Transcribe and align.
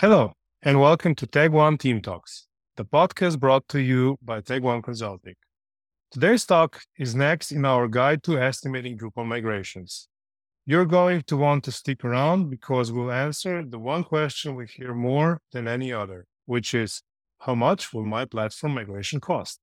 Hello, 0.00 0.34
and 0.60 0.78
welcome 0.78 1.14
to 1.14 1.26
Tag 1.26 1.52
One 1.52 1.78
Team 1.78 2.02
Talks, 2.02 2.48
the 2.76 2.84
podcast 2.84 3.40
brought 3.40 3.66
to 3.68 3.80
you 3.80 4.18
by 4.20 4.42
Tag 4.42 4.62
One 4.62 4.82
Consulting. 4.82 5.36
Today's 6.10 6.44
talk 6.44 6.82
is 6.98 7.14
next 7.14 7.50
in 7.50 7.64
our 7.64 7.88
guide 7.88 8.22
to 8.24 8.38
estimating 8.38 8.98
Drupal 8.98 9.24
migrations. 9.24 10.08
You're 10.66 10.84
going 10.84 11.22
to 11.28 11.38
want 11.38 11.64
to 11.64 11.72
stick 11.72 12.04
around 12.04 12.50
because 12.50 12.92
we'll 12.92 13.10
answer 13.10 13.64
the 13.64 13.78
one 13.78 14.04
question 14.04 14.54
we 14.54 14.66
hear 14.66 14.92
more 14.92 15.40
than 15.52 15.66
any 15.66 15.94
other, 15.94 16.26
which 16.44 16.74
is 16.74 17.00
how 17.38 17.54
much 17.54 17.94
will 17.94 18.04
my 18.04 18.26
platform 18.26 18.74
migration 18.74 19.18
cost? 19.18 19.60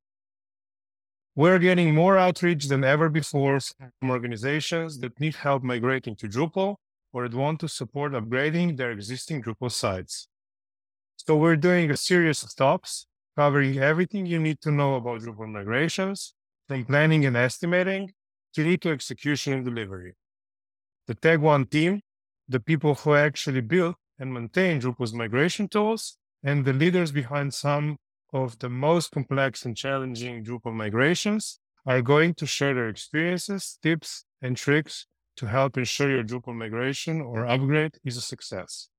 We're 1.35 1.59
getting 1.59 1.93
more 1.93 2.17
outreach 2.17 2.69
than 2.69 2.83
ever 2.83 3.07
before 3.07 3.59
from 3.59 4.09
organizations 4.09 4.97
that 5.01 5.19
need 5.19 5.35
help 5.35 5.61
migrating 5.61 6.15
to 6.15 6.27
Drupal 6.27 6.77
or 7.13 7.29
that 7.29 7.37
want 7.37 7.59
to 7.61 7.69
support 7.69 8.13
upgrading 8.13 8.75
their 8.75 8.91
existing 8.91 9.43
Drupal 9.43 9.71
sites. 9.71 10.27
So 11.15 11.37
we're 11.37 11.55
doing 11.55 11.91
a 11.91 11.95
series 11.95 12.43
of 12.43 12.53
talks 12.55 13.05
covering 13.37 13.77
everything 13.77 14.25
you 14.25 14.39
need 14.39 14.59
to 14.61 14.71
know 14.71 14.95
about 14.95 15.21
Drupal 15.21 15.47
migrations, 15.47 16.33
from 16.67 16.85
planning 16.85 17.25
and 17.25 17.37
estimating 17.37 18.11
to 18.53 18.63
to 18.81 18.91
execution 18.91 19.53
and 19.53 19.65
delivery. 19.65 20.13
The 21.07 21.15
Tag 21.15 21.39
One 21.39 21.65
team, 21.65 22.01
the 22.47 22.59
people 22.59 22.95
who 22.95 23.15
actually 23.15 23.61
build 23.61 23.95
and 24.19 24.33
maintain 24.33 24.81
Drupal's 24.81 25.13
migration 25.13 25.67
tools, 25.67 26.17
and 26.43 26.65
the 26.65 26.73
leaders 26.73 27.11
behind 27.11 27.53
some 27.53 27.97
of 28.33 28.57
the 28.59 28.69
most 28.69 29.11
complex 29.11 29.65
and 29.65 29.77
challenging 29.77 30.43
Drupal 30.43 30.73
migrations 30.73 31.59
are 31.85 32.01
going 32.01 32.33
to 32.35 32.45
share 32.45 32.73
their 32.73 32.89
experiences, 32.89 33.77
tips, 33.81 34.25
and 34.41 34.57
tricks 34.57 35.07
to 35.37 35.45
help 35.47 35.77
ensure 35.77 36.09
your 36.09 36.23
Drupal 36.23 36.55
migration 36.55 37.21
or 37.21 37.45
upgrade 37.45 37.97
is 38.03 38.17
a 38.17 38.21
success. 38.21 38.89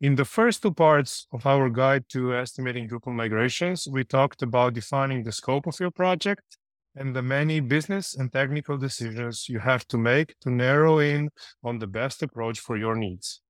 In 0.00 0.14
the 0.14 0.26
first 0.26 0.62
two 0.62 0.74
parts 0.74 1.26
of 1.32 1.46
our 1.46 1.70
guide 1.70 2.04
to 2.10 2.34
estimating 2.34 2.88
Drupal 2.88 3.14
migrations, 3.14 3.88
we 3.90 4.04
talked 4.04 4.42
about 4.42 4.74
defining 4.74 5.22
the 5.22 5.32
scope 5.32 5.66
of 5.66 5.80
your 5.80 5.90
project 5.90 6.58
and 6.94 7.14
the 7.14 7.22
many 7.22 7.60
business 7.60 8.14
and 8.14 8.32
technical 8.32 8.76
decisions 8.76 9.48
you 9.48 9.58
have 9.58 9.86
to 9.88 9.98
make 9.98 10.34
to 10.40 10.50
narrow 10.50 10.98
in 10.98 11.30
on 11.62 11.78
the 11.78 11.86
best 11.86 12.22
approach 12.22 12.58
for 12.58 12.76
your 12.76 12.94
needs. 12.94 13.40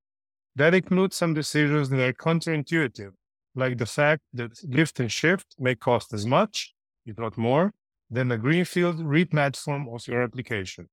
That 0.55 0.73
includes 0.73 1.15
some 1.15 1.33
decisions 1.33 1.89
that 1.89 1.99
are 1.99 2.13
counterintuitive, 2.13 3.11
like 3.55 3.77
the 3.77 3.85
fact 3.85 4.21
that 4.33 4.51
lift 4.63 4.99
and 4.99 5.11
shift 5.11 5.47
may 5.59 5.75
cost 5.75 6.13
as 6.13 6.25
much, 6.25 6.73
if 7.05 7.17
not 7.17 7.37
more, 7.37 7.73
than 8.09 8.31
a 8.31 8.37
greenfield 8.37 8.99
replatform 8.99 9.93
of 9.93 10.07
your 10.07 10.23
application. 10.23 10.87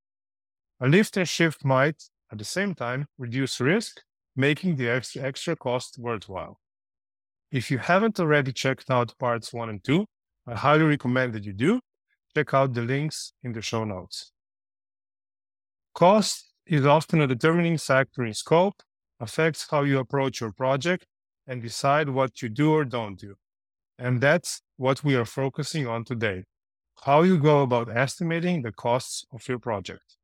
A 0.80 0.88
lift 0.88 1.16
and 1.16 1.28
shift 1.28 1.64
might, 1.64 2.02
at 2.32 2.38
the 2.38 2.44
same 2.44 2.74
time, 2.74 3.06
reduce 3.18 3.60
risk, 3.60 4.02
making 4.34 4.76
the 4.76 4.88
extra, 4.88 5.56
cost 5.56 5.98
worthwhile. 5.98 6.58
If 7.52 7.70
you 7.70 7.78
haven't 7.78 8.18
already 8.18 8.52
checked 8.52 8.90
out 8.90 9.16
parts 9.18 9.52
one 9.52 9.68
and 9.68 9.82
two, 9.82 10.06
I 10.46 10.56
highly 10.56 10.82
recommend 10.82 11.32
that 11.34 11.44
you 11.44 11.52
do. 11.52 11.80
Check 12.34 12.52
out 12.52 12.74
the 12.74 12.82
links 12.82 13.32
in 13.44 13.52
the 13.52 13.62
show 13.62 13.84
notes. 13.84 14.32
Cost 15.94 16.52
is 16.66 16.84
often 16.84 17.20
a 17.20 17.28
determining 17.28 17.78
factor 17.78 18.24
in 18.24 18.34
scope, 18.34 18.82
affects 19.20 19.68
how 19.70 19.82
you 19.82 20.00
approach 20.00 20.40
your 20.40 20.50
project, 20.50 21.06
and 21.46 21.62
decide 21.62 22.08
what 22.08 22.42
you 22.42 22.48
do 22.48 22.72
or 22.72 22.84
don't 22.84 23.18
do. 23.18 23.36
And 23.98 24.20
that's 24.20 24.60
what 24.76 25.04
we 25.04 25.14
are 25.14 25.24
focusing 25.24 25.86
on 25.86 26.04
today 26.04 26.44
how 27.02 27.22
you 27.22 27.38
go 27.38 27.62
about 27.62 27.94
estimating 27.94 28.62
the 28.62 28.72
costs 28.72 29.26
of 29.32 29.46
your 29.48 29.58
project. 29.58 30.16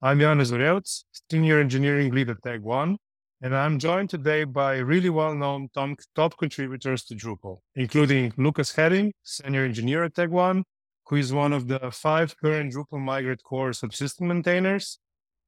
I'm 0.00 0.20
Janez 0.20 0.52
Urevc, 0.52 1.02
Senior 1.28 1.58
Engineering 1.58 2.14
Lead 2.14 2.30
at 2.30 2.40
Tag 2.40 2.62
One, 2.62 2.98
and 3.42 3.52
I'm 3.52 3.80
joined 3.80 4.10
today 4.10 4.44
by 4.44 4.76
really 4.76 5.10
well-known 5.10 5.70
top 5.74 6.38
contributors 6.38 7.02
to 7.06 7.16
Drupal, 7.16 7.58
including 7.74 8.32
Lucas 8.36 8.76
Hedding, 8.76 9.12
Senior 9.24 9.64
Engineer 9.64 10.04
at 10.04 10.14
Tag 10.14 10.30
One, 10.30 10.62
who 11.06 11.16
is 11.16 11.32
one 11.32 11.52
of 11.52 11.66
the 11.66 11.90
five 11.90 12.36
current 12.38 12.72
Drupal 12.72 13.00
Migrate 13.00 13.42
Core 13.42 13.70
subsystem 13.70 14.28
maintainers, 14.28 15.00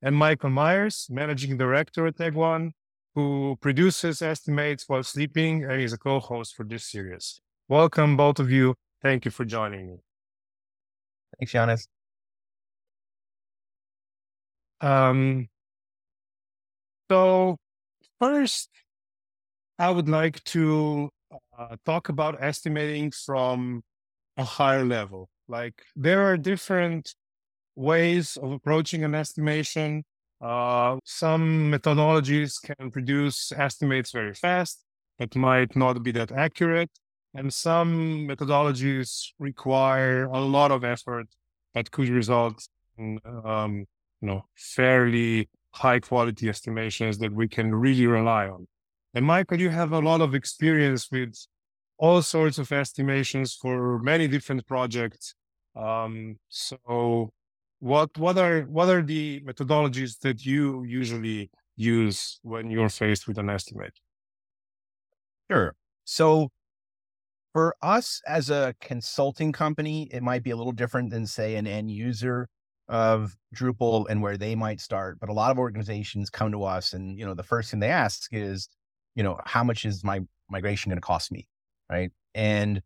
and 0.03 0.17
Michael 0.17 0.51
Meyers, 0.51 1.07
Managing 1.09 1.57
Director 1.57 2.09
at 2.09 2.17
Tag 2.17 2.35
One, 2.35 2.73
who 3.15 3.57
produces 3.61 4.21
estimates 4.21 4.89
while 4.89 5.05
sleeping 5.05 5.63
and 5.63 5.81
is 5.81 5.93
a 5.93 5.99
co-host 5.99 6.57
for 6.57 6.65
this 6.65 6.91
series. 6.91 7.41
Welcome, 7.69 8.17
both 8.17 8.41
of 8.41 8.51
you. 8.51 8.75
Thank 9.01 9.25
you 9.25 9.31
for 9.31 9.45
joining 9.45 9.87
me. 9.87 9.97
Thanks, 11.39 11.53
Janez. 11.53 11.87
Um, 14.81 15.49
so 17.11 17.57
first, 18.19 18.71
I 19.79 19.91
would 19.91 20.09
like 20.09 20.43
to 20.45 21.11
uh, 21.59 21.77
talk 21.85 22.09
about 22.09 22.43
estimating 22.43 23.11
from 23.11 23.83
a 24.37 24.45
higher 24.45 24.85
level. 24.85 25.29
Like 25.49 25.83
there 25.97 26.23
are 26.23 26.37
different 26.37 27.15
ways 27.77 28.37
of 28.37 28.53
approaching 28.53 29.05
an 29.05 29.15
estimation. 29.15 30.05
Uh, 30.41 30.99
some 31.05 31.71
methodologies 31.73 32.61
can 32.63 32.91
produce 32.91 33.53
estimates 33.53 34.13
very 34.13 34.35
fast, 34.35 34.85
but 35.19 35.35
might 35.35 35.77
not 35.77 36.03
be 36.03 36.13
that 36.13 36.33
accurate. 36.33 36.91
And 37.35 37.53
some 37.53 38.27
methodologies 38.29 39.29
require 39.39 40.25
a 40.25 40.41
lot 40.41 40.73
of 40.73 40.85
effort 40.85 41.27
that 41.75 41.91
could 41.91 42.09
result 42.09 42.67
in 42.99 43.19
um, 43.45 43.87
you 44.21 44.29
know, 44.29 44.45
fairly 44.55 45.49
high 45.73 46.01
quality 46.01 46.49
estimations 46.49 47.19
that 47.19 47.33
we 47.33 47.49
can 47.49 47.75
really 47.75 48.07
rely 48.07 48.49
on. 48.49 48.67
And 49.15 49.25
Michael, 49.25 49.61
you 49.61 49.71
have 49.71 49.93
a 49.93 49.99
lot 49.99 50.21
of 50.21 50.35
experience 50.35 51.09
with 51.11 51.35
all 51.99 52.23
sorts 52.23 52.59
of 52.59 52.71
estimations 52.73 53.55
for 53.55 53.99
many 53.99 54.29
different 54.29 54.67
projects. 54.67 55.35
Um, 55.77 56.37
so 56.49 57.31
what 57.79 58.11
what 58.19 58.37
are 58.39 58.63
what 58.63 58.89
are 58.89 59.03
the 59.03 59.41
methodologies 59.41 60.19
that 60.21 60.45
you 60.45 60.83
usually 60.85 61.51
use 61.77 62.39
when 62.43 62.71
you're 62.71 62.89
faced 62.89 63.27
with 63.27 63.39
an 63.39 63.51
estimate? 63.51 63.95
Sure. 65.51 65.75
So 66.05 66.51
for 67.53 67.75
us 67.83 68.21
as 68.27 68.51
a 68.51 68.75
consulting 68.81 69.53
company, 69.53 70.09
it 70.13 70.23
might 70.23 70.43
be 70.43 70.51
a 70.51 70.57
little 70.57 70.73
different 70.73 71.11
than 71.11 71.27
say 71.27 71.57
an 71.57 71.67
end 71.67 71.91
user 71.91 72.49
of 72.91 73.37
Drupal 73.55 74.07
and 74.11 74.21
where 74.21 74.37
they 74.37 74.57
might 74.57 74.81
start. 74.81 75.19
But 75.21 75.31
a 75.31 75.33
lot 75.33 75.53
of 75.53 75.59
organizations 75.59 76.29
come 76.29 76.51
to 76.53 76.65
us 76.65 76.93
and, 76.93 77.19
you 77.19 77.25
know, 77.25 77.35
the 77.35 77.45
first 77.45 77.71
thing 77.71 77.81
they 77.81 77.89
ask 77.89 78.29
is, 78.33 78.69
you 79.15 79.23
know, 79.23 79.39
how 79.47 79.63
much 79.65 79.85
is 79.85 80.05
my 80.05 80.21
migration 80.51 80.91
going 80.91 80.99
to 80.99 81.07
cost 81.07 81.31
me? 81.31 81.47
Right. 81.89 82.11
And 82.35 82.83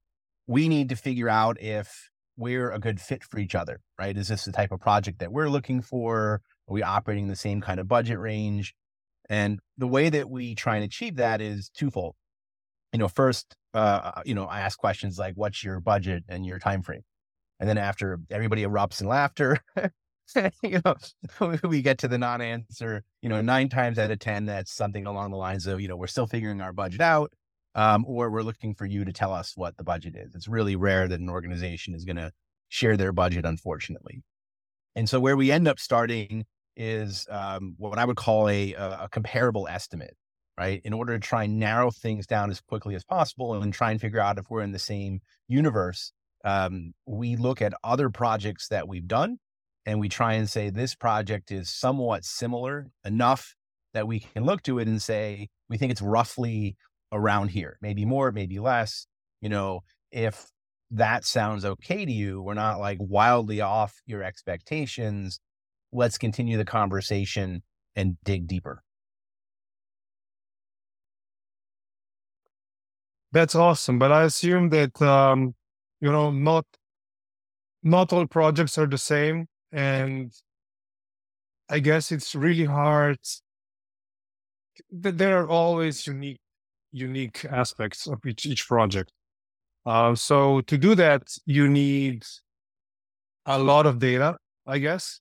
we 0.47 0.69
need 0.69 0.91
to 0.91 0.97
figure 0.97 1.28
out 1.28 1.60
if 1.60 2.10
we're 2.37 2.70
a 2.70 2.78
good 2.78 3.00
fit 3.00 3.25
for 3.25 3.38
each 3.38 3.54
other, 3.54 3.81
right? 3.98 4.16
Is 4.16 4.28
this 4.28 4.44
the 4.44 4.53
type 4.53 4.72
of 4.72 4.81
project 4.81 5.20
that 5.20 5.32
we're 5.32 5.48
looking 5.48 5.81
for? 5.81 6.42
Are 6.69 6.72
we 6.72 6.82
operating 6.82 7.28
the 7.28 7.36
same 7.36 7.62
kind 7.62 7.81
of 7.81 7.88
budget 7.88 8.19
range? 8.19 8.75
And 9.31 9.59
the 9.78 9.88
way 9.88 10.10
that 10.10 10.28
we 10.28 10.54
try 10.54 10.76
and 10.76 10.84
achieve 10.84 11.16
that 11.16 11.41
is 11.41 11.71
twofold. 11.71 12.15
You 12.92 12.98
know, 12.98 13.09
first, 13.09 13.56
uh, 13.72 14.22
you 14.26 14.34
know, 14.34 14.44
I 14.44 14.60
ask 14.60 14.78
questions 14.78 15.19
like, 15.19 15.34
"What's 15.34 15.65
your 15.65 15.81
budget 15.81 16.25
and 16.28 16.44
your 16.44 16.59
time 16.59 16.82
frame?" 16.82 17.03
And 17.60 17.69
then 17.69 17.78
after 17.78 18.19
everybody 18.31 18.65
erupts 18.65 19.00
in 19.00 19.06
laughter, 19.06 19.59
you 20.62 20.81
know, 20.84 20.94
we 21.65 21.82
get 21.82 21.98
to 21.98 22.09
the 22.09 22.19
non-answer, 22.19 23.04
you 23.22 23.28
know, 23.28 23.41
nine 23.41 23.69
times 23.69 23.98
out 23.98 24.10
of 24.10 24.19
10, 24.19 24.47
that's 24.47 24.72
something 24.72 25.06
along 25.06 25.31
the 25.31 25.37
lines 25.37 25.66
of, 25.66 25.81
you 25.81 25.88
know, 25.88 25.97
we're 25.97 26.06
still 26.06 26.26
figuring 26.26 26.60
our 26.60 26.72
budget 26.72 27.00
out. 27.00 27.32
Um, 27.76 28.04
or 28.06 28.31
we're 28.31 28.42
looking 28.42 28.72
for 28.72 28.87
you 28.87 29.04
to 29.04 29.12
tell 29.12 29.32
us 29.32 29.54
what 29.56 29.76
the 29.76 29.82
budget 29.82 30.15
is. 30.15 30.37
It's 30.37 30.47
really 30.47 30.76
rare 30.76 31.09
that 31.09 31.19
an 31.19 31.28
organization 31.28 31.92
is 31.92 32.04
going 32.04 32.19
to 32.19 32.31
share 32.69 32.97
their 32.97 33.12
budget, 33.12 33.44
unfortunately. 33.44 34.22
And 34.94 35.09
so 35.09 35.19
where 35.19 35.36
we 35.36 35.50
end 35.50 35.66
up 35.66 35.80
starting 35.80 36.45
is 36.77 37.27
um, 37.30 37.74
what 37.77 37.98
I 37.98 38.04
would 38.04 38.16
call 38.16 38.48
a, 38.48 38.74
a 38.74 39.09
comparable 39.10 39.66
estimate, 39.68 40.16
right? 40.57 40.80
In 40.84 40.92
order 40.92 41.15
to 41.15 41.18
try 41.18 41.45
and 41.45 41.59
narrow 41.59 41.91
things 41.91 42.27
down 42.28 42.48
as 42.48 42.60
quickly 42.60 42.95
as 42.95 43.04
possible 43.04 43.54
and 43.54 43.72
try 43.72 43.91
and 43.91 44.00
figure 44.00 44.21
out 44.21 44.39
if 44.39 44.48
we're 44.50 44.62
in 44.62 44.72
the 44.72 44.78
same 44.78 45.21
universe 45.48 46.12
um, 46.45 46.93
we 47.07 47.37
look 47.37 47.63
at 47.63 47.75
other 47.83 48.11
projects 48.11 48.69
that 48.69 48.87
we've 48.87 49.09
done 49.09 49.39
and 49.87 49.99
we 49.99 50.09
try 50.09 50.35
and 50.35 50.49
say 50.49 50.71
this 50.71 50.95
project 50.95 51.51
is 51.51 51.71
somewhat 51.71 52.25
similar 52.25 52.89
enough 53.05 53.55
that 53.95 54.07
we 54.07 54.21
can 54.21 54.45
look 54.45 54.63
to 54.63 54.79
it 54.79 54.89
and 54.89 55.01
say 55.01 55.49
we 55.69 55.79
think 55.79 55.91
it's 55.91 56.03
roughly 56.03 56.77
around 57.13 57.49
here 57.49 57.79
maybe 57.81 58.05
more 58.05 58.33
maybe 58.33 58.59
less 58.59 59.07
you 59.41 59.49
know 59.49 59.81
if 60.11 60.47
that 60.91 61.25
sounds 61.25 61.65
okay 61.65 62.05
to 62.05 62.13
you 62.13 62.43
we're 62.43 62.55
not 62.55 62.79
like 62.79 62.99
wildly 63.01 63.61
off 63.61 64.01
your 64.07 64.23
expectations 64.23 65.39
let's 65.93 66.19
continue 66.19 66.57
the 66.57 66.65
conversation 66.65 67.63
and 67.95 68.17
dig 68.25 68.49
deeper. 68.49 68.83
That's 73.33 73.55
awesome 73.55 73.99
but 73.99 74.13
i 74.13 74.23
assume 74.23 74.71
that 74.71 75.01
um 75.03 75.55
you 76.04 76.12
know 76.12 76.30
not 76.30 76.66
not 77.83 78.12
all 78.12 78.27
projects 78.27 78.78
are 78.80 78.86
the 78.86 79.03
same 79.12 79.47
and 79.72 80.33
i 81.68 81.78
guess 81.86 82.12
it's 82.12 82.34
really 82.34 82.68
hard 82.80 83.18
there 84.91 85.39
are 85.39 85.48
always 85.48 86.06
unique 86.06 86.41
unique 86.95 87.45
aspects 87.51 88.06
of 88.06 88.24
each 88.24 88.47
each 88.47 88.66
project. 88.66 89.12
Uh, 89.84 90.15
so 90.15 90.60
to 90.62 90.78
do 90.78 90.95
that, 90.95 91.22
you 91.45 91.68
need 91.68 92.24
a 93.45 93.59
lot 93.59 93.84
of 93.84 93.98
data, 93.98 94.36
I 94.66 94.78
guess. 94.78 95.21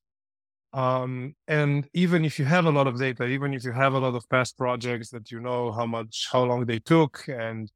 Um, 0.72 1.36
and 1.48 1.88
even 1.94 2.26
if 2.26 2.40
you 2.40 2.46
have 2.46 2.66
a 2.66 2.72
lot 2.72 2.88
of 2.88 2.98
data, 2.98 3.26
even 3.26 3.54
if 3.54 3.64
you 3.64 3.74
have 3.74 3.94
a 3.94 4.00
lot 4.00 4.16
of 4.16 4.28
past 4.30 4.58
projects 4.58 5.10
that 5.10 5.32
you 5.32 5.40
know 5.40 5.72
how 5.72 5.86
much, 5.86 6.28
how 6.32 6.44
long 6.44 6.66
they 6.66 6.80
took, 6.80 7.26
and 7.28 7.70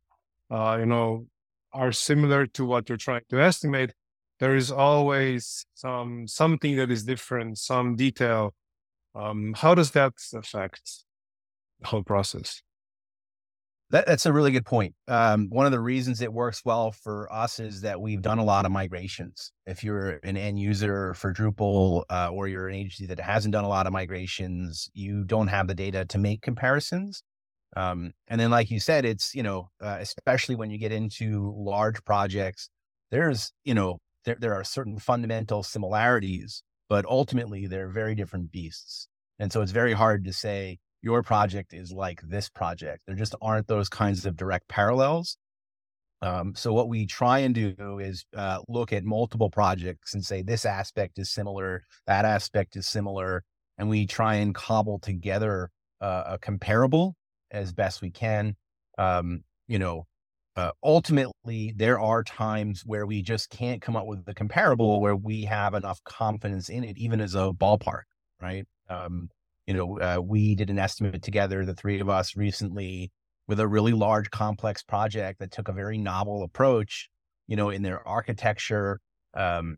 uh, 0.50 0.78
you 0.80 0.86
know 0.86 1.28
are 1.74 1.92
similar 1.92 2.46
to 2.48 2.66
what 2.66 2.90
you're 2.90 2.98
trying 2.98 3.22
to 3.30 3.42
estimate, 3.42 3.94
there 4.40 4.56
is 4.56 4.72
always 4.72 5.66
some 5.74 6.28
something 6.28 6.76
that 6.78 6.92
is 6.92 7.04
different, 7.04 7.58
some 7.58 7.96
detail. 7.96 8.54
Um, 9.16 9.54
how 9.58 9.74
does 9.74 9.92
that 9.92 10.14
affect 10.34 11.04
the 11.80 11.88
whole 11.88 12.04
process? 12.04 12.62
That, 13.90 14.06
that's 14.06 14.26
a 14.26 14.34
really 14.34 14.52
good 14.52 14.66
point. 14.66 14.96
Um, 15.08 15.48
one 15.50 15.66
of 15.66 15.72
the 15.72 15.80
reasons 15.80 16.22
it 16.22 16.34
works 16.34 16.62
well 16.66 16.92
for 16.92 17.32
us 17.32 17.58
is 17.60 17.82
that 17.82 18.02
we've 18.02 18.22
done 18.22 18.38
a 18.38 18.44
lot 18.44 18.66
of 18.66 18.72
migrations. 18.72 19.54
If 19.66 19.82
you're 19.82 20.20
an 20.24 20.36
end 20.36 20.60
user 20.60 21.14
for 21.14 21.34
Drupal 21.34 22.04
uh, 22.10 22.30
or 22.32 22.50
you're 22.50 22.68
an 22.68 22.76
agency 22.76 23.06
that 23.06 23.20
hasn't 23.20 23.54
done 23.54 23.64
a 23.64 23.70
lot 23.70 23.88
of 23.88 23.94
migrations, 23.94 24.90
you 24.94 25.24
don't 25.24 25.48
have 25.48 25.68
the 25.68 25.74
data 25.74 26.04
to 26.06 26.18
make 26.18 26.42
comparisons. 26.42 27.24
Um, 27.78 28.14
and 28.28 28.42
then, 28.42 28.50
like 28.50 28.72
you 28.72 28.80
said, 28.80 29.06
it's 29.06 29.36
you 29.36 29.44
know, 29.44 29.70
uh, 29.80 29.98
especially 30.00 30.56
when 30.56 30.72
you 30.72 30.80
get 30.80 30.92
into 30.92 31.54
large 31.56 32.04
projects, 32.06 32.70
there's 33.12 33.52
you 33.66 33.76
know, 33.76 34.00
there 34.26 34.38
there 34.40 34.56
are 34.56 34.64
certain 34.64 34.98
fundamental 34.98 35.62
similarities, 35.62 36.64
but 36.90 37.06
ultimately 37.06 37.68
they're 37.68 37.90
very 37.90 38.16
different 38.16 38.52
beasts. 38.52 39.08
And 39.38 39.54
so 39.54 39.62
it's 39.62 39.72
very 39.72 39.94
hard 39.94 40.26
to 40.26 40.34
say 40.34 40.80
your 41.04 41.22
project 41.22 41.72
is 41.72 41.92
like 41.92 42.20
this 42.24 42.50
project. 42.50 43.04
There 43.06 43.16
just 43.16 43.36
aren't 43.44 43.68
those 43.68 43.90
kinds 43.90 44.26
of 44.26 44.36
direct 44.36 44.68
parallels. 44.70 45.38
Um, 46.24 46.56
so 46.56 46.74
what 46.74 46.90
we 46.90 47.06
try 47.06 47.40
and 47.40 47.54
do 47.54 48.00
is 48.02 48.26
uh, 48.36 48.58
look 48.68 48.92
at 48.92 49.04
multiple 49.04 49.52
projects 49.52 50.16
and 50.16 50.26
say 50.26 50.42
this 50.42 50.66
aspect 50.66 51.20
is 51.20 51.30
similar, 51.30 51.84
that 52.08 52.26
aspect 52.26 52.76
is 52.76 52.88
similar, 52.88 53.44
and 53.78 53.88
we 53.88 54.08
try 54.08 54.36
and 54.36 54.56
cobble 54.56 54.98
together 54.98 55.70
uh, 56.02 56.24
a 56.26 56.38
comparable 56.40 57.16
as 57.52 57.74
best 57.74 58.02
we 58.02 58.12
can. 58.12 58.56
Um, 58.98 59.44
you 59.68 59.80
know, 59.80 60.06
uh, 60.56 60.72
ultimately, 60.84 61.74
there 61.76 62.00
are 62.00 62.24
times 62.24 62.84
where 62.86 63.06
we 63.06 63.22
just 63.22 63.50
can't 63.50 63.82
come 63.82 63.96
up 63.96 64.08
with 64.08 64.26
the 64.26 64.34
comparable 64.34 65.00
where 65.00 65.16
we 65.16 65.44
have 65.44 65.76
enough 65.76 66.04
confidence 66.04 66.70
in 66.70 66.84
it, 66.84 66.98
even 66.98 67.22
as 67.22 67.36
a 67.36 67.52
ballpark, 67.54 68.04
right? 68.42 68.66
Um, 68.90 69.30
you 69.68 69.74
know, 69.74 70.00
uh, 70.00 70.20
we 70.20 70.56
did 70.56 70.70
an 70.70 70.80
estimate 70.80 71.22
together, 71.22 71.64
the 71.64 71.76
three 71.76 72.00
of 72.00 72.10
us 72.10 72.36
recently, 72.36 73.12
with 73.48 73.60
a 73.60 73.68
really 73.68 73.92
large, 73.92 74.32
complex 74.32 74.82
project 74.82 75.40
that 75.40 75.52
took 75.52 75.68
a 75.68 75.74
very 75.74 75.98
novel 75.98 76.44
approach, 76.44 77.10
you 77.48 77.56
know, 77.56 77.70
in 77.70 77.84
their 77.84 78.06
architecture. 78.08 79.00
Um, 79.36 79.78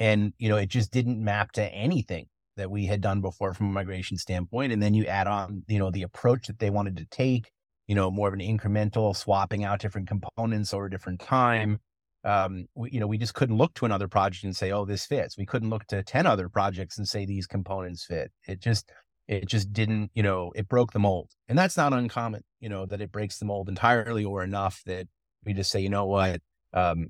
and, 0.00 0.32
you 0.38 0.48
know, 0.48 0.56
it 0.56 0.68
just 0.68 0.90
didn't 0.90 1.22
map 1.22 1.52
to 1.52 1.64
anything 1.64 2.26
that 2.58 2.70
we 2.70 2.84
had 2.84 3.00
done 3.00 3.22
before 3.22 3.54
from 3.54 3.68
a 3.68 3.72
migration 3.72 4.18
standpoint. 4.18 4.72
And 4.72 4.82
then 4.82 4.92
you 4.92 5.06
add 5.06 5.26
on, 5.26 5.62
you 5.66 5.78
know, 5.78 5.90
the 5.90 6.02
approach 6.02 6.48
that 6.48 6.58
they 6.58 6.70
wanted 6.70 6.98
to 6.98 7.06
take, 7.06 7.50
you 7.86 7.94
know, 7.94 8.10
more 8.10 8.28
of 8.28 8.34
an 8.34 8.40
incremental 8.40 9.16
swapping 9.16 9.64
out 9.64 9.80
different 9.80 10.08
components 10.08 10.74
over 10.74 10.86
a 10.86 10.90
different 10.90 11.20
time. 11.20 11.78
Um, 12.24 12.66
we, 12.74 12.90
you 12.90 13.00
know, 13.00 13.06
we 13.06 13.16
just 13.16 13.34
couldn't 13.34 13.56
look 13.56 13.72
to 13.74 13.86
another 13.86 14.08
project 14.08 14.44
and 14.44 14.54
say, 14.54 14.72
oh, 14.72 14.84
this 14.84 15.06
fits. 15.06 15.38
We 15.38 15.46
couldn't 15.46 15.70
look 15.70 15.86
to 15.86 16.02
10 16.02 16.26
other 16.26 16.48
projects 16.48 16.98
and 16.98 17.08
say 17.08 17.24
these 17.24 17.46
components 17.46 18.04
fit. 18.04 18.30
It 18.46 18.60
just, 18.60 18.90
it 19.28 19.46
just 19.46 19.72
didn't, 19.72 20.10
you 20.14 20.22
know, 20.22 20.52
it 20.54 20.68
broke 20.68 20.92
the 20.92 20.98
mold. 20.98 21.30
And 21.48 21.56
that's 21.56 21.76
not 21.76 21.92
uncommon, 21.92 22.42
you 22.60 22.68
know, 22.68 22.86
that 22.86 23.00
it 23.00 23.12
breaks 23.12 23.38
the 23.38 23.46
mold 23.46 23.68
entirely 23.68 24.24
or 24.24 24.42
enough 24.42 24.82
that 24.86 25.06
we 25.44 25.54
just 25.54 25.70
say, 25.70 25.80
you 25.80 25.88
know 25.88 26.06
what, 26.06 26.40
um, 26.74 27.08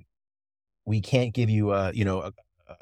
we 0.84 1.00
can't 1.00 1.34
give 1.34 1.50
you 1.50 1.72
a, 1.72 1.92
you 1.92 2.04
know, 2.04 2.20
a, 2.20 2.32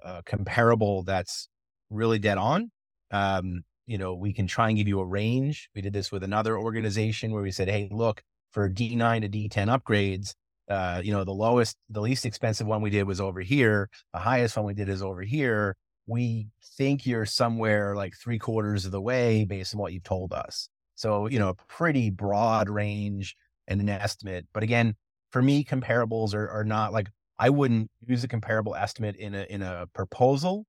a 0.04 0.22
comparable 0.24 1.04
that's 1.04 1.48
really 1.90 2.18
dead 2.18 2.38
on. 2.38 2.70
Um, 3.10 3.62
you 3.86 3.98
know, 3.98 4.14
we 4.14 4.32
can 4.32 4.46
try 4.46 4.68
and 4.68 4.76
give 4.76 4.88
you 4.88 5.00
a 5.00 5.06
range. 5.06 5.70
We 5.74 5.80
did 5.80 5.92
this 5.92 6.10
with 6.10 6.24
another 6.24 6.58
organization 6.58 7.32
where 7.32 7.42
we 7.42 7.52
said, 7.52 7.68
hey, 7.68 7.88
look, 7.90 8.22
for 8.52 8.68
D9 8.68 9.22
to 9.22 9.28
D10 9.28 9.80
upgrades, 9.80 10.34
uh, 10.68 11.00
you 11.04 11.12
know, 11.12 11.22
the 11.22 11.32
lowest, 11.32 11.76
the 11.90 12.00
least 12.00 12.26
expensive 12.26 12.66
one 12.66 12.82
we 12.82 12.90
did 12.90 13.04
was 13.04 13.20
over 13.20 13.40
here. 13.40 13.88
The 14.12 14.18
highest 14.18 14.56
one 14.56 14.66
we 14.66 14.74
did 14.74 14.88
is 14.88 15.02
over 15.02 15.22
here 15.22 15.76
we 16.06 16.48
think 16.76 17.04
you're 17.04 17.26
somewhere 17.26 17.94
like 17.96 18.14
three 18.16 18.38
quarters 18.38 18.84
of 18.84 18.92
the 18.92 19.00
way 19.00 19.44
based 19.44 19.74
on 19.74 19.80
what 19.80 19.92
you've 19.92 20.04
told 20.04 20.32
us. 20.32 20.68
So, 20.94 21.26
you 21.26 21.38
know, 21.38 21.50
a 21.50 21.54
pretty 21.68 22.10
broad 22.10 22.68
range 22.68 23.36
and 23.68 23.80
an 23.80 23.88
estimate. 23.88 24.46
But 24.54 24.62
again, 24.62 24.94
for 25.30 25.42
me, 25.42 25.64
comparables 25.64 26.32
are, 26.34 26.48
are 26.48 26.64
not 26.64 26.92
like 26.92 27.08
I 27.38 27.50
wouldn't 27.50 27.90
use 28.06 28.24
a 28.24 28.28
comparable 28.28 28.74
estimate 28.74 29.16
in 29.16 29.34
a 29.34 29.42
in 29.50 29.60
a 29.60 29.86
proposal, 29.92 30.64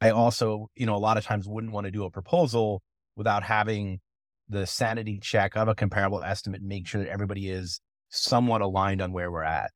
I 0.00 0.10
also, 0.10 0.68
you 0.74 0.86
know, 0.86 0.94
a 0.94 0.98
lot 0.98 1.16
of 1.16 1.24
times 1.24 1.46
wouldn't 1.48 1.72
want 1.72 1.86
to 1.86 1.90
do 1.90 2.04
a 2.04 2.10
proposal 2.10 2.82
without 3.16 3.42
having 3.42 4.00
the 4.48 4.66
sanity 4.66 5.18
check 5.20 5.56
of 5.56 5.68
a 5.68 5.74
comparable 5.74 6.22
estimate 6.22 6.60
and 6.60 6.68
make 6.68 6.86
sure 6.86 7.02
that 7.02 7.10
everybody 7.10 7.48
is 7.48 7.80
somewhat 8.10 8.60
aligned 8.60 9.00
on 9.00 9.12
where 9.12 9.30
we're 9.30 9.42
at. 9.42 9.70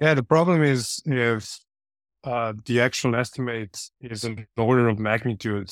Yeah, 0.00 0.14
the 0.14 0.22
problem 0.22 0.62
is 0.62 1.00
if 1.06 1.58
uh, 2.24 2.52
the 2.66 2.80
actual 2.80 3.16
estimate 3.16 3.78
is 4.00 4.24
an 4.24 4.46
order 4.56 4.88
of 4.88 4.98
magnitude 4.98 5.70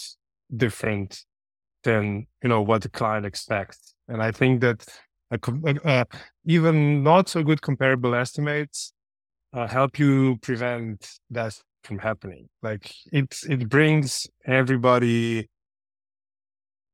different 0.56 1.24
than 1.82 2.26
you 2.42 2.48
know 2.48 2.62
what 2.62 2.82
the 2.82 2.88
client 2.88 3.26
expects. 3.26 3.94
And 4.08 4.22
I 4.22 4.30
think 4.30 4.60
that 4.62 4.86
a, 5.30 5.38
uh, 5.84 6.04
even 6.46 7.02
not 7.02 7.28
so 7.28 7.42
good 7.42 7.60
comparable 7.60 8.14
estimates 8.14 8.92
uh, 9.52 9.66
help 9.66 9.98
you 9.98 10.38
prevent 10.42 11.18
that 11.30 11.58
from 11.84 11.98
happening. 11.98 12.48
Like 12.62 12.92
it 13.12 13.38
it 13.48 13.68
brings 13.68 14.26
everybody 14.46 15.48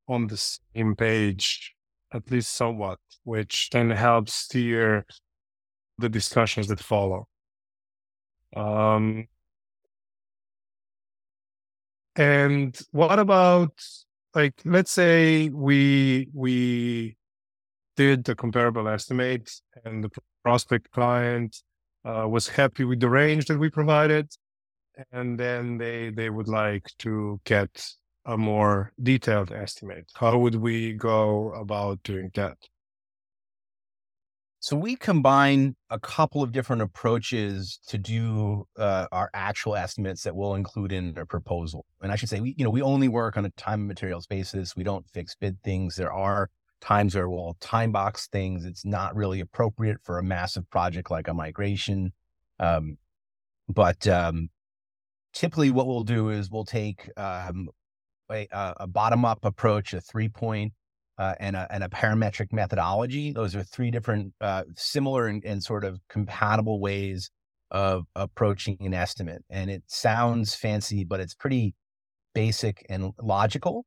on 0.09 0.27
the 0.27 0.37
same 0.37 0.97
page, 0.97 1.75
at 2.13 2.31
least 2.31 2.53
somewhat, 2.55 2.99
which 3.25 3.71
then 3.71 3.91
helps 3.91 4.35
steer 4.35 5.07
the 5.99 6.09
discussions 6.09 6.67
that 6.69 6.81
follow. 6.81 7.29
Um, 8.57 9.29
and 12.17 12.79
what 12.91 13.19
about 13.19 13.73
like 14.35 14.55
let's 14.65 14.91
say 14.91 15.49
we 15.49 16.29
we 16.35 17.17
did 17.97 18.25
the 18.25 18.35
comparable 18.35 18.89
estimate 18.89 19.51
and 19.85 20.03
the 20.03 20.11
prospect 20.43 20.91
client 20.91 21.63
uh, 22.05 22.27
was 22.29 22.49
happy 22.49 22.85
with 22.85 23.01
the 23.01 23.09
range 23.09 23.47
that 23.47 23.59
we 23.59 23.70
provided 23.70 24.29
and 25.13 25.39
then 25.39 25.79
they 25.79 26.11
they 26.11 26.31
would 26.31 26.49
like 26.49 26.87
to 26.99 27.41
get 27.45 27.85
a 28.27 28.37
more 28.37 28.93
detailed 29.03 29.51
estimate 29.53 30.11
how 30.15 30.39
would 30.39 30.55
we 30.55 30.93
go 30.93 31.53
about 31.55 32.03
doing 32.03 32.31
that 32.35 32.57
so 34.63 34.77
we 34.77 34.95
combine 34.95 35.75
a 35.89 35.99
couple 35.99 36.43
of 36.43 36.53
different 36.53 36.83
approaches 36.83 37.81
to 37.87 37.97
do 37.97 38.67
uh, 38.77 39.07
our 39.11 39.31
actual 39.33 39.75
estimates 39.75 40.23
that 40.25 40.37
we'll 40.37 40.55
include 40.55 40.93
in 40.93 41.17
a 41.17 41.25
proposal. 41.25 41.87
And 42.03 42.13
I 42.13 42.17
should 42.17 42.29
say, 42.29 42.41
we 42.41 42.55
you 42.59 42.65
know 42.65 42.71
we 42.71 42.83
only 42.83 43.09
work 43.09 43.39
on 43.39 43.47
a 43.47 43.51
time 43.51 43.81
and 43.81 43.89
materials 43.89 44.27
basis. 44.27 44.77
We 44.77 44.85
don't 44.85 45.09
fix 45.15 45.35
bid 45.35 45.63
things. 45.63 45.97
There 45.97 46.13
are 46.13 46.51
times 46.83 47.15
where 47.15 47.31
we'll 47.31 47.57
time 47.61 47.91
box 47.91 48.29
things. 48.29 48.67
It's 48.67 48.85
not 48.85 49.17
really 49.17 49.41
appropriate 49.41 49.97
for 50.03 50.19
a 50.19 50.23
massive 50.23 50.69
project 50.69 51.11
like 51.11 51.29
a 51.29 51.35
migration. 51.35 52.13
Um, 52.59 52.99
but 53.67 54.07
um, 54.07 54.51
typically, 55.32 55.70
what 55.70 55.87
we'll 55.87 56.05
do 56.05 56.31
is 56.31 56.51
we'll 56.51 56.65
take 56.65 57.08
um, 57.17 57.69
a, 58.31 58.46
a 58.53 58.87
bottom 58.87 59.25
up 59.25 59.44
approach, 59.44 59.93
a 59.94 60.01
three 60.01 60.29
point 60.29 60.72
uh, 61.19 61.34
and, 61.39 61.56
a, 61.56 61.67
and 61.70 61.84
a 61.84 61.89
parametric 61.89 62.53
methodology. 62.53 63.32
Those 63.32 63.55
are 63.55 63.63
three 63.63 63.91
different 63.91 64.32
uh, 64.41 64.65
similar 64.77 65.27
and, 65.27 65.44
and, 65.44 65.63
sort 65.63 65.84
of 65.84 66.01
compatible 66.08 66.81
ways 66.81 67.31
of 67.70 68.06
approaching 68.17 68.79
an 68.81 68.94
estimate. 68.94 69.44
And 69.51 69.70
it 69.70 69.82
sounds 69.87 70.55
fancy, 70.55 71.05
but 71.05 71.20
it's 71.20 71.34
pretty 71.34 71.75
basic 72.34 72.87
and 72.89 73.13
logical. 73.22 73.84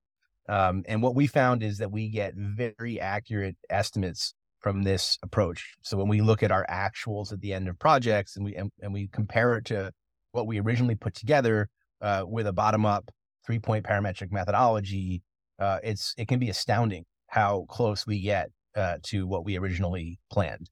Um, 0.47 0.83
and 0.88 1.01
what 1.01 1.15
we 1.15 1.27
found 1.27 1.63
is 1.63 1.77
that 1.79 1.91
we 1.91 2.09
get 2.09 2.33
very 2.35 3.00
accurate 3.00 3.55
estimates 3.69 4.33
from 4.59 4.83
this 4.83 5.17
approach. 5.23 5.73
So 5.81 5.97
when 5.97 6.07
we 6.07 6.21
look 6.21 6.43
at 6.43 6.51
our 6.51 6.65
actuals 6.69 7.33
at 7.33 7.41
the 7.41 7.53
end 7.53 7.67
of 7.67 7.79
projects 7.79 8.35
and 8.35 8.45
we 8.45 8.55
and, 8.55 8.71
and 8.81 8.93
we 8.93 9.07
compare 9.07 9.55
it 9.55 9.65
to 9.65 9.91
what 10.33 10.47
we 10.47 10.59
originally 10.59 10.95
put 10.95 11.15
together 11.15 11.69
uh, 12.01 12.25
with 12.27 12.47
a 12.47 12.53
bottom 12.53 12.85
up 12.85 13.09
three 13.45 13.59
point 13.59 13.85
parametric 13.85 14.31
methodology, 14.31 15.21
uh, 15.59 15.79
it's 15.83 16.13
it 16.17 16.27
can 16.27 16.39
be 16.39 16.49
astounding 16.49 17.05
how 17.27 17.65
close 17.69 18.05
we 18.05 18.19
get 18.21 18.49
uh, 18.75 18.97
to 19.03 19.25
what 19.25 19.45
we 19.45 19.57
originally 19.57 20.19
planned. 20.29 20.69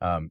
Um, 0.00 0.30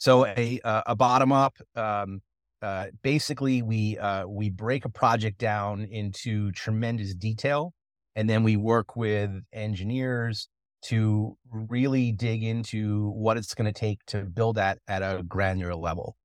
so 0.00 0.26
a 0.26 0.60
a 0.64 0.96
bottom 0.96 1.30
up, 1.32 1.54
um, 1.76 2.20
uh, 2.62 2.86
basically 3.02 3.62
we 3.62 3.96
uh, 3.98 4.26
we 4.26 4.50
break 4.50 4.84
a 4.84 4.90
project 4.90 5.38
down 5.38 5.84
into 5.84 6.50
tremendous 6.52 7.14
detail, 7.14 7.72
and 8.16 8.28
then 8.28 8.42
we 8.42 8.56
work 8.56 8.96
with 8.96 9.30
engineers 9.52 10.48
to 10.82 11.36
really 11.50 12.12
dig 12.12 12.42
into 12.42 13.10
what 13.10 13.36
it's 13.36 13.54
going 13.54 13.72
to 13.72 13.78
take 13.78 13.98
to 14.06 14.22
build 14.22 14.56
that 14.56 14.78
at 14.86 15.02
a 15.02 15.22
granular 15.22 15.74
level. 15.74 16.16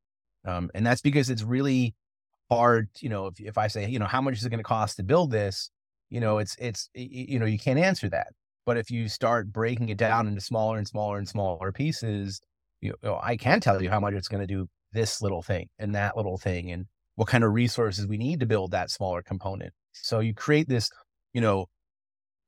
Um, 0.46 0.70
and 0.74 0.86
that's 0.86 1.02
because 1.02 1.30
it's 1.30 1.44
really 1.44 1.96
hard, 2.50 2.90
you 3.00 3.10
know, 3.10 3.28
if, 3.28 3.40
if 3.40 3.58
I 3.58 3.68
say, 3.68 3.88
you 3.88 4.00
know, 4.00 4.06
how 4.06 4.22
much 4.22 4.38
is 4.38 4.46
it 4.46 4.50
going 4.50 4.60
to 4.60 4.64
cost 4.64 4.98
to 4.98 5.04
build 5.04 5.32
this? 5.32 5.70
You 6.10 6.20
know, 6.20 6.40
it's, 6.40 6.56
it's, 6.60 6.90
you 6.94 7.40
know, 7.40 7.46
you 7.46 7.60
can't 7.60 7.80
answer 7.80 8.10
that. 8.10 8.28
But 8.66 8.78
if 8.78 8.92
you 8.92 9.08
start 9.08 9.52
breaking 9.52 9.90
it 9.90 9.98
down 9.98 10.28
into 10.28 10.42
smaller 10.42 10.78
and 10.78 10.88
smaller 10.88 11.18
and 11.18 11.28
smaller 11.28 11.72
pieces, 11.72 12.42
you 12.82 12.94
know, 13.04 13.20
I 13.22 13.38
can 13.38 13.60
tell 13.60 13.82
you 13.82 13.90
how 13.90 14.00
much 14.00 14.14
it's 14.14 14.28
going 14.28 14.42
to 14.42 14.48
do 14.48 14.68
this 14.92 15.22
little 15.22 15.42
thing 15.42 15.70
and 15.80 15.96
that 15.96 16.18
little 16.18 16.38
thing 16.38 16.72
and 16.72 16.86
what 17.16 17.28
kind 17.28 17.44
of 17.44 17.54
resources 17.54 18.08
we 18.08 18.18
need 18.18 18.40
to 18.42 18.46
build 18.46 18.72
that 18.72 18.90
smaller 18.90 19.22
component. 19.22 19.74
So 19.94 20.20
you 20.20 20.34
create 20.34 20.68
this, 20.68 20.90
you 21.34 21.42
know, 21.42 21.68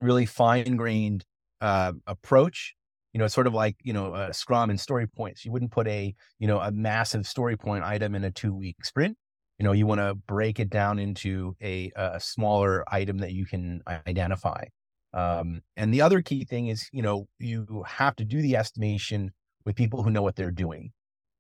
really 0.02 0.26
fine 0.26 0.76
grained 0.76 1.26
uh, 1.62 1.94
approach. 2.06 2.76
You 3.14 3.20
know, 3.20 3.26
it's 3.26 3.34
sort 3.34 3.48
of 3.48 3.54
like, 3.54 3.76
you 3.84 3.94
know, 3.94 4.14
a 4.16 4.34
scrum 4.34 4.70
and 4.70 4.80
story 4.80 5.08
points. 5.08 5.46
You 5.46 5.52
wouldn't 5.52 5.72
put 5.72 5.88
a, 5.88 6.14
you 6.40 6.48
know, 6.48 6.60
a 6.60 6.72
massive 6.72 7.28
story 7.28 7.56
point 7.56 7.84
item 7.84 8.16
in 8.16 8.24
a 8.24 8.32
two 8.32 8.54
week 8.54 8.84
sprint. 8.84 9.18
You 9.60 9.66
know, 9.66 9.72
you 9.72 9.86
want 9.86 10.02
to 10.02 10.16
break 10.16 10.60
it 10.60 10.70
down 10.70 10.98
into 10.98 11.56
a, 11.62 11.92
a 11.96 12.20
smaller 12.20 12.84
item 12.92 13.20
that 13.20 13.34
you 13.34 13.46
can 13.46 13.82
identify. 14.08 14.64
Um, 15.14 15.62
and 15.78 15.94
the 15.94 16.02
other 16.02 16.22
key 16.22 16.44
thing 16.44 16.68
is, 16.68 16.90
you 16.92 17.04
know, 17.04 17.28
you 17.40 17.84
have 17.88 18.16
to 18.16 18.26
do 18.26 18.42
the 18.42 18.56
estimation 18.56 19.32
with 19.64 19.76
people 19.76 20.02
who 20.02 20.10
know 20.10 20.24
what 20.24 20.36
they're 20.36 20.52
doing. 20.52 20.92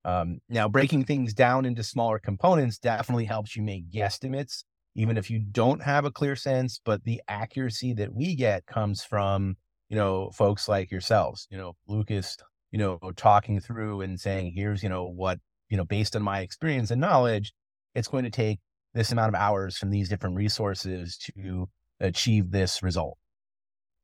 Um, 0.05 0.39
now, 0.49 0.67
breaking 0.67 1.05
things 1.05 1.33
down 1.33 1.65
into 1.65 1.81
smaller 1.81 2.19
components 2.19 2.77
definitely 2.77 3.25
helps 3.25 3.55
you 3.55 3.63
make 3.63 3.89
guesstimates, 3.89 4.63
even 4.95 5.17
if 5.17 5.29
you 5.29 5.39
don't 5.39 5.81
have 5.81 6.05
a 6.05 6.11
clear 6.11 6.35
sense. 6.35 6.79
But 6.83 7.03
the 7.03 7.21
accuracy 7.27 7.93
that 7.93 8.13
we 8.13 8.35
get 8.35 8.65
comes 8.65 9.03
from, 9.03 9.55
you 9.93 9.99
know, 9.99 10.31
folks 10.31 10.67
like 10.67 10.89
yourselves, 10.89 11.47
you 11.51 11.57
know, 11.59 11.75
Lucas, 11.87 12.35
you 12.71 12.79
know, 12.79 12.97
talking 13.15 13.59
through 13.59 14.01
and 14.01 14.19
saying, 14.19 14.51
here's, 14.55 14.81
you 14.81 14.89
know, 14.89 15.05
what, 15.05 15.37
you 15.69 15.77
know, 15.77 15.85
based 15.85 16.15
on 16.15 16.23
my 16.23 16.39
experience 16.39 16.89
and 16.89 16.99
knowledge, 16.99 17.53
it's 17.93 18.07
going 18.07 18.23
to 18.23 18.31
take 18.31 18.59
this 18.95 19.11
amount 19.11 19.29
of 19.29 19.39
hours 19.39 19.77
from 19.77 19.91
these 19.91 20.09
different 20.09 20.35
resources 20.35 21.15
to 21.19 21.69
achieve 21.99 22.49
this 22.49 22.81
result. 22.81 23.19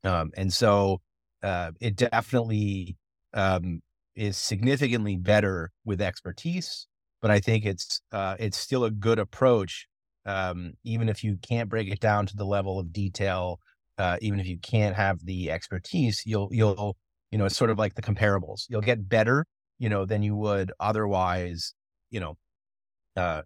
Um, 0.03 0.29
and 0.37 0.53
so 0.53 1.01
uh, 1.41 1.71
it 1.81 1.95
definitely 1.95 2.95
um, 3.33 3.81
is 4.15 4.37
significantly 4.37 5.15
better 5.15 5.71
with 5.85 6.01
expertise, 6.01 6.85
but 7.19 7.31
I 7.31 7.39
think 7.39 7.65
it's 7.65 7.99
uh, 8.11 8.35
it's 8.37 8.59
still 8.59 8.83
a 8.83 8.91
good 8.91 9.17
approach, 9.17 9.87
um, 10.27 10.73
even 10.83 11.09
if 11.09 11.23
you 11.23 11.37
can't 11.41 11.67
break 11.67 11.87
it 11.91 11.99
down 11.99 12.27
to 12.27 12.35
the 12.37 12.45
level 12.45 12.77
of 12.77 12.93
detail. 12.93 13.59
Uh, 13.99 14.17
even 14.21 14.39
if 14.39 14.47
you 14.47 14.57
can't 14.57 14.95
have 14.95 15.25
the 15.25 15.51
expertise, 15.51 16.23
you'll 16.25 16.49
you'll 16.51 16.95
you 17.31 17.37
know 17.37 17.45
it's 17.45 17.57
sort 17.57 17.69
of 17.69 17.77
like 17.77 17.95
the 17.95 18.01
comparables. 18.01 18.65
You'll 18.69 18.81
get 18.81 19.09
better, 19.09 19.45
you 19.77 19.89
know, 19.89 20.05
than 20.05 20.23
you 20.23 20.35
would 20.35 20.71
otherwise, 20.79 21.73
you 22.09 22.19
know, 22.19 22.37
uh, 23.17 23.41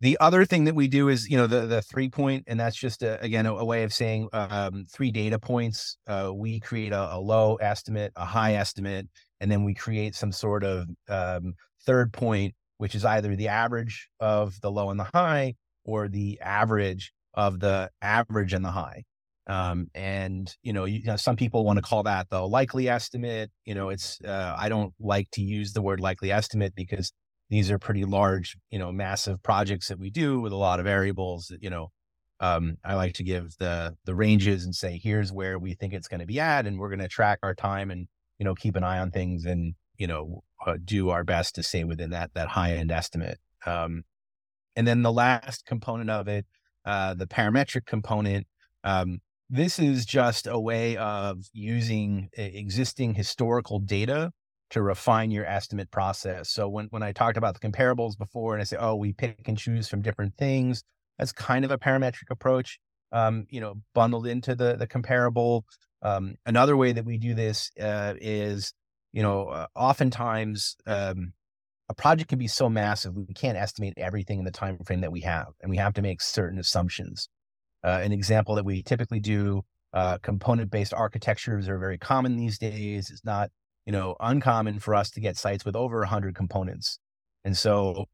the 0.00 0.18
other 0.20 0.44
thing 0.44 0.64
that 0.64 0.74
we 0.74 0.88
do 0.88 1.08
is, 1.08 1.28
you 1.30 1.36
know, 1.36 1.46
the 1.46 1.62
the 1.62 1.82
three 1.82 2.10
point, 2.10 2.44
and 2.46 2.58
that's 2.58 2.76
just 2.76 3.02
a, 3.02 3.18
again 3.22 3.46
a, 3.46 3.54
a, 3.54 3.64
way 3.64 3.84
of 3.84 3.92
saying 3.92 4.28
um, 4.32 4.84
three 4.92 5.10
data 5.10 5.38
points. 5.38 5.96
Uh, 6.06 6.30
we 6.34 6.60
create 6.60 6.92
a, 6.92 7.14
a, 7.14 7.18
low 7.18 7.56
estimate, 7.56 8.12
a 8.16 8.24
high 8.24 8.54
estimate, 8.54 9.08
and 9.40 9.50
then 9.50 9.64
we 9.64 9.72
create 9.72 10.14
some 10.14 10.32
sort 10.32 10.64
of 10.64 10.88
um, 11.08 11.54
third 11.86 12.12
point, 12.12 12.54
which 12.78 12.94
is 12.94 13.04
either 13.04 13.34
the 13.36 13.48
average 13.48 14.08
of 14.20 14.60
the 14.60 14.70
low 14.70 14.90
and 14.90 15.00
the 15.00 15.08
high, 15.14 15.54
or 15.84 16.08
the 16.08 16.38
average 16.40 17.12
of 17.32 17.60
the 17.60 17.90
average 18.02 18.52
and 18.52 18.64
the 18.64 18.72
high. 18.72 19.04
Um, 19.46 19.88
and 19.94 20.52
you 20.62 20.72
know, 20.72 20.86
you, 20.86 21.00
you 21.00 21.06
know, 21.06 21.16
some 21.16 21.36
people 21.36 21.64
want 21.64 21.76
to 21.76 21.82
call 21.82 22.02
that 22.04 22.30
the 22.30 22.40
likely 22.40 22.88
estimate. 22.88 23.50
You 23.64 23.74
know, 23.74 23.90
it's 23.90 24.20
uh, 24.22 24.56
I 24.58 24.68
don't 24.68 24.94
like 24.98 25.30
to 25.32 25.42
use 25.42 25.72
the 25.72 25.82
word 25.82 26.00
likely 26.00 26.32
estimate 26.32 26.74
because 26.74 27.12
these 27.50 27.70
are 27.70 27.78
pretty 27.78 28.04
large, 28.04 28.56
you 28.70 28.78
know, 28.78 28.90
massive 28.90 29.42
projects 29.42 29.88
that 29.88 29.98
we 29.98 30.10
do 30.10 30.40
with 30.40 30.52
a 30.52 30.56
lot 30.56 30.80
of 30.80 30.84
variables. 30.84 31.48
That, 31.48 31.62
you 31.62 31.70
know, 31.70 31.90
um, 32.40 32.78
I 32.84 32.94
like 32.94 33.14
to 33.14 33.24
give 33.24 33.54
the 33.58 33.96
the 34.04 34.14
ranges 34.14 34.64
and 34.64 34.74
say, 34.74 34.98
here's 35.02 35.32
where 35.32 35.58
we 35.58 35.74
think 35.74 35.92
it's 35.92 36.08
going 36.08 36.20
to 36.20 36.26
be 36.26 36.40
at, 36.40 36.66
and 36.66 36.78
we're 36.78 36.88
going 36.88 36.98
to 37.00 37.08
track 37.08 37.38
our 37.42 37.54
time 37.54 37.90
and 37.90 38.08
you 38.38 38.44
know 38.44 38.54
keep 38.54 38.76
an 38.76 38.84
eye 38.84 38.98
on 38.98 39.10
things 39.10 39.44
and 39.44 39.74
you 39.98 40.06
know 40.06 40.42
uh, 40.66 40.76
do 40.82 41.10
our 41.10 41.24
best 41.24 41.54
to 41.56 41.62
stay 41.62 41.84
within 41.84 42.10
that 42.10 42.30
that 42.34 42.48
high 42.48 42.72
end 42.72 42.90
estimate. 42.90 43.38
Um, 43.66 44.04
and 44.76 44.86
then 44.86 45.02
the 45.02 45.12
last 45.12 45.64
component 45.66 46.10
of 46.10 46.28
it, 46.28 46.46
uh, 46.84 47.14
the 47.14 47.26
parametric 47.26 47.86
component. 47.86 48.46
Um, 48.82 49.20
this 49.50 49.78
is 49.78 50.06
just 50.06 50.46
a 50.46 50.58
way 50.58 50.96
of 50.96 51.38
using 51.52 52.28
existing 52.32 53.14
historical 53.14 53.78
data 53.78 54.32
to 54.70 54.82
refine 54.82 55.30
your 55.30 55.46
estimate 55.46 55.90
process. 55.90 56.50
So 56.50 56.68
when, 56.68 56.86
when 56.86 57.02
I 57.02 57.12
talked 57.12 57.36
about 57.36 57.54
the 57.58 57.68
comparables 57.68 58.18
before 58.18 58.54
and 58.54 58.60
I 58.60 58.64
say, 58.64 58.76
oh, 58.78 58.96
we 58.96 59.12
pick 59.12 59.46
and 59.46 59.58
choose 59.58 59.88
from 59.88 60.02
different 60.02 60.36
things, 60.36 60.82
that's 61.18 61.32
kind 61.32 61.64
of 61.64 61.70
a 61.70 61.78
parametric 61.78 62.30
approach, 62.30 62.78
um, 63.12 63.46
you 63.50 63.60
know, 63.60 63.74
bundled 63.94 64.26
into 64.26 64.54
the, 64.54 64.76
the 64.76 64.86
comparable. 64.86 65.64
Um, 66.02 66.34
another 66.44 66.76
way 66.76 66.92
that 66.92 67.04
we 67.04 67.18
do 67.18 67.34
this 67.34 67.70
uh, 67.80 68.14
is, 68.20 68.72
you 69.12 69.22
know, 69.22 69.46
uh, 69.46 69.66
oftentimes 69.76 70.76
um, 70.86 71.34
a 71.88 71.94
project 71.94 72.30
can 72.30 72.38
be 72.38 72.48
so 72.48 72.68
massive, 72.68 73.14
we 73.14 73.26
can't 73.34 73.58
estimate 73.58 73.94
everything 73.96 74.38
in 74.38 74.44
the 74.44 74.50
time 74.50 74.78
frame 74.84 75.02
that 75.02 75.12
we 75.12 75.20
have, 75.20 75.48
and 75.60 75.70
we 75.70 75.76
have 75.76 75.94
to 75.94 76.02
make 76.02 76.20
certain 76.20 76.58
assumptions. 76.58 77.28
Uh, 77.84 78.00
an 78.02 78.12
example 78.12 78.54
that 78.54 78.64
we 78.64 78.82
typically 78.82 79.20
do, 79.20 79.62
uh, 79.92 80.18
component-based 80.18 80.94
architectures 80.94 81.68
are 81.68 81.78
very 81.78 81.98
common 81.98 82.36
these 82.36 82.58
days. 82.58 83.10
It's 83.10 83.24
not 83.24 83.50
you 83.86 83.92
know, 83.92 84.16
uncommon 84.20 84.78
for 84.80 84.94
us 84.94 85.10
to 85.10 85.20
get 85.20 85.36
sites 85.36 85.64
with 85.64 85.76
over 85.76 85.98
100 86.00 86.34
components. 86.34 86.98
And 87.44 87.56
so 87.56 88.06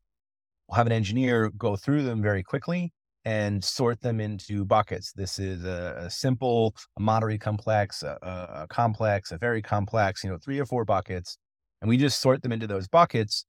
we'll 0.68 0.76
have 0.76 0.86
an 0.86 0.92
engineer 0.92 1.50
go 1.50 1.76
through 1.76 2.02
them 2.02 2.22
very 2.22 2.42
quickly 2.42 2.92
and 3.24 3.62
sort 3.62 4.00
them 4.00 4.20
into 4.20 4.64
buckets. 4.64 5.12
This 5.12 5.38
is 5.38 5.64
a, 5.64 5.94
a 5.98 6.10
simple, 6.10 6.74
a 6.96 7.00
moderate 7.00 7.40
complex, 7.40 8.02
a, 8.02 8.18
a, 8.22 8.66
complex, 8.68 9.30
a 9.30 9.38
very 9.38 9.62
complex, 9.62 10.24
you 10.24 10.30
know, 10.30 10.38
three 10.38 10.58
or 10.58 10.66
four 10.66 10.84
buckets. 10.84 11.36
And 11.80 11.88
we 11.88 11.96
just 11.96 12.20
sort 12.20 12.42
them 12.42 12.52
into 12.52 12.66
those 12.66 12.88
buckets. 12.88 13.44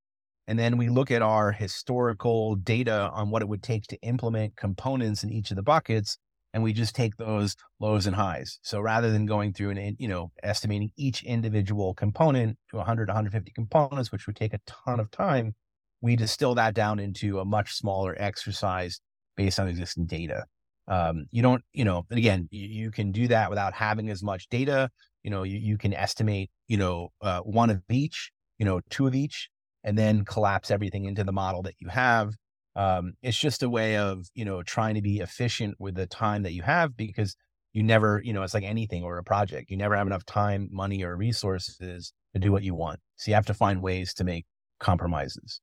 And 0.48 0.58
then 0.58 0.78
we 0.78 0.90
look 0.90 1.12
at 1.12 1.22
our 1.22 1.52
historical 1.52 2.56
data 2.56 3.10
on 3.14 3.30
what 3.30 3.42
it 3.42 3.48
would 3.48 3.64
take 3.64 3.84
to 3.88 4.02
implement 4.02 4.58
components 4.58 5.24
in 5.24 5.32
each 5.32 5.52
of 5.52 5.56
the 5.56 5.64
buckets 5.64 6.18
and 6.54 6.64
we 6.64 6.74
just 6.74 6.96
take 6.96 7.16
those 7.18 7.56
lows 7.80 8.08
and 8.08 8.16
highs. 8.16 8.60
So 8.62 8.80
rather 8.80 9.12
than 9.12 9.26
going 9.26 9.54
through 9.54 9.72
and 9.72 9.96
you 10.00 10.08
know 10.08 10.32
estimating 10.44 10.92
each 10.98 11.24
individual 11.24 11.94
component 11.94 12.58
to 12.70 12.78
100 12.78 13.08
150 13.08 13.52
components, 13.52 14.12
which 14.12 14.28
would 14.28 14.36
take 14.36 14.54
a 14.54 14.60
ton 14.66 15.00
of 15.00 15.10
time, 15.12 15.56
we 16.02 16.16
distill 16.16 16.56
that 16.56 16.74
down 16.74 17.00
into 17.00 17.40
a 17.40 17.46
much 17.46 17.74
smaller 17.74 18.16
exercise 18.18 19.00
based 19.38 19.60
on 19.60 19.68
existing 19.68 20.06
data. 20.06 20.46
Um, 20.88 21.26
you 21.32 21.42
don't, 21.42 21.64
you 21.74 21.86
know, 21.86 22.06
again, 22.10 22.50
you, 22.52 22.68
you, 22.68 22.92
can 22.92 23.12
do 23.12 23.28
that 23.30 23.50
without 23.50 23.74
having 23.74 24.10
as 24.10 24.24
much 24.24 24.50
data. 24.50 24.90
You 25.24 25.30
know, 25.30 25.44
you, 25.44 25.58
you 25.58 25.78
can 25.78 25.94
estimate, 25.94 26.50
you 26.68 26.76
know, 26.76 27.10
uh, 27.22 27.40
one 27.42 27.70
of 27.70 27.82
each, 27.90 28.32
you 28.58 28.66
know, 28.66 28.82
two 28.90 29.08
of 29.08 29.16
each, 29.16 29.50
and 29.84 29.98
then 29.98 30.26
collapse 30.26 30.72
everything 30.72 31.06
into 31.06 31.24
the 31.24 31.32
model 31.32 31.62
that 31.64 31.76
you 31.80 31.88
have. 31.88 32.34
Um, 32.76 33.14
it's 33.22 33.38
just 33.38 33.64
a 33.64 33.70
way 33.70 33.98
of 33.98 34.28
you 34.34 34.46
know 34.46 34.64
trying 34.64 34.96
to 34.96 35.02
be 35.02 35.20
efficient 35.20 35.76
with 35.80 35.96
the 35.96 36.06
time 36.06 36.44
that 36.44 36.54
you 36.54 36.62
have 36.62 36.96
because 36.96 37.36
you 37.74 37.84
never 37.84 38.22
you 38.24 38.34
know 38.34 38.44
it's 38.44 38.54
like 38.54 38.64
anything 38.64 39.04
or 39.04 39.18
a 39.18 39.24
project. 39.24 39.70
You 39.70 39.78
never 39.78 39.96
have 39.96 40.08
enough 40.08 40.26
time 40.26 40.70
money 40.72 41.04
or 41.04 41.16
resources 41.16 42.14
to 42.34 42.40
do 42.40 42.52
what 42.52 42.64
you 42.64 42.76
want. 42.76 43.00
So 43.18 43.32
you 43.32 43.36
have 43.36 43.46
to 43.48 43.54
find 43.54 43.82
ways 43.82 44.14
to 44.16 44.24
make 44.24 44.46
compromises. 44.80 45.60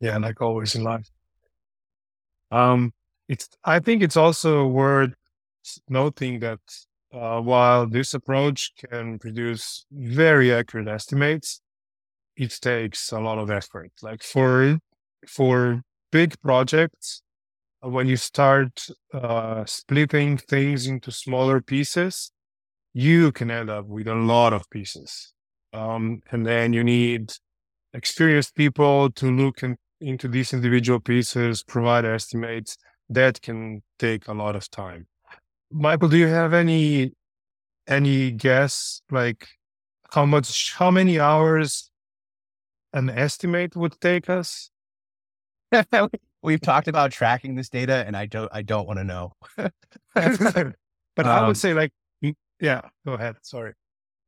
Yeah 0.00 0.18
like 0.18 0.40
always 0.40 0.74
in 0.74 0.84
life. 0.84 1.08
Um 2.50 2.92
it's 3.28 3.48
i 3.64 3.78
think 3.78 4.02
it's 4.02 4.16
also 4.16 4.66
worth 4.66 5.14
noting 5.88 6.40
that 6.40 6.60
uh, 7.12 7.40
while 7.40 7.86
this 7.86 8.12
approach 8.12 8.72
can 8.76 9.18
produce 9.18 9.86
very 9.92 10.52
accurate 10.52 10.88
estimates 10.88 11.60
it 12.36 12.58
takes 12.60 13.12
a 13.12 13.20
lot 13.20 13.38
of 13.38 13.50
effort. 13.50 13.92
Like 14.02 14.22
for 14.22 14.78
for 15.26 15.82
big 16.10 16.40
projects, 16.42 17.22
uh, 17.84 17.88
when 17.88 18.06
you 18.06 18.16
start 18.16 18.86
uh, 19.12 19.64
splitting 19.64 20.38
things 20.38 20.86
into 20.86 21.10
smaller 21.10 21.60
pieces, 21.60 22.30
you 22.92 23.32
can 23.32 23.50
end 23.50 23.70
up 23.70 23.86
with 23.86 24.08
a 24.08 24.14
lot 24.14 24.52
of 24.52 24.68
pieces. 24.70 25.32
Um, 25.72 26.22
and 26.30 26.46
then 26.46 26.72
you 26.72 26.84
need 26.84 27.32
experienced 27.92 28.54
people 28.54 29.10
to 29.12 29.30
look 29.30 29.62
in, 29.62 29.76
into 30.00 30.28
these 30.28 30.52
individual 30.52 31.00
pieces, 31.00 31.62
provide 31.62 32.04
estimates. 32.04 32.76
That 33.08 33.40
can 33.42 33.82
take 33.98 34.28
a 34.28 34.32
lot 34.32 34.56
of 34.56 34.70
time. 34.70 35.06
Michael, 35.70 36.08
do 36.08 36.16
you 36.16 36.28
have 36.28 36.54
any 36.54 37.12
any 37.86 38.30
guess 38.30 39.02
like 39.10 39.46
how 40.12 40.24
much 40.24 40.74
how 40.74 40.90
many 40.90 41.20
hours 41.20 41.90
an 42.94 43.10
estimate 43.10 43.76
would 43.76 44.00
take 44.00 44.30
us? 44.30 44.70
we've 46.42 46.60
talked 46.60 46.88
about 46.88 47.10
tracking 47.10 47.56
this 47.56 47.68
data, 47.68 48.04
and 48.06 48.16
I 48.16 48.26
don't 48.26 48.50
I 48.52 48.62
don't 48.62 48.86
want 48.86 48.98
to 48.98 49.04
know. 49.04 49.32
but 49.56 49.66
I 50.14 51.40
would 51.42 51.48
um, 51.48 51.54
say 51.54 51.74
like, 51.74 51.92
yeah, 52.60 52.82
go 53.04 53.12
ahead. 53.12 53.36
Sorry. 53.42 53.74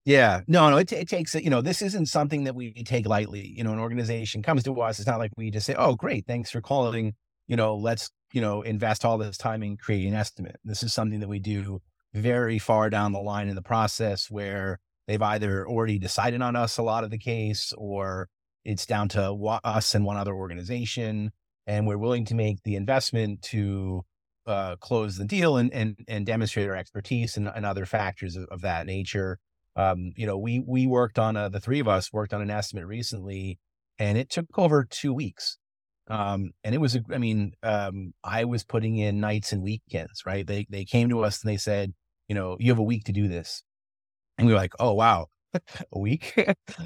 Yeah, 0.05 0.43
no, 0.47 0.71
no, 0.71 0.77
it, 0.77 0.93
it 0.93 1.09
takes, 1.09 1.35
you 1.35 1.51
know, 1.51 1.61
this 1.61 1.83
isn't 1.83 2.07
something 2.07 2.45
that 2.45 2.55
we 2.55 2.73
take 2.85 3.09
lightly. 3.09 3.53
You 3.57 3.65
know, 3.65 3.73
an 3.73 3.81
organization 3.81 4.41
comes 4.41 4.63
to 4.63 4.81
us. 4.81 5.01
It's 5.01 5.09
not 5.09 5.19
like 5.19 5.33
we 5.37 5.51
just 5.51 5.67
say, 5.67 5.75
oh, 5.77 5.97
great, 5.97 6.27
thanks 6.29 6.49
for 6.49 6.61
calling. 6.61 7.15
You 7.49 7.57
know, 7.57 7.75
let's, 7.75 8.09
you 8.33 8.41
know, 8.41 8.63
invest 8.63 9.05
all 9.05 9.19
this 9.19 9.37
time 9.37 9.65
in 9.65 9.77
creating 9.77 10.11
an 10.11 10.21
estimate. 10.21 10.61
This 10.65 10.85
is 10.85 10.95
something 10.95 11.19
that 11.21 11.29
we 11.29 11.41
do 11.41 11.83
very 12.15 12.61
far 12.61 12.89
down 12.89 13.11
the 13.11 13.19
line 13.19 13.49
in 13.49 13.57
the 13.57 13.63
process 13.63 14.31
where 14.31 14.79
they've 15.09 15.21
either 15.21 15.67
already 15.67 15.99
decided 15.99 16.41
on 16.41 16.55
us 16.55 16.79
a 16.79 16.83
lot 16.85 17.03
of 17.03 17.11
the 17.11 17.19
case 17.19 17.73
or 17.77 18.29
it's 18.67 18.87
down 18.87 19.09
to 19.11 19.33
us 19.65 19.95
and 19.95 20.05
one 20.05 20.17
other 20.17 20.35
organization. 20.35 21.33
And 21.67 21.87
we're 21.87 21.99
willing 21.99 22.27
to 22.27 22.35
make 22.35 22.63
the 22.63 22.77
investment 22.77 23.43
to 23.43 24.05
uh, 24.47 24.77
close 24.77 25.17
the 25.17 25.25
deal 25.25 25.57
and, 25.57 25.73
and, 25.73 25.99
and 26.07 26.27
demonstrate 26.27 26.69
our 26.69 26.77
expertise 26.77 27.37
and, 27.37 27.49
and 27.49 27.67
other 27.67 27.87
factors 27.87 28.37
of, 28.37 28.45
of 28.51 28.61
that 28.61 28.87
nature 28.87 29.39
um, 29.77 30.13
you 30.17 30.27
know, 30.27 30.39
we 30.39 30.61
we 30.61 30.87
worked 30.87 31.19
on 31.19 31.37
a, 31.37 31.51
the 31.51 31.61
three 31.61 31.81
of 31.81 31.89
us 31.89 32.13
worked 32.13 32.33
on 32.33 32.41
an 32.41 32.51
estimate 32.51 32.87
recently, 32.87 33.59
and 33.99 34.17
it 34.17 34.31
took 34.31 34.47
over 34.59 34.85
two 34.85 35.13
weeks. 35.13 35.59
Um, 36.09 36.53
and 36.65 36.75
it 36.75 36.79
was, 36.79 36.97
I 37.13 37.19
mean, 37.19 37.53
um, 37.63 38.15
I 38.25 38.45
was 38.45 38.65
putting 38.65 38.97
in 38.97 39.21
nights 39.21 39.53
and 39.53 39.63
weekends, 39.63 40.25
right? 40.25 40.47
They 40.47 40.67
they 40.71 40.85
came 40.85 41.11
to 41.11 41.23
us 41.23 41.43
and 41.43 41.53
they 41.53 41.59
said, 41.59 41.93
you 42.29 42.35
know, 42.35 42.57
you 42.59 42.73
have 42.73 42.79
a 42.79 42.83
week 42.83 43.05
to 43.05 43.13
do 43.13 43.29
this, 43.29 43.63
and 44.39 44.47
we 44.47 44.55
were 44.55 44.59
like, 44.59 44.73
oh 44.81 44.95
wow, 44.95 45.27
a 45.93 45.99
week, 45.99 46.39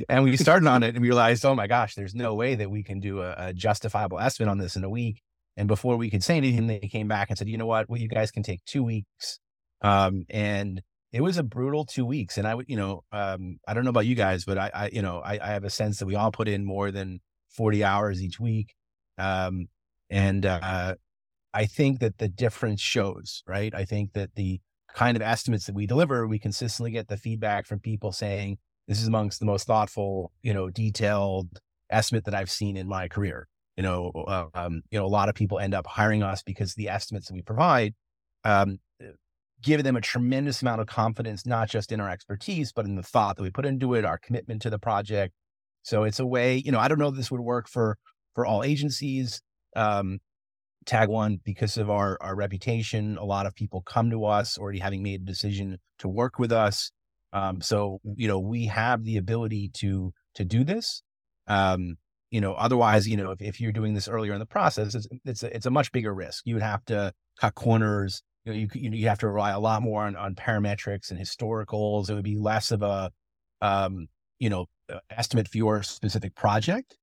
and 0.09 0.25
we 0.25 0.37
started 0.37 0.67
on 0.67 0.83
it 0.83 0.95
and 0.95 1.01
we 1.01 1.09
realized, 1.09 1.45
oh 1.45 1.55
my 1.55 1.67
gosh, 1.67 1.95
there's 1.95 2.15
no 2.15 2.35
way 2.35 2.55
that 2.55 2.71
we 2.71 2.83
can 2.83 3.01
do 3.01 3.23
a, 3.23 3.35
a 3.37 3.53
justifiable 3.53 4.19
estimate 4.19 4.51
on 4.51 4.59
this 4.59 4.77
in 4.77 4.85
a 4.85 4.91
week. 4.91 5.23
And 5.57 5.69
before 5.69 5.97
we 5.97 6.11
could 6.11 6.23
say 6.23 6.37
anything, 6.37 6.67
they 6.67 6.79
came 6.79 7.09
back 7.09 7.29
and 7.29 7.39
said, 7.39 7.49
you 7.49 7.59
know 7.59 7.67
what, 7.67 7.89
well, 7.89 8.01
you 8.01 8.09
guys 8.09 8.31
can 8.31 8.43
take 8.43 8.65
two 8.65 8.83
weeks. 8.83 9.39
Um, 9.83 10.25
and 10.31 10.81
it 11.13 11.23
was 11.23 11.39
a 11.39 11.43
brutal 11.43 11.85
two 11.85 12.07
weeks. 12.07 12.39
And 12.39 12.47
I 12.47 12.55
would, 12.55 12.67
you 12.69 12.77
know, 12.77 13.03
um, 13.13 13.59
I 13.67 13.75
don't 13.75 13.85
know 13.85 13.91
about 13.91 14.07
you 14.07 14.15
guys, 14.15 14.45
but 14.45 14.59
I, 14.59 14.71
I 14.73 14.91
you 14.93 15.03
know, 15.03 15.21
I, 15.21 15.39
I, 15.43 15.49
have 15.49 15.65
a 15.65 15.71
sense 15.71 15.99
that 15.99 16.07
we 16.07 16.15
all 16.15 16.31
put 16.31 16.49
in 16.49 16.65
more 16.65 16.91
than 16.91 17.21
40 17.51 17.83
hours 17.83 18.23
each 18.23 18.39
week. 18.39 18.75
Um, 19.19 19.69
and 20.09 20.47
uh, 20.47 20.95
I 21.53 21.67
think 21.67 22.01
that 22.01 22.19
the 22.19 22.29
difference 22.29 22.81
shows, 22.81 23.43
right? 23.47 23.75
I 23.75 23.85
think 23.85 24.13
that 24.13 24.35
the 24.35 24.61
kind 24.95 25.17
of 25.17 25.23
estimates 25.23 25.67
that 25.67 25.75
we 25.75 25.87
deliver, 25.87 26.27
we 26.27 26.39
consistently 26.39 26.91
get 26.91 27.09
the 27.09 27.17
feedback 27.17 27.67
from 27.67 27.79
people 27.81 28.13
saying, 28.13 28.59
this 28.89 29.01
is 29.01 29.09
amongst 29.09 29.39
the 29.41 29.47
most 29.47 29.67
thoughtful, 29.67 30.33
you 30.43 30.53
know, 30.53 30.69
detailed 30.71 31.61
estimate 31.91 32.25
that 32.25 32.35
I've 32.35 32.51
seen 32.51 32.77
in 32.77 32.89
my 32.89 33.09
career. 33.09 33.47
You 33.77 33.83
know, 33.85 34.11
uh, 34.27 34.47
um, 34.55 34.83
you 34.91 34.99
know, 34.99 35.07
a 35.07 35.09
lot 35.09 35.29
of 35.29 35.35
people 35.35 35.59
end 35.59 35.75
up 35.75 35.87
hiring 35.87 36.23
us 36.23 36.43
because 36.43 36.75
the 36.75 36.89
estimates 36.89 37.29
that 37.29 37.35
we 37.35 37.43
provide 37.43 37.95
um, 38.45 38.79
give 39.63 39.83
them 39.85 39.97
a 39.97 40.01
tremendous 40.01 40.63
amount 40.63 40.81
of 40.81 40.87
confidence, 40.87 41.47
not 41.47 41.69
just 41.69 41.93
in 41.93 42.01
our 42.01 42.09
expertise, 42.09 42.73
but 42.73 42.85
in 42.85 42.97
the 42.97 43.03
thought 43.03 43.37
that 43.37 43.43
we 43.43 43.51
put 43.51 43.67
into 43.67 43.95
it, 43.95 44.05
our 44.05 44.19
commitment 44.19 44.63
to 44.63 44.71
the 44.71 44.79
project. 44.79 45.35
So 45.83 46.05
it's 46.05 46.21
a 46.21 46.27
way, 46.27 46.57
you 46.57 46.73
know, 46.73 46.79
I 46.79 46.89
don't 46.89 46.99
know 46.99 47.09
if 47.09 47.17
this 47.17 47.31
would 47.31 47.41
work 47.41 47.69
for 47.69 47.97
for 48.35 48.45
all 48.47 48.63
agencies. 48.63 49.41
Um, 49.77 50.19
Tag 50.87 51.09
One, 51.09 51.41
because 51.45 51.77
of 51.77 51.91
our 51.91 52.17
our 52.21 52.35
reputation, 52.35 53.19
a 53.19 53.25
lot 53.25 53.47
of 53.47 53.55
people 53.55 53.83
come 53.83 54.11
to 54.11 54.25
us 54.25 54.59
already 54.59 54.79
having 54.79 55.03
made 55.03 55.23
a 55.23 55.25
decision 55.25 55.79
to 55.99 56.09
work 56.09 56.39
with 56.39 56.53
us. 56.53 56.91
Um, 57.33 57.61
so 57.61 58.01
you 58.17 58.29
know, 58.29 58.39
we 58.39 58.67
have 58.67 59.05
the 59.05 59.17
ability 59.17 59.71
to 59.75 60.13
to 60.35 60.45
do 60.45 60.65
this. 60.65 61.03
Um, 61.47 61.97
you 62.31 62.41
know, 62.41 62.55
otherwise, 62.55 63.09
you 63.09 63.17
know, 63.17 63.33
if, 63.33 63.43
if 63.43 63.61
you're 63.61 63.73
doing 63.73 63.95
this 63.95 64.09
earlier 64.09 64.33
in 64.33 64.39
the 64.39 64.47
process, 64.47 64.95
it's 64.95 65.07
it's 65.25 65.43
a, 65.43 65.55
it's 65.55 65.67
a 65.67 65.71
much 65.71 65.93
bigger 65.93 66.15
risk. 66.15 66.43
You 66.47 66.55
would 66.55 66.63
have 66.63 66.85
to 66.87 67.13
cut 67.41 67.55
corners 67.55 68.23
you 68.45 68.53
know, 68.53 68.59
you, 68.59 68.69
you, 68.75 68.91
you 68.93 69.09
have 69.09 69.19
to 69.19 69.29
rely 69.29 69.51
a 69.51 69.61
lot 69.61 69.83
more 69.83 70.05
on, 70.05 70.17
on 70.17 70.35
parametrics 70.35 71.11
and 71.11 71.21
historicals. 71.21 72.09
It 72.09 72.15
would 72.15 72.25
be 72.25 72.37
less 72.37 72.71
of 72.71 72.83
a, 72.83 73.11
um, 73.61 74.09
you 74.39 74.49
know, 74.49 74.67
uh, 74.91 75.01
estimate 75.11 75.49
for 75.49 75.59
your 75.59 75.83
specific 75.83 76.35
project. 76.35 76.97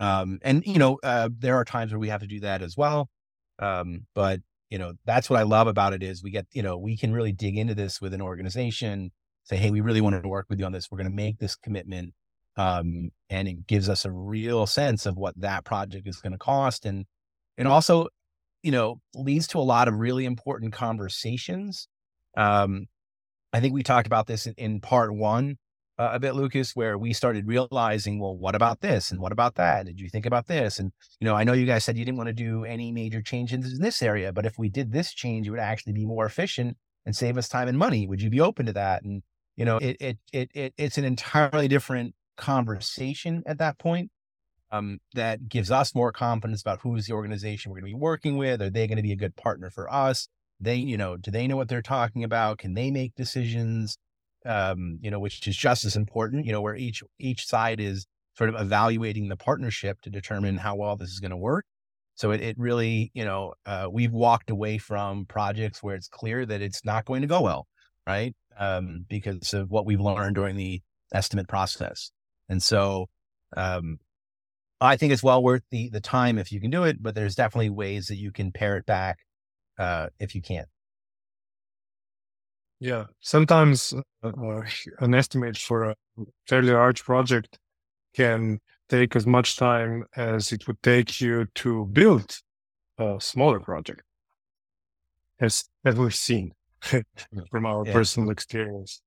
Um, 0.00 0.38
and, 0.42 0.64
you 0.66 0.78
know, 0.78 0.98
uh, 1.02 1.28
there 1.36 1.56
are 1.56 1.64
times 1.64 1.92
where 1.92 1.98
we 1.98 2.08
have 2.08 2.20
to 2.20 2.26
do 2.26 2.40
that 2.40 2.62
as 2.62 2.76
well. 2.76 3.08
Um, 3.58 4.06
but, 4.14 4.40
you 4.70 4.78
know, 4.78 4.94
that's 5.04 5.30
what 5.30 5.38
I 5.38 5.42
love 5.42 5.66
about 5.66 5.92
it 5.92 6.02
is 6.02 6.22
we 6.22 6.30
get, 6.30 6.46
you 6.52 6.62
know, 6.62 6.76
we 6.76 6.96
can 6.96 7.12
really 7.12 7.32
dig 7.32 7.56
into 7.56 7.74
this 7.74 8.00
with 8.00 8.14
an 8.14 8.22
organization, 8.22 9.12
say, 9.44 9.56
Hey, 9.56 9.70
we 9.70 9.80
really 9.80 10.00
want 10.00 10.20
to 10.20 10.28
work 10.28 10.46
with 10.48 10.58
you 10.58 10.66
on 10.66 10.72
this. 10.72 10.90
We're 10.90 10.98
going 10.98 11.10
to 11.10 11.16
make 11.16 11.38
this 11.38 11.56
commitment. 11.56 12.14
Um, 12.56 13.10
and 13.30 13.48
it 13.48 13.66
gives 13.66 13.88
us 13.88 14.04
a 14.04 14.12
real 14.12 14.66
sense 14.66 15.06
of 15.06 15.16
what 15.16 15.38
that 15.40 15.64
project 15.64 16.06
is 16.06 16.20
going 16.20 16.32
to 16.32 16.38
cost. 16.38 16.86
And, 16.86 17.04
and 17.58 17.66
also 17.66 18.08
you 18.64 18.70
know, 18.70 18.98
leads 19.14 19.46
to 19.48 19.58
a 19.58 19.60
lot 19.60 19.88
of 19.88 19.94
really 19.94 20.24
important 20.24 20.72
conversations. 20.72 21.86
Um, 22.34 22.86
I 23.52 23.60
think 23.60 23.74
we 23.74 23.82
talked 23.82 24.06
about 24.06 24.26
this 24.26 24.46
in, 24.46 24.54
in 24.56 24.80
part 24.80 25.14
one 25.14 25.58
uh, 25.98 26.10
a 26.12 26.18
bit, 26.18 26.34
Lucas, 26.34 26.74
where 26.74 26.98
we 26.98 27.12
started 27.12 27.46
realizing, 27.46 28.18
well, 28.20 28.36
what 28.36 28.54
about 28.54 28.80
this 28.80 29.10
and 29.10 29.20
what 29.20 29.32
about 29.32 29.54
that? 29.54 29.86
Did 29.86 30.00
you 30.00 30.08
think 30.08 30.26
about 30.26 30.46
this? 30.46 30.78
And 30.78 30.92
you 31.20 31.24
know, 31.24 31.34
I 31.34 31.44
know 31.44 31.52
you 31.52 31.66
guys 31.66 31.84
said 31.84 31.96
you 31.96 32.04
didn't 32.04 32.18
want 32.18 32.28
to 32.28 32.34
do 32.34 32.64
any 32.64 32.90
major 32.90 33.22
changes 33.22 33.74
in 33.74 33.82
this 33.82 34.02
area, 34.02 34.32
but 34.32 34.46
if 34.46 34.58
we 34.58 34.68
did 34.68 34.92
this 34.92 35.12
change, 35.14 35.46
it 35.46 35.50
would 35.50 35.60
actually 35.60 35.92
be 35.92 36.06
more 36.06 36.26
efficient 36.26 36.76
and 37.06 37.14
save 37.14 37.38
us 37.38 37.48
time 37.48 37.68
and 37.68 37.78
money. 37.78 38.06
Would 38.06 38.22
you 38.22 38.30
be 38.30 38.40
open 38.40 38.66
to 38.66 38.72
that? 38.72 39.04
And 39.04 39.22
you 39.56 39.64
know, 39.64 39.78
it 39.78 39.96
it 40.00 40.18
it, 40.32 40.50
it 40.54 40.74
it's 40.76 40.98
an 40.98 41.04
entirely 41.04 41.68
different 41.68 42.14
conversation 42.36 43.42
at 43.46 43.58
that 43.58 43.78
point 43.78 44.10
um, 44.72 44.98
that 45.14 45.48
gives 45.48 45.70
us 45.70 45.94
more 45.94 46.10
confidence 46.10 46.60
about 46.60 46.80
who's 46.82 47.06
the 47.06 47.12
organization 47.12 47.70
we're 47.70 47.80
going 47.80 47.92
to 47.92 47.96
be 47.96 48.00
working 48.00 48.36
with. 48.36 48.60
Are 48.60 48.70
they 48.70 48.88
going 48.88 48.96
to 48.96 49.02
be 49.02 49.12
a 49.12 49.16
good 49.16 49.36
partner 49.36 49.70
for 49.70 49.92
us? 49.92 50.28
They, 50.60 50.76
you 50.76 50.96
know, 50.96 51.16
do 51.16 51.30
they 51.30 51.46
know 51.46 51.56
what 51.56 51.68
they're 51.68 51.82
talking 51.82 52.24
about? 52.24 52.58
Can 52.58 52.74
they 52.74 52.90
make 52.90 53.14
decisions? 53.14 53.96
Um, 54.46 54.98
you 55.00 55.10
know, 55.10 55.20
which 55.20 55.46
is 55.48 55.56
just 55.56 55.84
as 55.84 55.96
important. 55.96 56.46
You 56.46 56.52
know, 56.52 56.60
where 56.60 56.76
each 56.76 57.02
each 57.18 57.46
side 57.46 57.80
is 57.80 58.06
sort 58.36 58.50
of 58.50 58.60
evaluating 58.60 59.28
the 59.28 59.36
partnership 59.36 60.00
to 60.02 60.10
determine 60.10 60.58
how 60.58 60.74
well 60.76 60.96
this 60.96 61.10
is 61.10 61.20
going 61.20 61.30
to 61.30 61.36
work. 61.36 61.64
So 62.16 62.30
it, 62.30 62.40
it 62.40 62.56
really, 62.58 63.10
you 63.14 63.24
know, 63.24 63.54
uh, 63.66 63.88
we've 63.90 64.12
walked 64.12 64.50
away 64.50 64.78
from 64.78 65.26
projects 65.26 65.82
where 65.82 65.96
it's 65.96 66.08
clear 66.08 66.46
that 66.46 66.62
it's 66.62 66.84
not 66.84 67.04
going 67.04 67.22
to 67.22 67.28
go 67.28 67.42
well, 67.42 67.66
right? 68.06 68.34
Um, 68.58 69.04
because 69.08 69.52
of 69.52 69.70
what 69.70 69.84
we've 69.86 70.00
learned 70.00 70.36
during 70.36 70.56
the 70.56 70.80
estimate 71.12 71.48
process. 71.48 72.10
And 72.48 72.62
so, 72.62 73.06
um, 73.56 73.98
I 74.80 74.96
think 74.96 75.12
it's 75.12 75.22
well 75.22 75.42
worth 75.42 75.62
the 75.70 75.88
the 75.90 76.00
time 76.00 76.38
if 76.38 76.52
you 76.52 76.60
can 76.60 76.70
do 76.70 76.84
it, 76.84 77.02
but 77.02 77.14
there's 77.14 77.34
definitely 77.34 77.70
ways 77.70 78.06
that 78.08 78.16
you 78.16 78.32
can 78.32 78.52
pare 78.52 78.76
it 78.76 78.86
back 78.86 79.18
uh, 79.78 80.08
if 80.18 80.34
you 80.34 80.42
can't. 80.42 80.68
Yeah, 82.80 83.04
sometimes 83.20 83.94
uh, 84.22 84.62
an 84.98 85.14
estimate 85.14 85.56
for 85.56 85.90
a 85.90 85.96
fairly 86.46 86.72
large 86.72 87.04
project 87.04 87.58
can 88.14 88.60
take 88.88 89.16
as 89.16 89.26
much 89.26 89.56
time 89.56 90.04
as 90.16 90.52
it 90.52 90.66
would 90.66 90.82
take 90.82 91.20
you 91.20 91.46
to 91.54 91.86
build 91.86 92.38
a 92.98 93.16
smaller 93.20 93.60
project, 93.60 94.02
as 95.40 95.64
as 95.84 95.94
we've 95.94 96.14
seen 96.14 96.52
from 97.50 97.66
our 97.66 97.86
yeah. 97.86 97.92
personal 97.92 98.30
experience. 98.30 99.00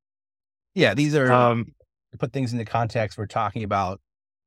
Yeah, 0.73 0.93
these 0.93 1.15
are 1.15 1.31
um, 1.31 1.73
to 2.11 2.17
put 2.17 2.33
things 2.33 2.53
into 2.53 2.65
context. 2.65 3.17
We're 3.17 3.27
talking 3.27 3.63
about 3.63 4.01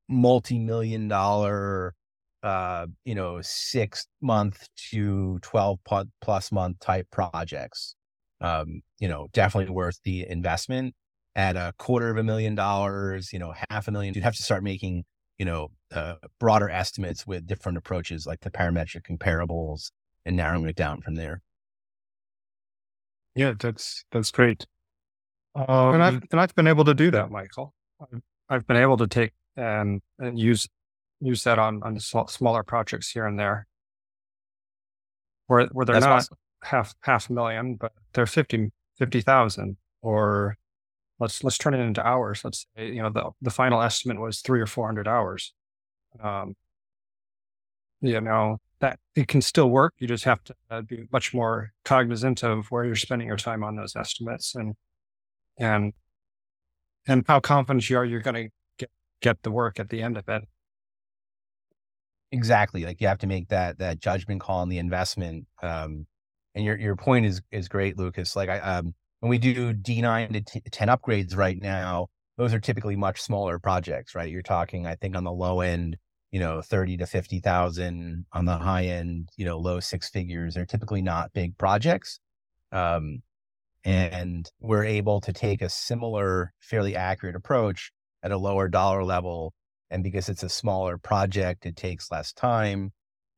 multi-million 0.09 1.07
dollar 1.07 1.95
uh 2.43 2.85
you 3.05 3.15
know 3.15 3.39
six 3.41 4.07
month 4.19 4.67
to 4.75 5.39
12 5.41 5.79
plus 6.21 6.51
month 6.51 6.79
type 6.79 7.07
projects 7.11 7.95
um 8.41 8.81
you 8.99 9.07
know 9.07 9.27
definitely 9.33 9.73
worth 9.73 9.99
the 10.03 10.27
investment. 10.27 10.95
At 11.33 11.55
a 11.55 11.73
quarter 11.77 12.09
of 12.09 12.17
a 12.17 12.23
million 12.23 12.55
dollars 12.55 13.31
you 13.31 13.39
know 13.39 13.53
half 13.69 13.87
a 13.87 13.91
million 13.91 14.13
you'd 14.13 14.23
have 14.23 14.35
to 14.35 14.43
start 14.43 14.63
making 14.63 15.05
you 15.39 15.45
know 15.45 15.69
uh, 15.93 16.15
broader 16.39 16.69
estimates 16.69 17.25
with 17.25 17.47
different 17.47 17.77
approaches 17.77 18.27
like 18.27 18.41
the 18.41 18.51
parametric 18.51 19.03
comparables 19.03 19.91
and 20.25 20.35
narrowing 20.35 20.67
it 20.67 20.75
down 20.75 21.01
from 21.01 21.15
there. 21.15 21.41
Yeah 23.33 23.53
that's 23.57 24.03
that's 24.11 24.29
great. 24.31 24.65
Um, 25.55 25.93
and 25.95 26.03
i've 26.03 26.23
and 26.31 26.39
i've 26.41 26.53
been 26.55 26.67
able 26.67 26.83
to 26.83 26.93
do 26.93 27.11
that 27.11 27.31
michael. 27.31 27.73
I've, 28.01 28.21
I've 28.49 28.67
been 28.67 28.77
able 28.77 28.97
to 28.97 29.07
take 29.07 29.31
and, 29.55 30.01
and 30.19 30.39
use 30.39 30.67
use 31.21 31.43
that 31.43 31.59
on 31.59 31.81
on 31.83 31.99
smaller 31.99 32.63
projects 32.63 33.11
here 33.11 33.25
and 33.25 33.39
there, 33.39 33.67
where 35.47 35.67
where 35.67 35.85
they're 35.85 35.95
That's 35.95 36.05
not 36.05 36.15
awesome. 36.17 36.37
Half 36.63 36.93
half 37.01 37.29
a 37.29 37.33
million, 37.33 37.75
but 37.75 37.93
they're 38.13 38.25
50 38.25 38.71
50,000 38.97 39.77
or 40.01 40.57
let's 41.19 41.43
let's 41.43 41.57
turn 41.57 41.73
it 41.73 41.79
into 41.79 42.05
hours. 42.05 42.43
Let's 42.43 42.65
say 42.75 42.87
you 42.91 43.01
know 43.01 43.09
the 43.09 43.29
the 43.41 43.51
final 43.51 43.81
estimate 43.81 44.19
was 44.19 44.41
three 44.41 44.59
or 44.59 44.67
four 44.67 44.87
hundred 44.87 45.07
hours. 45.07 45.53
Um, 46.21 46.55
you 48.01 48.19
know 48.19 48.57
that 48.79 48.99
it 49.15 49.27
can 49.27 49.41
still 49.41 49.69
work. 49.69 49.93
You 49.99 50.07
just 50.07 50.25
have 50.25 50.43
to 50.45 50.55
uh, 50.69 50.81
be 50.81 51.03
much 51.13 51.33
more 51.33 51.71
cognizant 51.85 52.43
of 52.43 52.65
where 52.71 52.83
you're 52.83 52.95
spending 52.95 53.27
your 53.27 53.37
time 53.37 53.63
on 53.63 53.75
those 53.75 53.95
estimates 53.95 54.55
and 54.55 54.75
and 55.57 55.93
and 57.07 57.23
how 57.27 57.39
confident 57.39 57.89
you 57.89 57.97
are 57.97 58.05
you're 58.05 58.21
going 58.21 58.47
to 58.47 58.49
get 58.77 58.89
get 59.21 59.43
the 59.43 59.51
work 59.51 59.79
at 59.79 59.89
the 59.89 60.01
end 60.01 60.17
of 60.17 60.27
it. 60.27 60.43
Exactly. 62.31 62.85
Like 62.85 62.99
you 63.01 63.07
have 63.07 63.19
to 63.19 63.27
make 63.27 63.49
that 63.49 63.77
that 63.79 63.99
judgment 63.99 64.41
call 64.41 64.59
on 64.61 64.69
the 64.69 64.79
investment. 64.79 65.45
Um, 65.61 66.07
and 66.55 66.65
your 66.65 66.77
your 66.77 66.95
point 66.95 67.25
is 67.25 67.41
is 67.51 67.67
great, 67.67 67.97
Lucas. 67.97 68.35
Like 68.35 68.49
I 68.49 68.59
um 68.59 68.93
when 69.21 69.29
we 69.29 69.37
do 69.37 69.73
D9 69.73 70.33
to 70.33 70.41
t- 70.41 70.61
10 70.71 70.87
upgrades 70.87 71.37
right 71.37 71.59
now, 71.61 72.07
those 72.37 72.53
are 72.53 72.59
typically 72.59 72.95
much 72.95 73.21
smaller 73.21 73.59
projects, 73.59 74.15
right? 74.15 74.29
You're 74.29 74.41
talking, 74.41 74.87
I 74.87 74.95
think, 74.95 75.15
on 75.15 75.23
the 75.23 75.31
low 75.31 75.61
end, 75.61 75.95
you 76.31 76.39
know, 76.39 76.61
30 76.61 76.97
to 76.97 77.05
50,000 77.05 78.25
on 78.33 78.45
the 78.45 78.57
high 78.57 78.85
end, 78.85 79.29
you 79.37 79.45
know, 79.45 79.59
low 79.59 79.79
six 79.79 80.09
figures. 80.09 80.55
They're 80.55 80.65
typically 80.65 81.03
not 81.03 81.33
big 81.33 81.55
projects. 81.59 82.19
Um, 82.71 83.21
and 83.83 84.49
we're 84.59 84.85
able 84.85 85.21
to 85.21 85.33
take 85.33 85.61
a 85.61 85.69
similar, 85.69 86.53
fairly 86.59 86.95
accurate 86.95 87.35
approach 87.35 87.91
at 88.23 88.31
a 88.31 88.37
lower 88.37 88.67
dollar 88.69 89.03
level. 89.03 89.53
And 89.91 90.03
because 90.03 90.29
it's 90.29 90.43
a 90.43 90.49
smaller 90.49 90.97
project, 90.97 91.67
it 91.67 91.75
takes 91.75 92.11
less 92.11 92.33
time. 92.33 92.91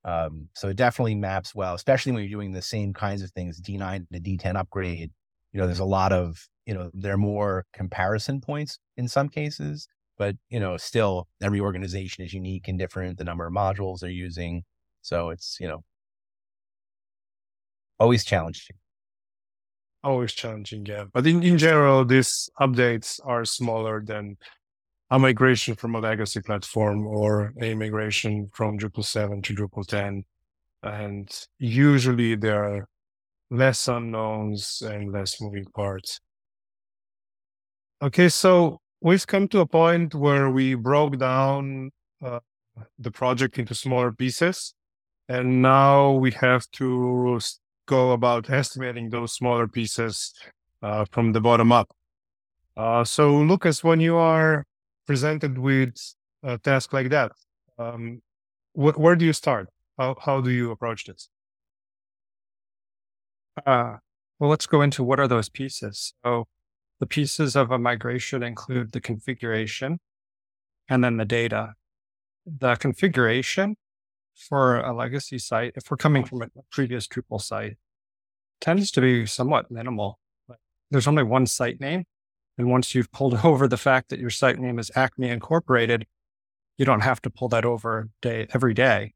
Um, 0.05 0.49
so 0.53 0.69
it 0.69 0.75
definitely 0.77 1.15
maps 1.15 1.55
well, 1.55 1.75
especially 1.75 2.11
when 2.11 2.23
you're 2.23 2.31
doing 2.39 2.51
the 2.51 2.61
same 2.61 2.93
kinds 2.93 3.21
of 3.21 3.31
things, 3.31 3.61
D9 3.61 4.05
to 4.11 4.19
D10 4.19 4.55
upgrade. 4.55 5.11
You 5.53 5.59
know, 5.59 5.65
there's 5.65 5.79
a 5.79 5.85
lot 5.85 6.11
of, 6.11 6.47
you 6.65 6.73
know, 6.73 6.91
there 6.93 7.13
are 7.13 7.17
more 7.17 7.65
comparison 7.73 8.41
points 8.41 8.79
in 8.97 9.07
some 9.07 9.29
cases, 9.29 9.87
but, 10.17 10.35
you 10.49 10.59
know, 10.59 10.77
still 10.77 11.27
every 11.41 11.59
organization 11.61 12.23
is 12.25 12.33
unique 12.33 12.67
and 12.67 12.77
different, 12.77 13.17
the 13.17 13.23
number 13.23 13.45
of 13.47 13.53
modules 13.53 13.99
they're 13.99 14.09
using. 14.09 14.63
So 15.01 15.29
it's, 15.29 15.57
you 15.59 15.67
know, 15.67 15.83
always 17.99 18.23
challenging 18.25 18.75
always 20.03 20.33
challenging, 20.33 20.85
yeah. 20.85 21.05
But 21.13 21.25
in, 21.25 21.43
in 21.43 21.57
general, 21.57 22.05
these 22.05 22.49
updates 22.59 23.19
are 23.23 23.45
smaller 23.45 24.03
than 24.03 24.37
a 25.09 25.19
migration 25.19 25.75
from 25.75 25.95
a 25.95 25.99
legacy 25.99 26.41
platform 26.41 27.05
or 27.05 27.53
a 27.61 27.73
migration 27.75 28.49
from 28.53 28.77
Drupal 28.77 29.05
7 29.05 29.41
to 29.43 29.55
Drupal 29.55 29.85
10. 29.85 30.23
And 30.81 31.29
usually 31.59 32.35
there 32.35 32.63
are 32.63 32.87
less 33.49 33.87
unknowns 33.87 34.81
and 34.85 35.11
less 35.11 35.39
moving 35.39 35.65
parts. 35.75 36.19
Okay, 38.01 38.27
so 38.27 38.81
we've 39.01 39.25
come 39.25 39.47
to 39.49 39.59
a 39.59 39.65
point 39.65 40.15
where 40.15 40.49
we 40.49 40.73
broke 40.73 41.17
down 41.19 41.91
uh, 42.21 42.39
the 42.97 43.11
project 43.11 43.59
into 43.59 43.75
smaller 43.75 44.11
pieces. 44.11 44.73
And 45.29 45.61
now 45.61 46.11
we 46.11 46.31
have 46.31 46.69
to 46.71 47.39
go 47.85 48.11
about 48.11 48.49
estimating 48.49 49.09
those 49.09 49.33
smaller 49.33 49.67
pieces 49.67 50.33
uh, 50.81 51.05
from 51.11 51.31
the 51.31 51.39
bottom 51.39 51.71
up. 51.71 51.89
Uh, 52.75 53.03
so, 53.03 53.37
Lucas, 53.37 53.83
when 53.83 53.99
you 53.99 54.15
are 54.15 54.65
presented 55.05 55.57
with 55.57 55.95
a 56.43 56.57
task 56.57 56.93
like 56.93 57.09
that, 57.09 57.31
um, 57.77 58.21
wh- 58.73 58.97
where 58.97 59.15
do 59.15 59.25
you 59.25 59.33
start? 59.33 59.69
How, 59.97 60.15
how 60.19 60.41
do 60.41 60.49
you 60.49 60.71
approach 60.71 61.05
this? 61.05 61.29
Uh, 63.65 63.97
well, 64.39 64.49
let's 64.49 64.65
go 64.65 64.81
into 64.81 65.03
what 65.03 65.19
are 65.19 65.27
those 65.27 65.49
pieces. 65.49 66.13
So, 66.25 66.47
the 66.99 67.07
pieces 67.07 67.55
of 67.55 67.71
a 67.71 67.77
migration 67.77 68.43
include 68.43 68.93
the 68.93 69.01
configuration 69.01 69.99
and 70.89 71.03
then 71.03 71.17
the 71.17 71.25
data. 71.25 71.73
The 72.45 72.75
configuration 72.75 73.75
for 74.35 74.79
a 74.79 74.93
legacy 74.93 75.37
site, 75.37 75.73
if 75.75 75.89
we're 75.89 75.97
coming 75.97 76.23
from 76.23 76.41
a 76.41 76.47
previous 76.71 77.07
Drupal 77.07 77.41
site, 77.41 77.77
tends 78.59 78.91
to 78.91 79.01
be 79.01 79.25
somewhat 79.25 79.69
minimal. 79.69 80.19
There's 80.91 81.07
only 81.07 81.23
one 81.23 81.45
site 81.45 81.79
name. 81.79 82.05
And 82.57 82.69
once 82.69 82.93
you've 82.93 83.11
pulled 83.11 83.39
over 83.43 83.67
the 83.67 83.77
fact 83.77 84.09
that 84.09 84.19
your 84.19 84.29
site 84.29 84.59
name 84.59 84.79
is 84.79 84.91
Acme 84.95 85.29
Incorporated, 85.29 86.05
you 86.77 86.85
don't 86.85 87.01
have 87.01 87.21
to 87.21 87.29
pull 87.29 87.49
that 87.49 87.65
over 87.65 88.09
day 88.21 88.47
every 88.53 88.73
day, 88.73 89.13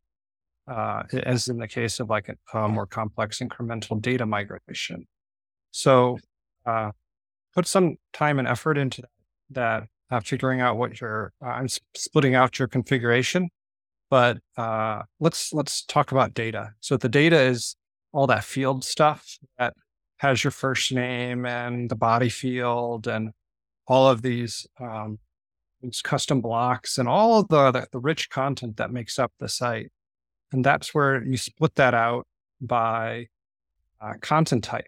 uh, 0.67 1.03
as 1.11 1.47
in 1.47 1.57
the 1.57 1.67
case 1.67 1.99
of 1.99 2.09
like 2.09 2.29
a, 2.29 2.57
a, 2.57 2.67
more 2.67 2.85
complex 2.85 3.39
incremental 3.39 3.99
data 3.99 4.25
migration. 4.25 5.07
So 5.71 6.19
uh, 6.65 6.91
put 7.55 7.67
some 7.67 7.97
time 8.13 8.39
and 8.39 8.47
effort 8.47 8.77
into 8.77 9.03
that, 9.51 9.87
uh, 10.11 10.19
figuring 10.19 10.61
out 10.61 10.77
what 10.77 11.01
your 11.01 11.33
uh, 11.43 11.49
I'm 11.49 11.67
splitting 11.95 12.35
out 12.35 12.59
your 12.59 12.67
configuration 12.67 13.49
but 14.09 14.37
uh, 14.55 15.03
let's 15.19 15.53
let's 15.53 15.83
talk 15.83 16.11
about 16.11 16.33
data. 16.33 16.71
So 16.79 16.97
the 16.97 17.09
data 17.09 17.39
is 17.39 17.75
all 18.11 18.27
that 18.27 18.43
field 18.43 18.83
stuff 18.83 19.37
that 19.57 19.73
has 20.17 20.43
your 20.43 20.51
first 20.51 20.91
name 20.91 21.45
and 21.45 21.89
the 21.89 21.95
body 21.95 22.29
field 22.29 23.07
and 23.07 23.31
all 23.87 24.09
of 24.09 24.21
these 24.21 24.67
um, 24.79 25.19
these 25.81 26.01
custom 26.01 26.41
blocks 26.41 26.97
and 26.97 27.07
all 27.07 27.39
of 27.39 27.47
the, 27.49 27.71
the 27.71 27.87
the 27.91 27.99
rich 27.99 28.29
content 28.29 28.77
that 28.77 28.91
makes 28.91 29.19
up 29.19 29.31
the 29.39 29.47
site. 29.47 29.91
And 30.51 30.63
that's 30.63 30.93
where 30.93 31.23
you 31.23 31.37
split 31.37 31.75
that 31.75 31.93
out 31.93 32.25
by 32.61 33.27
uh, 34.01 34.13
content 34.21 34.63
type 34.63 34.87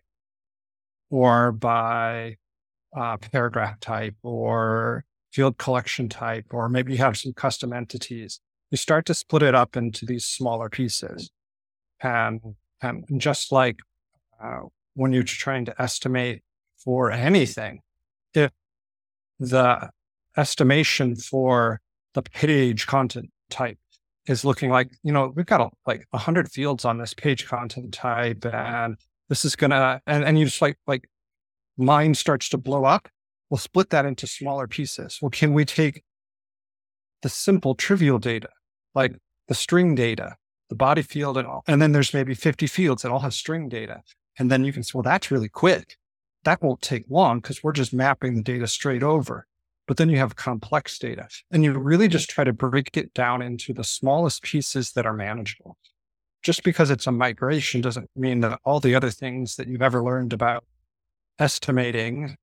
or 1.10 1.52
by 1.52 2.38
uh, 2.96 3.18
paragraph 3.18 3.80
type 3.80 4.16
or 4.24 5.04
field 5.32 5.58
collection 5.58 6.10
type, 6.10 6.46
or 6.52 6.70
maybe 6.70 6.94
you 6.94 6.98
have 7.00 7.18
some 7.18 7.34
custom 7.34 7.74
entities 7.74 8.40
you 8.72 8.78
start 8.78 9.06
to 9.08 9.14
split 9.14 9.44
it 9.44 9.56
up 9.56 9.76
into 9.76 10.06
these 10.06 10.26
smaller 10.26 10.70
pieces. 10.70 11.32
And, 12.02 12.56
and 12.82 13.06
just 13.18 13.52
like 13.52 13.80
uh, 14.42 14.62
when 15.00 15.14
you're 15.14 15.24
trying 15.24 15.66
to 15.66 15.82
estimate 15.82 16.42
for 16.78 17.12
anything, 17.12 17.82
if 18.34 18.52
the 19.40 19.90
estimation 20.38 21.16
for 21.16 21.82
the 22.14 22.22
page 22.22 22.88
content 22.88 23.30
type 23.50 23.78
is 24.28 24.46
looking 24.46 24.70
like, 24.70 24.90
you 25.04 25.12
know, 25.12 25.32
we've 25.36 25.46
got 25.46 25.62
a, 25.62 25.70
like 25.86 26.06
a 26.14 26.18
hundred 26.18 26.52
fields 26.52 26.86
on 26.86 26.98
this 26.98 27.14
page 27.14 27.48
content 27.48 27.94
type 27.94 28.46
and 28.46 28.98
this 29.30 29.46
is 29.46 29.56
gonna, 29.56 30.02
and, 30.06 30.24
and 30.24 30.38
you 30.40 30.46
just 30.46 30.62
like, 30.62 30.78
like 30.88 31.08
mind 31.78 32.18
starts 32.18 32.50
to 32.50 32.58
blow 32.58 32.86
up. 32.86 33.08
We'll 33.50 33.58
split 33.58 33.90
that 33.92 34.06
into 34.06 34.28
smaller 34.28 34.68
pieces. 34.68 35.20
Well, 35.22 35.30
can 35.30 35.54
we 35.54 35.66
take 35.66 36.04
the 37.22 37.30
simple 37.30 37.74
trivial 37.76 38.20
data 38.20 38.50
like 38.96 39.16
the 39.48 39.56
string 39.56 39.96
data, 39.96 40.36
the 40.70 40.76
body 40.76 41.02
field, 41.02 41.38
and 41.38 41.48
all. 41.48 41.64
And 41.68 41.82
then 41.82 41.92
there's 41.92 42.14
maybe 42.14 42.34
50 42.34 42.68
fields 42.68 43.02
that 43.02 43.12
all 43.12 43.20
have 43.20 43.34
string 43.34 43.70
data. 43.70 44.02
And 44.40 44.50
then 44.50 44.64
you 44.64 44.74
can 44.74 44.84
say, 44.84 44.92
well, 44.94 45.04
that's 45.04 45.32
really 45.32 45.50
quick. 45.50 45.98
That 46.46 46.62
won't 46.62 46.82
take 46.82 47.06
long 47.10 47.40
because 47.40 47.62
we're 47.62 47.74
just 47.74 47.94
mapping 47.94 48.36
the 48.36 48.42
data 48.42 48.66
straight 48.68 49.04
over. 49.04 49.46
But 49.88 49.98
then 49.98 50.10
you 50.10 50.18
have 50.18 50.36
complex 50.36 50.98
data 50.98 51.28
and 51.52 51.64
you 51.64 51.78
really 51.78 52.08
just 52.08 52.30
try 52.30 52.44
to 52.44 52.54
break 52.54 52.96
it 52.96 53.14
down 53.14 53.42
into 53.42 53.74
the 53.74 53.84
smallest 53.84 54.44
pieces 54.44 54.94
that 54.94 55.06
are 55.06 55.14
manageable. 55.14 55.78
Just 56.42 56.64
because 56.64 56.90
it's 56.90 57.08
a 57.08 57.12
migration 57.12 57.82
doesn't 57.82 58.10
mean 58.16 58.40
that 58.42 58.60
all 58.64 58.80
the 58.80 58.96
other 58.96 59.10
things 59.10 59.58
that 59.58 59.68
you've 59.68 59.82
ever 59.82 60.02
learned 60.02 60.32
about 60.32 60.64
estimating 61.38 62.38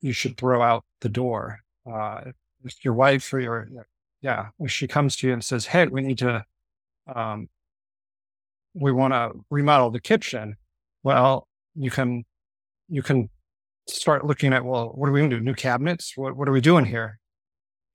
you 0.00 0.12
should 0.12 0.36
throw 0.36 0.62
out 0.62 0.84
the 1.00 1.08
door. 1.08 1.60
Uh, 1.90 2.32
if 2.64 2.84
your 2.84 2.94
wife 2.94 3.32
or 3.32 3.40
your 3.40 3.68
yeah, 4.22 4.48
she 4.66 4.86
comes 4.86 5.16
to 5.16 5.26
you 5.26 5.32
and 5.32 5.44
says, 5.44 5.66
"Hey, 5.66 5.86
we 5.86 6.02
need 6.02 6.18
to, 6.18 6.44
um, 7.14 7.48
we 8.74 8.92
want 8.92 9.12
to 9.12 9.32
remodel 9.50 9.90
the 9.90 10.00
kitchen." 10.00 10.56
Well, 11.02 11.48
you 11.74 11.90
can, 11.90 12.24
you 12.88 13.02
can 13.02 13.30
start 13.88 14.26
looking 14.26 14.52
at, 14.52 14.64
well, 14.64 14.92
what 14.94 15.08
are 15.08 15.12
we 15.12 15.20
going 15.20 15.30
to 15.30 15.38
do? 15.38 15.42
New 15.42 15.54
cabinets? 15.54 16.12
What 16.16 16.36
What 16.36 16.48
are 16.48 16.52
we 16.52 16.60
doing 16.60 16.84
here? 16.84 17.18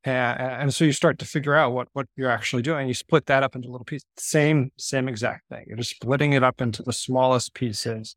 And, 0.03 0.39
and 0.39 0.73
so 0.73 0.85
you 0.85 0.91
start 0.91 1.17
to 1.19 1.25
figure 1.25 1.55
out 1.55 1.73
what 1.73 1.87
what 1.93 2.05
you're 2.15 2.29
actually 2.29 2.61
doing. 2.61 2.87
You 2.87 2.93
split 2.93 3.25
that 3.25 3.41
up 3.41 3.55
into 3.55 3.69
little 3.69 3.85
pieces. 3.85 4.05
Same 4.17 4.71
same 4.77 5.07
exact 5.07 5.49
thing. 5.49 5.65
You're 5.67 5.77
just 5.77 5.91
splitting 5.91 6.33
it 6.33 6.43
up 6.43 6.61
into 6.61 6.83
the 6.83 6.93
smallest 6.93 7.55
pieces 7.55 8.15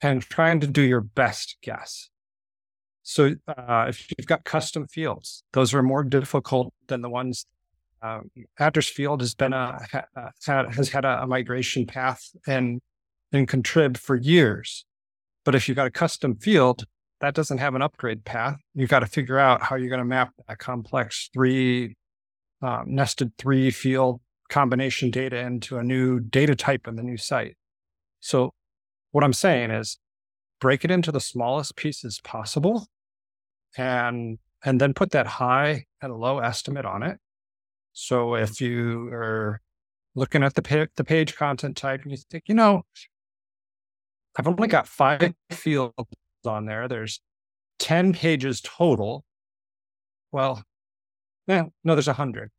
and 0.00 0.22
trying 0.22 0.60
to 0.60 0.66
do 0.66 0.82
your 0.82 1.00
best 1.00 1.56
guess. 1.62 2.10
So 3.02 3.34
uh, 3.48 3.86
if 3.88 4.08
you've 4.16 4.26
got 4.26 4.44
custom 4.44 4.86
fields, 4.86 5.42
those 5.52 5.74
are 5.74 5.82
more 5.82 6.04
difficult 6.04 6.72
than 6.86 7.02
the 7.02 7.10
ones. 7.10 7.46
Uh, 8.02 8.20
address 8.58 8.88
field 8.88 9.20
has 9.20 9.34
been 9.34 9.52
a 9.52 9.80
has 10.46 10.88
had 10.90 11.04
a, 11.04 11.26
migration 11.26 11.86
path 11.86 12.30
and 12.46 12.80
in 13.32 13.46
contrib 13.46 13.96
for 13.96 14.16
years, 14.16 14.84
but 15.44 15.54
if 15.54 15.68
you've 15.68 15.76
got 15.76 15.86
a 15.86 15.90
custom 15.90 16.36
field 16.36 16.84
that 17.20 17.34
doesn't 17.34 17.58
have 17.58 17.74
an 17.74 17.82
upgrade 17.82 18.24
path, 18.24 18.58
you've 18.74 18.90
got 18.90 19.00
to 19.00 19.06
figure 19.06 19.38
out 19.38 19.62
how 19.62 19.76
you're 19.76 19.88
going 19.88 19.98
to 19.98 20.04
map 20.04 20.32
that 20.46 20.58
complex 20.58 21.30
three 21.32 21.96
um, 22.62 22.84
nested 22.86 23.32
three 23.38 23.70
field 23.70 24.20
combination 24.48 25.10
data 25.10 25.38
into 25.38 25.78
a 25.78 25.82
new 25.82 26.20
data 26.20 26.54
type 26.54 26.86
in 26.86 26.96
the 26.96 27.02
new 27.02 27.16
site. 27.16 27.56
So 28.20 28.52
what 29.12 29.24
I'm 29.24 29.32
saying 29.32 29.70
is 29.70 29.98
break 30.60 30.84
it 30.84 30.90
into 30.90 31.12
the 31.12 31.20
smallest 31.20 31.76
pieces 31.76 32.20
possible 32.22 32.86
and 33.76 34.38
and 34.64 34.80
then 34.80 34.94
put 34.94 35.10
that 35.12 35.26
high 35.26 35.84
and 36.00 36.14
low 36.14 36.38
estimate 36.38 36.84
on 36.84 37.02
it. 37.02 37.18
So 37.98 38.34
if 38.34 38.60
you 38.60 39.08
are 39.10 39.62
looking 40.14 40.42
at 40.42 40.52
the 40.54 40.90
the 40.96 41.02
page 41.02 41.34
content 41.34 41.78
type 41.78 42.02
and 42.02 42.10
you 42.10 42.18
think, 42.30 42.44
you 42.46 42.54
know, 42.54 42.82
I've 44.38 44.46
only 44.46 44.68
got 44.68 44.86
five 44.86 45.32
fields 45.50 45.94
on 46.44 46.66
there. 46.66 46.88
There's 46.88 47.20
10 47.78 48.12
pages 48.12 48.60
total. 48.60 49.24
Well, 50.30 50.62
yeah, 51.46 51.64
no, 51.84 51.94
there's 51.94 52.06
a 52.06 52.12
hundred. 52.12 52.50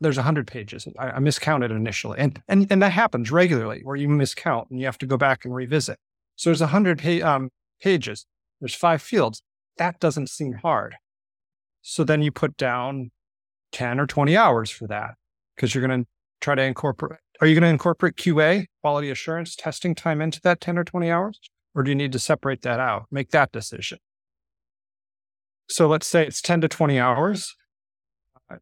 there's 0.00 0.16
100 0.16 0.46
pages. 0.46 0.86
I, 0.96 1.10
I 1.10 1.18
miscounted 1.18 1.72
initially. 1.72 2.20
And, 2.20 2.40
and, 2.46 2.68
and 2.70 2.80
that 2.80 2.92
happens 2.92 3.32
regularly 3.32 3.80
where 3.82 3.96
you 3.96 4.06
miscount 4.06 4.70
and 4.70 4.78
you 4.78 4.86
have 4.86 4.98
to 4.98 5.06
go 5.06 5.16
back 5.16 5.44
and 5.44 5.52
revisit. 5.52 5.98
So 6.36 6.50
there's 6.50 6.60
100 6.60 7.02
pa- 7.02 7.28
um, 7.28 7.50
pages, 7.82 8.26
there's 8.60 8.76
five 8.76 9.02
fields. 9.02 9.42
That 9.76 9.98
doesn't 9.98 10.30
seem 10.30 10.52
hard. 10.52 10.94
So 11.82 12.04
then 12.04 12.22
you 12.22 12.30
put 12.30 12.56
down 12.56 13.10
10 13.72 14.00
or 14.00 14.06
20 14.06 14.36
hours 14.36 14.70
for 14.70 14.86
that 14.86 15.14
because 15.54 15.74
you're 15.74 15.86
going 15.86 16.02
to 16.02 16.08
try 16.40 16.54
to 16.54 16.62
incorporate. 16.62 17.20
Are 17.40 17.46
you 17.46 17.54
going 17.54 17.62
to 17.62 17.68
incorporate 17.68 18.16
QA, 18.16 18.66
quality 18.82 19.10
assurance, 19.10 19.54
testing 19.54 19.94
time 19.94 20.20
into 20.20 20.40
that 20.42 20.60
10 20.60 20.78
or 20.78 20.84
20 20.84 21.10
hours? 21.10 21.40
Or 21.74 21.82
do 21.82 21.90
you 21.90 21.94
need 21.94 22.12
to 22.12 22.18
separate 22.18 22.62
that 22.62 22.80
out? 22.80 23.06
Make 23.10 23.30
that 23.30 23.52
decision. 23.52 23.98
So 25.68 25.86
let's 25.86 26.06
say 26.06 26.26
it's 26.26 26.42
10 26.42 26.62
to 26.62 26.68
20 26.68 26.98
hours. 26.98 27.54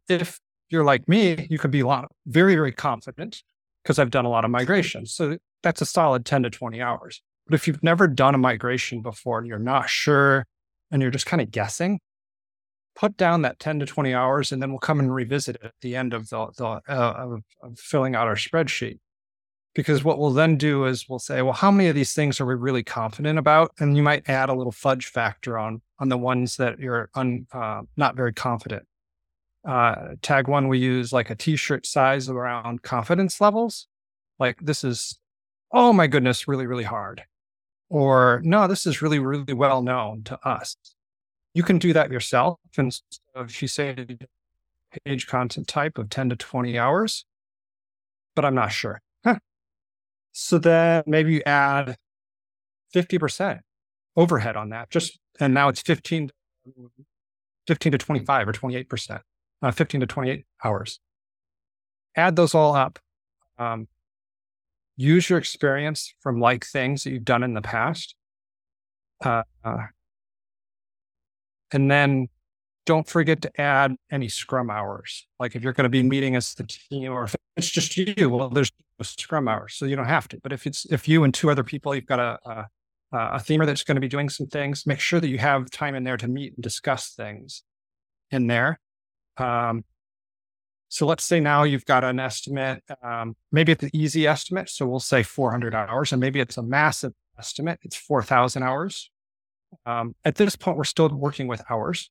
If 0.09 0.39
you're 0.69 0.83
like 0.83 1.07
me, 1.07 1.47
you 1.49 1.57
could 1.57 1.71
be 1.71 1.79
a 1.79 1.87
lot, 1.87 2.11
very, 2.25 2.55
very 2.55 2.73
confident 2.73 3.41
because 3.83 3.97
I've 3.97 4.11
done 4.11 4.25
a 4.25 4.29
lot 4.29 4.43
of 4.43 4.51
migrations. 4.51 5.13
So 5.13 5.37
that's 5.63 5.81
a 5.81 5.85
solid 5.85 6.25
10 6.25 6.43
to 6.43 6.49
20 6.49 6.81
hours. 6.81 7.21
But 7.47 7.55
if 7.55 7.67
you've 7.67 7.81
never 7.81 8.07
done 8.07 8.35
a 8.35 8.37
migration 8.37 9.01
before 9.01 9.39
and 9.39 9.47
you're 9.47 9.57
not 9.57 9.89
sure 9.89 10.45
and 10.91 11.01
you're 11.01 11.11
just 11.11 11.25
kind 11.25 11.41
of 11.41 11.49
guessing, 11.49 11.99
put 12.97 13.15
down 13.15 13.43
that 13.43 13.59
10 13.59 13.79
to 13.79 13.85
20 13.85 14.13
hours 14.13 14.51
and 14.51 14.61
then 14.61 14.71
we'll 14.71 14.79
come 14.79 14.99
and 14.99 15.13
revisit 15.13 15.55
it 15.57 15.65
at 15.65 15.73
the 15.81 15.95
end 15.95 16.13
of 16.13 16.29
the, 16.29 16.47
the 16.57 16.65
uh, 16.65 16.81
of, 16.89 17.43
of 17.61 17.79
filling 17.79 18.15
out 18.15 18.27
our 18.27 18.35
spreadsheet. 18.35 18.99
Because 19.75 20.03
what 20.03 20.17
we'll 20.17 20.33
then 20.33 20.57
do 20.57 20.85
is 20.85 21.07
we'll 21.07 21.19
say 21.19 21.43
well 21.43 21.53
how 21.53 21.69
many 21.69 21.87
of 21.87 21.95
these 21.95 22.13
things 22.13 22.41
are 22.41 22.45
we 22.47 22.55
really 22.55 22.83
confident 22.83 23.37
about? 23.37 23.71
And 23.79 23.95
you 23.95 24.01
might 24.01 24.27
add 24.27 24.49
a 24.49 24.53
little 24.53 24.71
fudge 24.71 25.05
factor 25.05 25.57
on 25.59 25.81
on 25.99 26.09
the 26.09 26.17
ones 26.17 26.57
that 26.57 26.79
you're 26.79 27.09
un, 27.13 27.45
uh, 27.51 27.83
not 27.95 28.15
very 28.15 28.33
confident. 28.33 28.83
Uh, 29.67 30.15
tag 30.23 30.47
one 30.47 30.67
we 30.67 30.79
use 30.79 31.13
like 31.13 31.29
a 31.29 31.35
t-shirt 31.35 31.85
size 31.85 32.27
around 32.29 32.81
confidence 32.81 33.39
levels. 33.39 33.85
Like 34.39 34.57
this 34.59 34.83
is 34.83 35.19
oh 35.71 35.93
my 35.93 36.07
goodness 36.07 36.47
really 36.47 36.65
really 36.65 36.83
hard. 36.83 37.21
Or 37.89 38.41
no 38.43 38.67
this 38.67 38.87
is 38.87 39.03
really 39.03 39.19
really 39.19 39.53
well 39.53 39.83
known 39.83 40.23
to 40.23 40.39
us 40.43 40.75
you 41.57 41.63
can 41.63 41.77
do 41.77 41.91
that 41.93 42.11
yourself 42.11 42.59
and 42.77 42.99
if 43.35 43.61
you 43.61 43.67
say 43.67 43.95
page 45.05 45.27
content 45.27 45.67
type 45.67 45.97
of 45.97 46.09
10 46.09 46.29
to 46.29 46.35
20 46.35 46.77
hours 46.77 47.25
but 48.35 48.45
i'm 48.45 48.55
not 48.55 48.71
sure 48.71 49.01
so 50.39 50.59
then 50.59 51.03
maybe 51.07 51.33
you 51.33 51.41
add 51.47 51.97
50% 52.93 53.59
overhead 54.15 54.55
on 54.55 54.69
that. 54.69 54.91
Just 54.91 55.19
and 55.39 55.51
now 55.51 55.67
it's 55.67 55.81
15, 55.81 56.29
15 57.65 57.91
to 57.91 57.97
25 57.97 58.47
or 58.47 58.53
28%, 58.53 59.21
uh, 59.63 59.71
15 59.71 60.01
to 60.01 60.05
28 60.05 60.45
hours. 60.63 60.99
Add 62.15 62.35
those 62.35 62.53
all 62.53 62.75
up. 62.75 62.99
Um, 63.57 63.87
use 64.95 65.27
your 65.27 65.39
experience 65.39 66.13
from 66.19 66.39
like 66.39 66.65
things 66.65 67.03
that 67.03 67.11
you've 67.13 67.25
done 67.25 67.41
in 67.41 67.55
the 67.55 67.61
past. 67.63 68.13
Uh, 69.25 69.41
uh, 69.63 69.87
and 71.71 71.89
then 71.89 72.27
don't 72.85 73.07
forget 73.07 73.41
to 73.41 73.61
add 73.61 73.95
any 74.11 74.29
scrum 74.29 74.69
hours. 74.69 75.27
Like 75.39 75.55
if 75.55 75.63
you're 75.63 75.73
going 75.73 75.83
to 75.83 75.89
be 75.89 76.03
meeting 76.03 76.35
as 76.35 76.53
the 76.53 76.63
team 76.63 77.11
or 77.11 77.25
if 77.25 77.35
it's 77.57 77.69
just 77.69 77.97
you, 77.97 78.29
well, 78.29 78.49
there's 78.49 78.71
no 78.99 79.03
scrum 79.03 79.47
hours, 79.47 79.73
so 79.75 79.85
you 79.85 79.95
don't 79.95 80.05
have 80.05 80.27
to. 80.29 80.39
But 80.41 80.53
if 80.53 80.65
it's 80.65 80.85
if 80.85 81.07
you 81.07 81.23
and 81.23 81.33
two 81.33 81.51
other 81.51 81.63
people, 81.63 81.93
you've 81.93 82.05
got 82.05 82.19
a 82.19 82.67
a, 83.11 83.17
a 83.17 83.39
themer 83.39 83.65
that's 83.65 83.83
going 83.83 83.95
to 83.95 84.01
be 84.01 84.07
doing 84.07 84.29
some 84.29 84.47
things, 84.47 84.85
make 84.85 84.99
sure 84.99 85.19
that 85.19 85.29
you 85.29 85.37
have 85.37 85.69
time 85.69 85.95
in 85.95 86.03
there 86.03 86.17
to 86.17 86.27
meet 86.27 86.53
and 86.55 86.63
discuss 86.63 87.13
things 87.13 87.63
in 88.31 88.47
there. 88.47 88.79
Um, 89.37 89.83
so 90.89 91.05
let's 91.05 91.23
say 91.23 91.39
now 91.39 91.63
you've 91.63 91.85
got 91.85 92.03
an 92.03 92.19
estimate, 92.19 92.81
um, 93.03 93.35
maybe 93.51 93.73
it's 93.73 93.83
an 93.83 93.89
easy 93.93 94.25
estimate. 94.25 94.69
So 94.69 94.87
we'll 94.87 94.99
say 94.99 95.23
400 95.23 95.75
hours, 95.75 96.11
and 96.11 96.21
maybe 96.21 96.39
it's 96.39 96.57
a 96.57 96.63
massive 96.63 97.13
estimate. 97.37 97.79
It's 97.83 97.95
4,000 97.95 98.63
hours. 98.63 99.11
Um, 99.85 100.15
at 100.25 100.35
this 100.35 100.55
point, 100.55 100.77
we're 100.77 100.83
still 100.83 101.09
working 101.09 101.47
with 101.47 101.61
hours. 101.69 102.09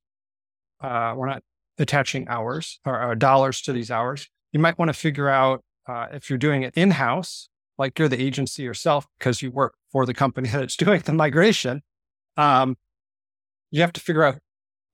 Uh, 0.80 1.14
we're 1.16 1.28
not 1.28 1.42
attaching 1.78 2.26
hours 2.28 2.80
or, 2.84 3.02
or 3.02 3.14
dollars 3.14 3.60
to 3.62 3.72
these 3.72 3.90
hours. 3.90 4.28
You 4.52 4.60
might 4.60 4.78
want 4.78 4.88
to 4.88 4.94
figure 4.94 5.28
out 5.28 5.62
uh, 5.88 6.06
if 6.12 6.28
you're 6.30 6.38
doing 6.38 6.62
it 6.62 6.74
in 6.74 6.92
house, 6.92 7.48
like 7.78 7.98
you're 7.98 8.08
the 8.08 8.20
agency 8.20 8.62
yourself 8.62 9.06
because 9.18 9.42
you 9.42 9.50
work 9.50 9.74
for 9.90 10.06
the 10.06 10.14
company 10.14 10.48
that's 10.52 10.76
doing 10.76 11.00
the 11.04 11.12
migration, 11.12 11.82
um, 12.36 12.76
you 13.70 13.80
have 13.80 13.92
to 13.92 14.00
figure 14.00 14.22
out, 14.22 14.38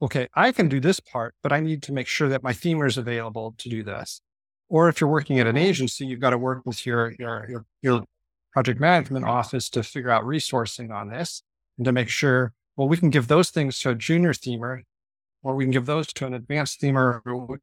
okay, 0.00 0.28
I 0.34 0.52
can 0.52 0.68
do 0.68 0.80
this 0.80 1.00
part, 1.00 1.34
but 1.42 1.52
I 1.52 1.60
need 1.60 1.82
to 1.84 1.92
make 1.92 2.06
sure 2.06 2.28
that 2.28 2.42
my 2.42 2.52
themer 2.52 2.86
is 2.86 2.98
available 2.98 3.54
to 3.58 3.68
do 3.68 3.82
this. 3.82 4.20
Or 4.68 4.88
if 4.88 5.00
you're 5.00 5.10
working 5.10 5.38
at 5.38 5.46
an 5.46 5.56
agency, 5.56 6.06
you've 6.06 6.20
got 6.20 6.30
to 6.30 6.38
work 6.38 6.62
with 6.64 6.86
your 6.86 7.12
your 7.18 7.46
your, 7.48 7.66
your 7.82 8.04
project 8.52 8.80
management 8.80 9.26
office 9.26 9.68
to 9.70 9.82
figure 9.82 10.10
out 10.10 10.24
resourcing 10.24 10.90
on 10.90 11.10
this 11.10 11.42
and 11.78 11.84
to 11.84 11.92
make 11.92 12.08
sure, 12.08 12.52
well, 12.76 12.88
we 12.88 12.96
can 12.96 13.10
give 13.10 13.28
those 13.28 13.50
things 13.50 13.78
to 13.80 13.90
a 13.90 13.94
junior 13.94 14.32
themer, 14.32 14.82
or 15.42 15.54
we 15.54 15.64
can 15.64 15.70
give 15.70 15.86
those 15.86 16.06
to 16.14 16.26
an 16.26 16.34
advanced 16.34 16.80
themer. 16.80 17.20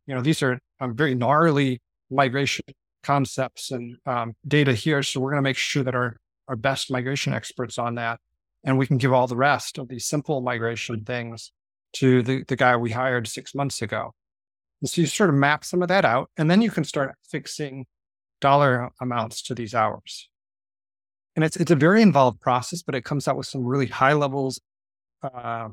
You 0.07 0.15
know, 0.15 0.21
these 0.21 0.43
are 0.43 0.59
um, 0.79 0.95
very 0.95 1.15
gnarly 1.15 1.81
migration 2.09 2.65
concepts 3.03 3.71
and 3.71 3.97
um, 4.05 4.33
data 4.47 4.73
here. 4.73 5.03
So 5.03 5.19
we're 5.19 5.31
going 5.31 5.43
to 5.43 5.49
make 5.49 5.57
sure 5.57 5.83
that 5.83 5.95
our, 5.95 6.17
our 6.47 6.55
best 6.55 6.91
migration 6.91 7.33
experts 7.33 7.77
on 7.77 7.95
that. 7.95 8.19
And 8.63 8.77
we 8.77 8.87
can 8.87 8.97
give 8.97 9.13
all 9.13 9.27
the 9.27 9.37
rest 9.37 9.77
of 9.77 9.87
these 9.87 10.05
simple 10.05 10.41
migration 10.41 11.05
things 11.05 11.51
to 11.93 12.21
the, 12.21 12.43
the 12.47 12.55
guy 12.55 12.75
we 12.75 12.91
hired 12.91 13.27
six 13.27 13.55
months 13.55 13.81
ago. 13.81 14.13
And 14.81 14.89
so 14.89 15.01
you 15.01 15.07
sort 15.07 15.29
of 15.29 15.35
map 15.35 15.63
some 15.65 15.81
of 15.81 15.87
that 15.87 16.05
out, 16.05 16.29
and 16.37 16.49
then 16.49 16.61
you 16.61 16.71
can 16.71 16.83
start 16.83 17.15
fixing 17.29 17.85
dollar 18.41 18.89
amounts 19.01 19.41
to 19.43 19.55
these 19.55 19.73
hours. 19.73 20.28
And 21.39 21.45
it's 21.45 21.55
it's 21.55 21.71
a 21.71 21.75
very 21.77 22.01
involved 22.01 22.41
process, 22.41 22.81
but 22.81 22.95
it 22.95 23.05
comes 23.05 23.25
out 23.25 23.37
with 23.37 23.47
some 23.47 23.63
really 23.63 23.85
high 23.85 24.11
levels, 24.11 24.59
uh, 25.23 25.69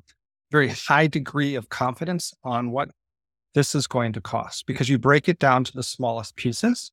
very 0.53 0.69
high 0.69 1.09
degree 1.09 1.57
of 1.57 1.71
confidence 1.71 2.33
on 2.45 2.71
what 2.71 2.91
this 3.53 3.75
is 3.75 3.89
going 3.89 4.13
to 4.13 4.21
cost 4.21 4.69
because 4.69 4.89
you 4.89 4.97
break 4.97 5.29
it 5.29 5.41
down 5.41 5.65
to 5.65 5.73
the 5.73 5.83
smallest 5.83 6.37
pieces 6.37 6.93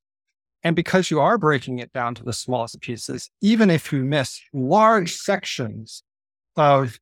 and 0.64 0.74
because 0.74 1.08
you 1.08 1.20
are 1.20 1.38
breaking 1.38 1.78
it 1.78 1.92
down 1.92 2.16
to 2.16 2.24
the 2.24 2.32
smallest 2.32 2.80
pieces, 2.80 3.30
even 3.40 3.70
if 3.70 3.92
you 3.92 4.02
miss 4.02 4.40
large 4.52 5.14
sections 5.14 6.02
of 6.56 6.98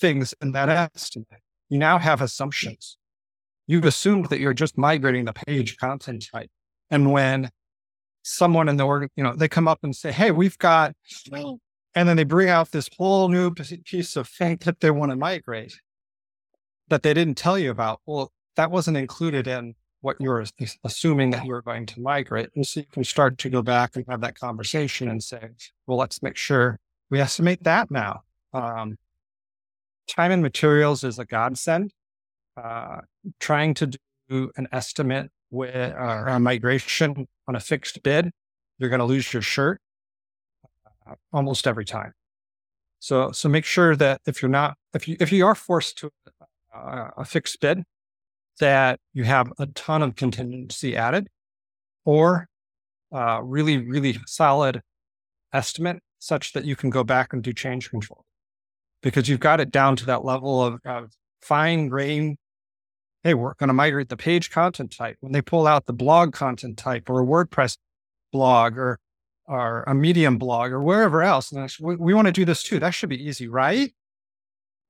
things 0.00 0.34
in 0.42 0.50
that 0.50 0.68
estimate, 0.68 1.28
you 1.68 1.78
now 1.78 1.98
have 1.98 2.20
assumptions. 2.20 2.98
You've 3.68 3.84
assumed 3.84 4.28
that 4.30 4.40
you're 4.40 4.54
just 4.54 4.76
migrating 4.76 5.26
the 5.26 5.34
page 5.34 5.76
content 5.76 6.26
type. 6.32 6.50
And 6.90 7.12
when 7.12 7.50
someone 8.22 8.68
in 8.68 8.76
the 8.76 8.84
org, 8.84 9.10
you 9.16 9.24
know, 9.24 9.34
they 9.34 9.48
come 9.48 9.68
up 9.68 9.80
and 9.82 9.94
say, 9.94 10.12
Hey, 10.12 10.30
we've 10.30 10.58
got, 10.58 10.94
and 11.94 12.08
then 12.08 12.16
they 12.16 12.24
bring 12.24 12.48
out 12.48 12.70
this 12.70 12.88
whole 12.96 13.28
new 13.28 13.52
piece 13.52 14.16
of 14.16 14.28
thing 14.28 14.58
that 14.64 14.80
they 14.80 14.90
want 14.90 15.10
to 15.10 15.16
migrate 15.16 15.74
that 16.88 17.02
they 17.02 17.14
didn't 17.14 17.36
tell 17.36 17.58
you 17.58 17.70
about. 17.70 18.00
Well, 18.06 18.32
that 18.56 18.70
wasn't 18.70 18.96
included 18.96 19.46
in 19.46 19.74
what 20.02 20.16
you're 20.20 20.44
assuming 20.84 21.30
that 21.30 21.44
you're 21.44 21.62
going 21.62 21.86
to 21.86 22.00
migrate. 22.00 22.50
And 22.54 22.66
so 22.66 22.80
you 22.80 22.86
can 22.86 23.04
start 23.04 23.38
to 23.38 23.48
go 23.48 23.62
back 23.62 23.96
and 23.96 24.04
have 24.08 24.20
that 24.20 24.38
conversation 24.38 25.08
and 25.08 25.22
say, 25.22 25.48
well, 25.86 25.96
let's 25.96 26.22
make 26.22 26.36
sure 26.36 26.78
we 27.08 27.20
estimate 27.20 27.62
that 27.64 27.90
now. 27.90 28.22
Um, 28.52 28.98
time 30.08 30.32
and 30.32 30.42
materials 30.42 31.04
is 31.04 31.18
a 31.18 31.24
godsend. 31.24 31.92
Uh, 32.56 32.98
trying 33.40 33.72
to 33.74 33.90
do 34.28 34.50
an 34.56 34.66
estimate 34.72 35.30
with 35.52 35.74
uh, 35.74 36.38
migration 36.40 37.28
on 37.46 37.54
a 37.54 37.60
fixed 37.60 38.02
bid, 38.02 38.30
you're 38.78 38.90
going 38.90 38.98
to 38.98 39.04
lose 39.04 39.32
your 39.32 39.42
shirt 39.42 39.80
uh, 41.06 41.14
almost 41.32 41.68
every 41.68 41.84
time. 41.84 42.12
So, 42.98 43.30
so 43.32 43.48
make 43.48 43.64
sure 43.64 43.94
that 43.96 44.20
if 44.26 44.42
you're 44.42 44.50
not, 44.50 44.76
if 44.94 45.06
you, 45.06 45.16
if 45.20 45.30
you 45.30 45.46
are 45.46 45.54
forced 45.54 45.98
to 45.98 46.10
uh, 46.74 47.08
a 47.16 47.24
fixed 47.24 47.60
bid, 47.60 47.84
that 48.60 48.98
you 49.12 49.24
have 49.24 49.52
a 49.58 49.66
ton 49.66 50.02
of 50.02 50.16
contingency 50.16 50.96
added 50.96 51.28
or 52.04 52.46
uh, 53.12 53.40
really, 53.42 53.78
really 53.78 54.18
solid 54.26 54.82
estimate 55.52 55.98
such 56.18 56.52
that 56.52 56.64
you 56.64 56.76
can 56.76 56.90
go 56.90 57.04
back 57.04 57.32
and 57.32 57.42
do 57.42 57.52
change 57.52 57.90
control 57.90 58.24
because 59.02 59.28
you've 59.28 59.40
got 59.40 59.60
it 59.60 59.70
down 59.70 59.96
to 59.96 60.06
that 60.06 60.24
level 60.24 60.64
of, 60.64 60.78
of 60.84 61.10
fine 61.40 61.88
grain. 61.88 62.36
Hey, 63.24 63.34
we're 63.34 63.54
going 63.54 63.68
to 63.68 63.74
migrate 63.74 64.08
the 64.08 64.16
page 64.16 64.50
content 64.50 64.96
type. 64.96 65.16
When 65.20 65.32
they 65.32 65.42
pull 65.42 65.66
out 65.66 65.86
the 65.86 65.92
blog 65.92 66.32
content 66.32 66.76
type 66.76 67.08
or 67.08 67.22
a 67.22 67.26
WordPress 67.26 67.76
blog 68.32 68.76
or, 68.76 68.98
or 69.46 69.84
a 69.86 69.94
Medium 69.94 70.38
blog 70.38 70.72
or 70.72 70.82
wherever 70.82 71.22
else, 71.22 71.52
and 71.52 71.70
we, 71.80 71.96
we 71.96 72.14
want 72.14 72.26
to 72.26 72.32
do 72.32 72.44
this 72.44 72.62
too. 72.62 72.80
That 72.80 72.94
should 72.94 73.10
be 73.10 73.22
easy, 73.22 73.48
right? 73.48 73.92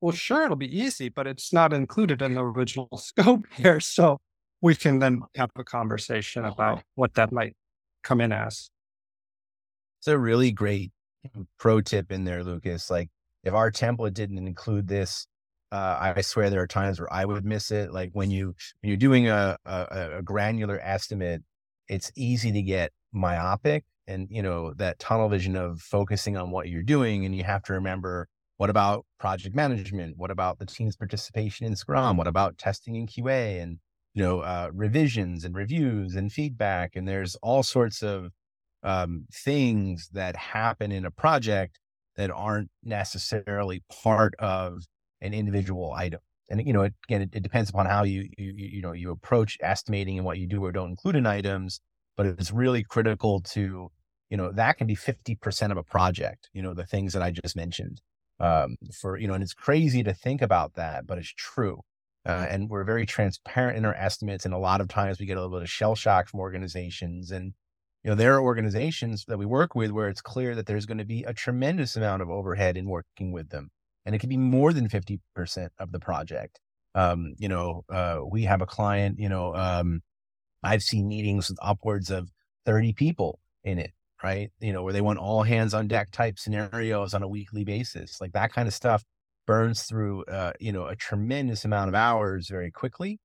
well, 0.03 0.13
sure, 0.13 0.45
it'll 0.45 0.57
be 0.57 0.79
easy, 0.79 1.09
but 1.09 1.29
it's 1.29 1.53
not 1.53 1.73
included 1.73 2.21
in 2.21 2.35
the 2.35 2.43
original 2.43 2.89
scope 2.97 3.47
here. 3.57 3.81
So 3.81 4.19
we 4.61 4.75
can 4.75 4.99
then 4.99 5.23
have 5.37 5.51
a 5.57 5.65
conversation 5.65 6.45
about 6.45 6.83
what 6.97 7.15
that 7.15 7.33
might 7.33 7.55
come 8.03 8.21
in 8.21 8.33
as. 8.33 8.69
It's 10.01 10.09
a 10.09 10.19
really 10.19 10.51
great 10.51 10.91
pro 11.59 11.81
tip 11.81 12.11
in 12.11 12.25
there, 12.25 12.43
Lucas. 12.43 12.91
Like 12.91 13.09
if 13.45 13.55
our 13.55 13.71
template 13.71 14.15
didn't 14.15 14.45
include 14.45 14.89
this, 14.89 15.29
uh, 15.73 16.13
I 16.17 16.21
swear 16.21 16.51
there 16.51 16.63
are 16.63 16.67
times 16.67 17.01
where 17.01 17.13
I 17.13 17.25
would 17.25 17.45
miss 17.45 17.71
it. 17.71 17.93
Like 17.93 18.11
when 18.13 18.31
you 18.31 18.55
when 18.81 18.89
you're 18.89 18.97
doing 18.97 19.29
a, 19.29 19.57
a, 19.65 20.19
a 20.19 20.23
granular 20.23 20.79
estimate 20.81 21.43
it's 21.89 22.11
easy 22.17 22.53
to 22.53 22.63
get 22.63 22.93
myopic 23.13 23.85
and, 24.07 24.27
you 24.31 24.43
know, 24.43 24.73
that 24.75 24.99
tunnel 24.99 25.29
vision 25.29 25.57
of 25.57 25.81
focusing 25.81 26.37
on 26.37 26.51
what 26.51 26.69
you're 26.69 26.83
doing. 26.83 27.25
And 27.25 27.37
you 27.37 27.45
have 27.45 27.63
to 27.65 27.75
remember 27.75 28.29
what 28.57 28.71
about 28.71 29.05
project 29.19 29.55
management? 29.55 30.17
What 30.17 30.31
about 30.31 30.59
the 30.59 30.67
team's 30.67 30.97
participation 30.97 31.67
in 31.67 31.77
Scrum? 31.77 32.17
What 32.17 32.27
about 32.27 32.59
testing 32.59 32.97
in 32.97 33.07
QA 33.07 33.63
and, 33.63 33.79
you 34.15 34.23
know, 34.23 34.41
uh, 34.41 34.71
revisions 34.73 35.45
and 35.45 35.55
reviews 35.55 36.15
and 36.15 36.33
feedback? 36.33 36.97
And 36.97 37.07
there's 37.07 37.35
all 37.43 37.63
sorts 37.63 38.03
of 38.03 38.31
um, 38.83 39.27
things 39.33 40.09
that 40.13 40.37
happen 40.37 40.93
in 40.93 41.05
a 41.05 41.11
project 41.11 41.79
that 42.17 42.31
aren't 42.31 42.71
necessarily 42.83 43.83
part 44.03 44.35
of 44.39 44.83
an 45.23 45.33
individual 45.35 45.93
item. 45.93 46.21
And 46.51 46.67
you 46.67 46.73
know, 46.73 46.83
it, 46.83 46.95
again, 47.09 47.23
it, 47.23 47.31
it 47.33 47.43
depends 47.43 47.71
upon 47.71 47.87
how 47.87 48.03
you, 48.03 48.29
you 48.37 48.53
you 48.57 48.83
know 48.83 48.93
you 48.93 49.11
approach 49.11 49.57
estimating 49.63 50.19
and 50.19 50.27
what 50.27 50.39
you 50.39 50.47
do 50.47 50.63
or 50.65 50.73
don't 50.73 50.91
include 50.91 51.17
in 51.17 51.27
items. 51.27 51.81
But 52.17 52.27
it's 52.27 52.53
really 52.53 52.85
critical 52.85 53.41
to 53.53 53.91
you 54.29 54.37
know 54.37 54.53
that 54.53 54.77
can 54.77 54.87
be 54.87 54.95
fifty 54.95 55.35
percent 55.35 55.73
of 55.73 55.79
a 55.79 55.83
project. 55.83 56.51
You 56.53 56.63
know, 56.63 56.75
the 56.75 56.87
things 56.87 57.15
that 57.15 57.23
I 57.23 57.31
just 57.31 57.57
mentioned. 57.57 58.01
Um, 58.41 58.77
for 59.01 59.17
you 59.19 59.29
know, 59.29 59.35
and 59.35 59.43
it's 59.43 59.55
crazy 59.55 60.03
to 60.03 60.13
think 60.13 60.43
about 60.43 60.75
that, 60.75 61.07
but 61.07 61.19
it's 61.19 61.33
true. 61.33 61.81
Uh, 62.27 62.47
and 62.51 62.69
we're 62.69 62.85
very 62.85 63.07
transparent 63.07 63.77
in 63.77 63.85
our 63.85 63.95
estimates, 63.95 64.45
and 64.45 64.55
a 64.55 64.59
lot 64.59 64.81
of 64.81 64.89
times 64.89 65.19
we 65.19 65.27
get 65.27 65.37
a 65.37 65.41
little 65.41 65.57
bit 65.57 65.63
of 65.63 65.71
shell 65.71 65.95
shock 65.95 66.29
from 66.29 66.41
organizations, 66.41 67.31
and 67.31 67.55
you 68.03 68.11
know, 68.11 68.17
there 68.17 68.35
are 68.35 68.43
organizations 68.43 69.25
that 69.29 69.39
we 69.39 69.47
work 69.47 69.75
with 69.75 69.93
where 69.93 70.09
it's 70.09 70.21
clear 70.21 70.55
that 70.57 70.67
there's 70.67 70.87
going 70.87 70.99
to 70.99 71.05
be 71.05 71.23
a 71.23 71.33
tremendous 71.33 71.95
amount 71.97 72.23
of 72.23 72.31
overhead 72.31 72.77
in 72.77 72.89
working 72.89 73.33
with 73.33 73.51
them. 73.51 73.71
And 74.05 74.15
it 74.15 74.19
could 74.19 74.29
be 74.29 74.37
more 74.37 74.73
than 74.73 74.89
50% 74.89 75.69
of 75.79 75.93
the 75.93 76.01
project. 76.01 76.61
Um, 76.95 77.35
you 77.39 77.49
know, 77.49 77.85
uh, 77.89 78.21
we 78.29 78.43
have 78.45 78.61
a 78.61 78.67
client, 78.67 79.19
you 79.19 79.29
know, 79.29 79.55
um, 79.55 80.03
I've 80.63 80.83
seen 80.83 81.09
meetings 81.09 81.49
with 81.49 81.59
upwards 81.63 82.11
of 82.11 82.31
30 82.67 82.93
people 82.93 83.41
in 83.65 83.79
it, 83.79 83.93
right? 84.23 84.51
You 84.61 84.73
know, 84.73 84.83
where 84.83 84.93
they 84.93 85.01
want 85.01 85.19
all 85.19 85.43
hands 85.43 85.75
on 85.75 85.89
deck 85.89 86.11
type 86.11 86.39
scenarios 86.39 87.15
on 87.15 87.23
a 87.23 87.29
weekly 87.29 87.65
basis. 87.65 88.21
Like 88.21 88.33
that 88.33 88.53
kind 88.53 88.69
of 88.69 88.75
stuff 88.75 89.05
burns 89.47 89.83
through, 89.83 90.25
uh, 90.25 90.53
you 90.61 90.73
know, 90.73 90.87
a 90.87 90.97
tremendous 90.97 91.65
amount 91.65 91.89
of 91.89 91.95
hours 91.95 92.49
very 92.49 92.71
quickly. 92.71 93.19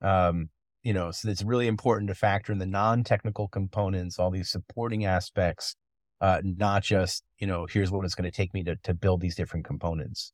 Um, 0.00 0.50
you 0.82 0.92
know, 0.92 1.10
so 1.10 1.28
it's 1.28 1.42
really 1.42 1.66
important 1.66 2.08
to 2.08 2.14
factor 2.14 2.52
in 2.52 2.58
the 2.58 2.66
non-technical 2.66 3.48
components, 3.48 4.18
all 4.18 4.30
these 4.30 4.50
supporting 4.50 5.04
aspects, 5.04 5.74
uh, 6.20 6.40
not 6.42 6.82
just, 6.82 7.24
you 7.38 7.46
know, 7.46 7.66
here's 7.66 7.90
what 7.90 8.04
it's 8.04 8.14
going 8.14 8.30
to 8.30 8.36
take 8.36 8.52
me 8.54 8.62
to, 8.64 8.76
to 8.76 8.94
build 8.94 9.20
these 9.20 9.36
different 9.36 9.64
components. 9.64 10.32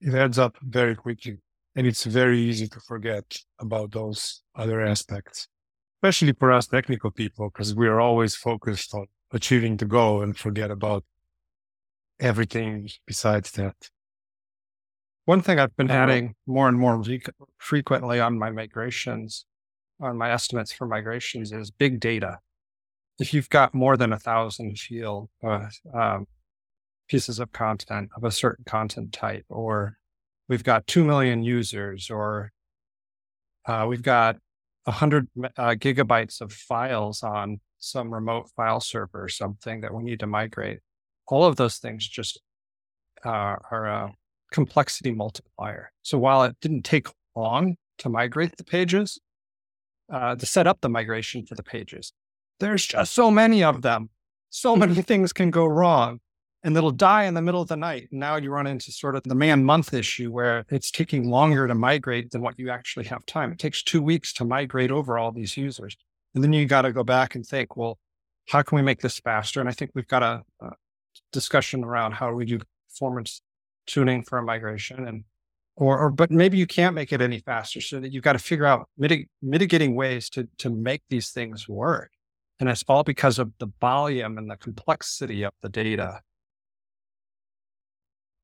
It 0.00 0.14
adds 0.14 0.38
up 0.38 0.56
very 0.62 0.94
quickly. 0.94 1.38
And 1.76 1.86
it's 1.86 2.04
very 2.04 2.40
easy 2.40 2.66
to 2.66 2.80
forget 2.80 3.36
about 3.60 3.92
those 3.92 4.42
other 4.56 4.80
aspects, 4.80 5.46
especially 5.98 6.32
for 6.32 6.50
us 6.50 6.66
technical 6.66 7.12
people, 7.12 7.48
because 7.48 7.76
we 7.76 7.86
are 7.86 8.00
always 8.00 8.34
focused 8.34 8.92
on 8.92 9.06
achieving 9.30 9.76
the 9.76 9.84
goal 9.84 10.20
and 10.20 10.36
forget 10.36 10.70
about 10.72 11.04
everything 12.18 12.88
besides 13.06 13.52
that. 13.52 13.76
One 15.26 15.42
thing 15.42 15.60
I've 15.60 15.76
been 15.76 15.92
adding 15.92 16.34
more 16.44 16.68
and 16.68 16.76
more 16.76 17.00
frequently 17.58 18.18
on 18.18 18.36
my 18.36 18.50
migrations, 18.50 19.46
on 20.00 20.18
my 20.18 20.32
estimates 20.32 20.72
for 20.72 20.88
migrations, 20.88 21.52
is 21.52 21.70
big 21.70 22.00
data. 22.00 22.40
If 23.20 23.34
you've 23.34 23.50
got 23.50 23.74
more 23.74 23.98
than 23.98 24.14
a 24.14 24.18
thousand 24.18 24.78
field 24.78 25.28
uh, 25.44 25.66
um, 25.92 26.26
pieces 27.06 27.38
of 27.38 27.52
content 27.52 28.08
of 28.16 28.24
a 28.24 28.30
certain 28.30 28.64
content 28.64 29.12
type, 29.12 29.44
or 29.50 29.98
we've 30.48 30.64
got 30.64 30.86
2 30.86 31.04
million 31.04 31.42
users, 31.42 32.10
or 32.10 32.50
uh, 33.66 33.84
we've 33.86 34.02
got 34.02 34.36
100 34.84 35.28
uh, 35.36 35.50
gigabytes 35.72 36.40
of 36.40 36.50
files 36.50 37.22
on 37.22 37.60
some 37.78 38.12
remote 38.12 38.48
file 38.56 38.80
server 38.80 39.24
or 39.24 39.28
something 39.28 39.82
that 39.82 39.92
we 39.92 40.02
need 40.02 40.20
to 40.20 40.26
migrate. 40.26 40.78
All 41.28 41.44
of 41.44 41.56
those 41.56 41.76
things 41.76 42.08
just 42.08 42.40
are 43.22 43.86
a 43.86 44.14
complexity 44.50 45.12
multiplier. 45.12 45.92
So 46.00 46.16
while 46.16 46.42
it 46.44 46.56
didn't 46.62 46.84
take 46.86 47.08
long 47.36 47.76
to 47.98 48.08
migrate 48.08 48.56
the 48.56 48.64
pages, 48.64 49.20
uh, 50.10 50.36
to 50.36 50.46
set 50.46 50.66
up 50.66 50.80
the 50.80 50.88
migration 50.88 51.44
for 51.44 51.54
the 51.54 51.62
pages, 51.62 52.14
there's 52.60 52.86
just 52.86 53.12
so 53.12 53.30
many 53.30 53.64
of 53.64 53.82
them. 53.82 54.10
So 54.50 54.72
mm-hmm. 54.72 54.80
many 54.80 55.02
things 55.02 55.32
can 55.32 55.50
go 55.50 55.66
wrong 55.66 56.20
and 56.62 56.76
it'll 56.76 56.90
die 56.90 57.24
in 57.24 57.34
the 57.34 57.42
middle 57.42 57.62
of 57.62 57.68
the 57.68 57.76
night. 57.76 58.08
And 58.10 58.20
now 58.20 58.36
you 58.36 58.50
run 58.50 58.66
into 58.66 58.92
sort 58.92 59.16
of 59.16 59.22
the 59.24 59.34
man 59.34 59.64
month 59.64 59.94
issue 59.94 60.30
where 60.30 60.64
it's 60.68 60.90
taking 60.90 61.28
longer 61.28 61.66
to 61.66 61.74
migrate 61.74 62.30
than 62.30 62.42
what 62.42 62.58
you 62.58 62.70
actually 62.70 63.06
have 63.06 63.24
time. 63.26 63.52
It 63.52 63.58
takes 63.58 63.82
two 63.82 64.02
weeks 64.02 64.32
to 64.34 64.44
migrate 64.44 64.90
over 64.90 65.18
all 65.18 65.32
these 65.32 65.56
users. 65.56 65.96
And 66.34 66.44
then 66.44 66.52
you 66.52 66.66
got 66.66 66.82
to 66.82 66.92
go 66.92 67.02
back 67.02 67.34
and 67.34 67.44
think, 67.44 67.76
well, 67.76 67.98
how 68.48 68.62
can 68.62 68.76
we 68.76 68.82
make 68.82 69.00
this 69.00 69.18
faster? 69.18 69.60
And 69.60 69.68
I 69.68 69.72
think 69.72 69.92
we've 69.94 70.06
got 70.06 70.22
a, 70.22 70.42
a 70.60 70.70
discussion 71.32 71.84
around 71.84 72.12
how 72.12 72.32
we 72.32 72.44
do 72.44 72.60
performance 72.88 73.42
tuning 73.86 74.22
for 74.22 74.38
a 74.38 74.42
migration 74.42 75.06
and 75.06 75.24
or, 75.76 75.98
or 75.98 76.10
but 76.10 76.30
maybe 76.30 76.58
you 76.58 76.66
can't 76.66 76.94
make 76.94 77.12
it 77.12 77.22
any 77.22 77.38
faster 77.38 77.80
so 77.80 78.00
that 78.00 78.12
you've 78.12 78.22
got 78.22 78.34
to 78.34 78.38
figure 78.38 78.66
out 78.66 78.88
mitig- 79.00 79.28
mitigating 79.40 79.94
ways 79.94 80.28
to 80.30 80.46
to 80.58 80.68
make 80.68 81.02
these 81.08 81.30
things 81.30 81.68
work 81.68 82.10
and 82.60 82.68
it's 82.68 82.84
all 82.86 83.02
because 83.02 83.38
of 83.38 83.50
the 83.58 83.68
volume 83.80 84.38
and 84.38 84.50
the 84.50 84.56
complexity 84.56 85.42
of 85.42 85.52
the 85.62 85.68
data 85.68 86.20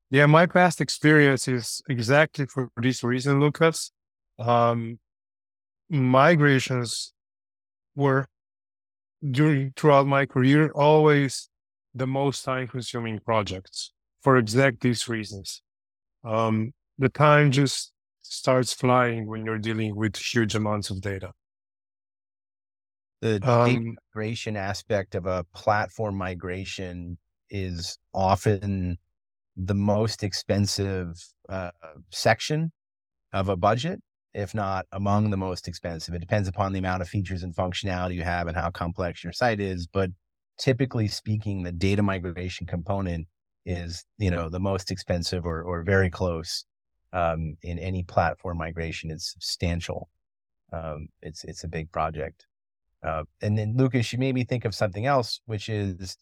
yeah 0.09 0.25
my 0.25 0.45
past 0.45 0.81
experience 0.81 1.47
is 1.47 1.81
exactly 1.87 2.45
for 2.45 2.69
this 2.77 3.03
reason 3.03 3.39
lucas 3.39 3.91
um, 4.39 4.99
migrations 5.89 7.13
were 7.95 8.27
during 9.31 9.73
throughout 9.75 10.05
my 10.07 10.25
career 10.25 10.71
always 10.75 11.49
the 11.93 12.07
most 12.07 12.43
time 12.43 12.67
consuming 12.67 13.19
projects 13.19 13.91
for 14.21 14.37
exact 14.37 14.81
these 14.81 15.07
reasons. 15.07 15.61
Um, 16.23 16.73
the 16.97 17.09
time 17.09 17.51
just 17.51 17.91
starts 18.21 18.73
flying 18.73 19.27
when 19.27 19.45
you're 19.45 19.57
dealing 19.57 19.95
with 19.95 20.15
huge 20.17 20.53
amounts 20.55 20.89
of 20.89 21.01
data. 21.01 21.31
The 23.21 23.39
um, 23.49 23.97
migration 24.13 24.55
aspect 24.55 25.15
of 25.15 25.25
a 25.25 25.43
platform 25.55 26.15
migration 26.15 27.17
is 27.49 27.97
often 28.13 28.97
the 29.55 29.73
most 29.73 30.23
expensive 30.23 31.17
uh, 31.49 31.71
section 32.11 32.71
of 33.33 33.49
a 33.49 33.55
budget, 33.55 34.01
if 34.33 34.53
not 34.53 34.85
among 34.91 35.31
the 35.31 35.37
most 35.37 35.67
expensive. 35.67 36.13
It 36.13 36.19
depends 36.19 36.47
upon 36.47 36.73
the 36.73 36.79
amount 36.79 37.01
of 37.01 37.09
features 37.09 37.43
and 37.43 37.55
functionality 37.55 38.15
you 38.15 38.23
have 38.23 38.47
and 38.47 38.55
how 38.55 38.69
complex 38.69 39.23
your 39.23 39.33
site 39.33 39.59
is. 39.59 39.87
But 39.87 40.11
typically 40.59 41.07
speaking, 41.07 41.63
the 41.63 41.71
data 41.71 42.03
migration 42.03 42.67
component 42.67 43.27
is 43.65 44.05
you 44.17 44.31
know 44.31 44.47
the 44.47 44.59
most 44.59 44.91
expensive 44.91 45.45
or 45.45 45.61
or 45.61 45.83
very 45.83 46.09
close 46.09 46.65
um, 47.13 47.57
in 47.63 47.79
any 47.79 48.03
platform 48.03 48.57
migration. 48.57 49.11
It's 49.11 49.33
substantial. 49.33 50.09
Um, 50.71 51.07
it's 51.21 51.43
it's 51.43 51.63
a 51.63 51.67
big 51.67 51.91
project. 51.91 52.45
Uh, 53.03 53.23
and 53.41 53.57
then 53.57 53.75
Lucas, 53.77 54.11
you 54.11 54.19
made 54.19 54.35
me 54.35 54.43
think 54.43 54.65
of 54.65 54.75
something 54.75 55.05
else, 55.05 55.39
which 55.45 55.69
is 55.69 56.17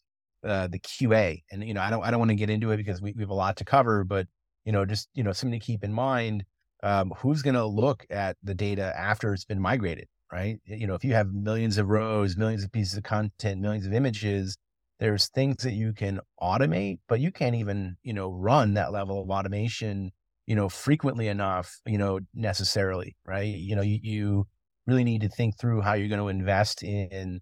uh, 0.45 0.67
the 0.67 0.79
QA. 0.79 1.41
And 1.51 1.63
you 1.63 1.73
know, 1.73 1.81
I 1.81 1.89
don't 1.89 2.03
I 2.03 2.11
don't 2.11 2.19
want 2.19 2.29
to 2.29 2.35
get 2.35 2.49
into 2.49 2.71
it 2.71 2.77
because 2.77 3.01
we, 3.01 3.13
we 3.13 3.21
have 3.21 3.29
a 3.29 3.33
lot 3.33 3.57
to 3.57 3.65
cover, 3.65 4.03
but 4.03 4.27
you 4.65 4.71
know, 4.71 4.85
just 4.85 5.09
you 5.13 5.23
know, 5.23 5.31
something 5.31 5.59
to 5.59 5.65
keep 5.65 5.83
in 5.83 5.93
mind. 5.93 6.45
Um, 6.83 7.13
who's 7.17 7.41
going 7.41 7.55
to 7.55 7.65
look 7.65 8.05
at 8.11 8.37
the 8.43 8.53
data 8.53 8.93
after 8.95 9.33
it's 9.33 9.45
been 9.45 9.59
migrated, 9.59 10.07
right? 10.31 10.59
You 10.65 10.85
know, 10.85 10.93
if 10.93 11.03
you 11.03 11.13
have 11.15 11.33
millions 11.33 11.79
of 11.79 11.87
rows, 11.87 12.37
millions 12.37 12.63
of 12.63 12.71
pieces 12.71 12.95
of 12.95 13.03
content, 13.03 13.59
millions 13.59 13.87
of 13.87 13.93
images, 13.93 14.55
there's 14.99 15.27
things 15.29 15.63
that 15.63 15.73
you 15.73 15.93
can 15.93 16.19
automate, 16.39 16.99
but 17.07 17.19
you 17.19 17.31
can't 17.31 17.55
even, 17.55 17.97
you 18.03 18.13
know, 18.13 18.31
run 18.31 18.75
that 18.75 18.91
level 18.91 19.21
of 19.21 19.29
automation, 19.29 20.11
you 20.45 20.55
know, 20.55 20.69
frequently 20.69 21.27
enough, 21.27 21.79
you 21.85 21.97
know, 21.97 22.19
necessarily, 22.33 23.15
right? 23.25 23.55
You 23.55 23.75
know, 23.75 23.81
you, 23.81 23.99
you 24.03 24.47
really 24.87 25.03
need 25.03 25.21
to 25.21 25.29
think 25.29 25.57
through 25.59 25.81
how 25.81 25.93
you're 25.93 26.09
going 26.09 26.19
to 26.19 26.27
invest 26.27 26.83
in, 26.83 27.41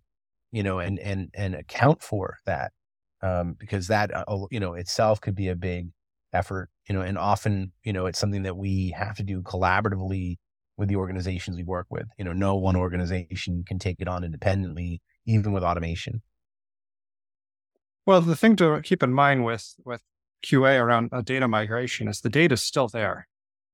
you 0.52 0.64
know, 0.64 0.80
and, 0.80 1.00
and, 1.00 1.30
and 1.34 1.56
account 1.56 2.02
for 2.02 2.38
that. 2.46 2.72
Um, 3.22 3.56
because 3.58 3.88
that, 3.88 4.12
uh, 4.14 4.46
you 4.52 4.60
know, 4.60 4.74
itself 4.74 5.22
could 5.22 5.36
be 5.36 5.48
a 5.48 5.56
big 5.56 5.90
effort, 6.34 6.70
you 6.90 6.96
know, 6.96 7.02
and 7.02 7.18
often, 7.18 7.72
you 7.84 7.94
know, 7.94 8.06
it's 8.06 8.20
something 8.20 8.44
that 8.44 8.58
we 8.58 8.94
have 8.98 9.16
to 9.16 9.24
do 9.24 9.42
collaboratively 9.42 10.38
with 10.78 10.90
the 10.90 10.96
organizations 10.96 11.56
we 11.56 11.64
work 11.64 11.88
with. 11.90 12.08
You 12.18 12.26
know, 12.26 12.34
no 12.34 12.56
one 12.56 12.76
organization 12.76 13.64
can 13.66 13.80
take 13.80 13.98
it 14.00 14.08
on 14.08 14.24
independently, 14.24 15.02
even 15.26 15.54
with 15.54 15.64
automation. 15.64 16.22
Well, 18.06 18.22
the 18.22 18.36
thing 18.36 18.56
to 18.58 18.82
keep 18.82 19.02
in 19.04 19.14
mind 19.14 19.46
with 19.46 19.76
with 19.86 20.02
QA 20.46 20.80
around 20.82 21.10
a 21.14 21.24
data 21.24 21.48
migration 21.48 22.08
is 22.08 22.20
the 22.20 22.30
data 22.30 22.54
is 22.54 22.64
still 22.64 22.90
there. 22.90 23.28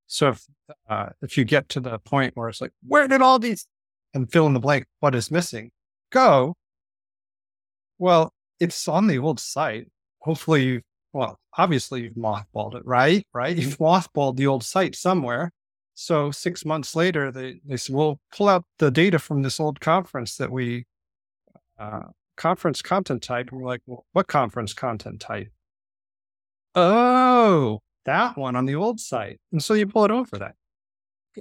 So 0.09 0.29
if 0.29 0.45
uh, 0.89 1.09
if 1.21 1.37
you 1.37 1.45
get 1.45 1.69
to 1.69 1.79
the 1.79 1.99
point 1.99 2.35
where 2.35 2.49
it's 2.49 2.61
like, 2.61 2.71
where 2.85 3.07
did 3.07 3.21
all 3.21 3.37
these 3.37 3.67
and 4.15 4.29
fill 4.29 4.47
in 4.47 4.53
the 4.53 4.59
blank, 4.59 4.85
what 4.99 5.13
is 5.13 5.29
missing, 5.29 5.69
go. 6.11 6.55
Well, 7.99 8.33
it's 8.59 8.87
on 8.87 9.05
the 9.05 9.19
old 9.19 9.39
site. 9.39 9.87
Hopefully, 10.21 10.63
you 10.63 10.81
well, 11.13 11.39
obviously 11.57 12.01
you've 12.01 12.15
mothballed 12.15 12.73
it, 12.73 12.85
right? 12.85 13.23
Right? 13.33 13.55
You've 13.57 13.77
mothballed 13.77 14.35
the 14.37 14.47
old 14.47 14.63
site 14.63 14.95
somewhere. 14.95 15.51
So 15.93 16.31
six 16.31 16.65
months 16.65 16.95
later, 16.95 17.31
they, 17.31 17.59
they 17.65 17.77
said, 17.77 17.95
"We'll 17.95 18.19
pull 18.35 18.49
out 18.49 18.65
the 18.79 18.89
data 18.89 19.19
from 19.19 19.43
this 19.43 19.59
old 19.59 19.79
conference 19.79 20.37
that 20.37 20.51
we, 20.51 20.85
uh, 21.77 22.07
conference 22.35 22.81
content 22.81 23.21
type. 23.21 23.49
And 23.51 23.61
we're 23.61 23.67
like, 23.67 23.81
well, 23.85 24.05
what 24.13 24.27
conference 24.27 24.73
content 24.73 25.19
type? 25.19 25.51
Oh, 26.73 27.81
that 28.05 28.37
one 28.37 28.55
on 28.55 28.65
the 28.65 28.75
old 28.75 28.99
site. 28.99 29.39
And 29.51 29.63
so 29.63 29.73
you 29.73 29.87
pull 29.87 30.05
it 30.05 30.11
over 30.11 30.37
that. 30.39 30.55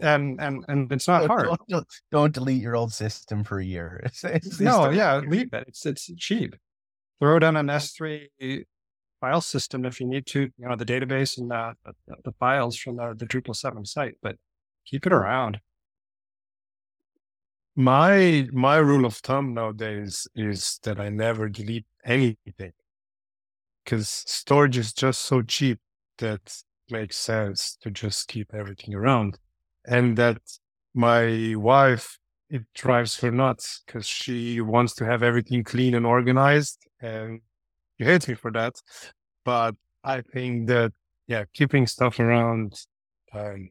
And, 0.02 0.40
and, 0.40 0.64
and 0.68 0.92
it's 0.92 1.08
not 1.08 1.20
Don't- 1.20 1.28
hard. 1.28 1.48
Don't, 1.68 1.86
don't, 2.12 2.32
delete 2.34 2.62
your 2.62 2.76
old 2.76 2.92
system 2.92 3.42
for 3.44 3.58
a 3.58 3.64
year. 3.64 4.00
It's- 4.04 4.24
it's- 4.24 4.60
No, 4.60 4.90
yeah, 4.90 5.18
leave 5.18 5.52
it. 5.52 5.64
It's 5.68 5.86
it's 5.86 6.10
cheap. 6.16 6.54
Throw 7.20 7.36
it 7.36 7.42
on 7.42 7.56
an 7.56 7.66
S3 7.66 8.64
file 9.20 9.40
system 9.40 9.84
if 9.84 9.98
you 9.98 10.06
need 10.06 10.26
to, 10.26 10.40
you 10.56 10.68
know, 10.68 10.76
the 10.76 10.84
database 10.84 11.38
and 11.38 11.50
the, 11.50 11.74
the, 11.84 12.14
the 12.26 12.32
files 12.38 12.76
from 12.76 12.96
the, 12.96 13.14
the 13.16 13.26
Drupal 13.26 13.56
7 13.56 13.84
site, 13.84 14.14
but 14.22 14.36
keep 14.86 15.06
it 15.06 15.12
around. 15.12 15.58
My 17.74 18.48
my 18.52 18.76
rule 18.76 19.04
of 19.04 19.14
thumb 19.14 19.54
nowadays 19.54 20.26
is 20.34 20.80
that 20.82 20.98
I 20.98 21.10
never 21.10 21.48
delete 21.48 21.86
anything 22.04 22.72
because 23.84 24.08
storage 24.08 24.76
is 24.76 24.92
just 24.92 25.22
so 25.22 25.42
cheap 25.42 25.78
that 26.18 26.62
makes 26.90 27.16
sense 27.16 27.76
to 27.82 27.90
just 27.90 28.28
keep 28.28 28.54
everything 28.54 28.94
around, 28.94 29.38
and 29.86 30.16
that 30.16 30.38
my 30.94 31.54
wife 31.56 32.18
it 32.50 32.62
drives 32.74 33.20
her 33.20 33.30
nuts 33.30 33.82
because 33.86 34.06
she 34.06 34.60
wants 34.60 34.94
to 34.94 35.04
have 35.04 35.22
everything 35.22 35.62
clean 35.64 35.94
and 35.94 36.06
organized, 36.06 36.86
and 37.00 37.40
she 37.98 38.04
hates 38.04 38.28
me 38.28 38.34
for 38.34 38.50
that. 38.52 38.74
But 39.44 39.74
I 40.04 40.22
think 40.22 40.68
that 40.68 40.92
yeah, 41.26 41.44
keeping 41.52 41.86
stuff 41.86 42.18
around 42.18 42.74
um, 43.34 43.70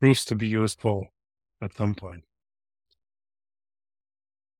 proves 0.00 0.24
to 0.26 0.34
be 0.34 0.46
useful 0.46 1.06
at 1.62 1.74
some 1.74 1.94
point. 1.94 2.24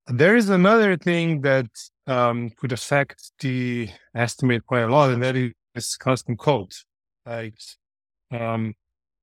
There 0.06 0.34
is 0.34 0.48
another 0.48 0.96
thing 0.96 1.42
that 1.42 1.66
um, 2.06 2.50
could 2.56 2.72
affect 2.72 3.32
the 3.40 3.90
estimate 4.14 4.66
quite 4.66 4.82
a 4.82 4.88
lot, 4.88 5.10
and 5.10 5.22
that 5.22 5.36
is 5.36 5.52
custom 5.98 6.36
code. 6.36 6.72
Like, 7.26 7.58
um, 8.30 8.74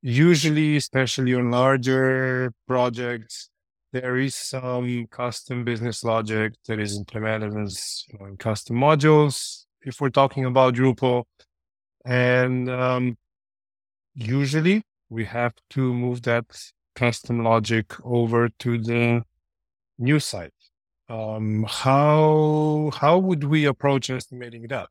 usually, 0.02 0.78
especially 0.78 1.34
on 1.34 1.52
larger 1.52 2.54
projects, 2.68 3.50
there 3.92 4.18
is 4.18 4.36
some 4.36 5.08
custom 5.08 5.64
business 5.64 6.04
logic 6.04 6.54
that 6.68 6.80
is 6.80 6.98
implemented 6.98 7.58
as 7.58 8.06
you 8.08 8.20
know, 8.20 8.26
in 8.28 8.38
custom 8.38 8.78
modules. 8.78 9.66
If 9.82 10.00
we're 10.00 10.10
talking 10.10 10.46
about 10.46 10.76
Drupal, 10.76 11.24
and 12.06 12.70
um, 12.70 13.18
usually 14.14 14.84
we 15.10 15.26
have 15.26 15.54
to 15.72 15.94
move 15.94 16.22
that 16.24 16.46
custom 16.96 17.44
logic 17.44 17.94
over 18.04 18.50
to 18.60 18.78
the 18.78 19.24
new 19.98 20.20
site. 20.20 20.54
Um, 21.10 21.66
how 21.68 22.92
how 22.94 23.18
would 23.18 23.44
we 23.44 23.66
approach 23.66 24.10
estimating 24.12 24.68
that? 24.68 24.90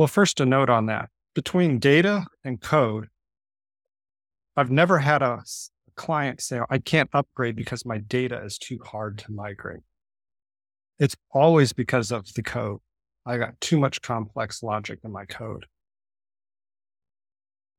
Well, 0.00 0.06
first, 0.06 0.40
a 0.40 0.46
note 0.46 0.70
on 0.70 0.86
that 0.86 1.10
between 1.34 1.78
data 1.78 2.24
and 2.42 2.58
code, 2.58 3.08
I've 4.56 4.70
never 4.70 5.00
had 5.00 5.20
a 5.20 5.42
client 5.94 6.40
say, 6.40 6.58
I 6.70 6.78
can't 6.78 7.10
upgrade 7.12 7.54
because 7.54 7.84
my 7.84 7.98
data 7.98 8.42
is 8.42 8.56
too 8.56 8.78
hard 8.82 9.18
to 9.18 9.30
migrate. 9.30 9.82
It's 10.98 11.16
always 11.32 11.74
because 11.74 12.10
of 12.12 12.32
the 12.32 12.42
code. 12.42 12.78
I 13.26 13.36
got 13.36 13.60
too 13.60 13.78
much 13.78 14.00
complex 14.00 14.62
logic 14.62 15.00
in 15.04 15.12
my 15.12 15.26
code. 15.26 15.66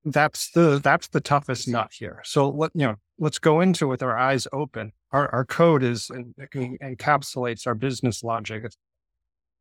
That's 0.06 0.52
the 0.52 0.78
that's 0.78 1.08
the 1.08 1.22
toughest 1.22 1.68
nut 1.68 1.90
here. 1.92 2.22
So 2.24 2.50
let 2.50 2.70
you 2.76 2.86
know, 2.86 2.96
let's 3.18 3.40
go 3.40 3.62
into 3.62 3.86
it 3.86 3.90
with 3.90 4.04
our 4.04 4.16
eyes 4.16 4.48
open. 4.54 4.92
Our 5.12 5.28
our 5.34 5.44
code 5.44 5.82
is 5.82 6.12
encapsulates 6.14 7.66
our 7.66 7.74
business 7.74 8.24
logic. 8.24 8.62
It's 8.66 8.78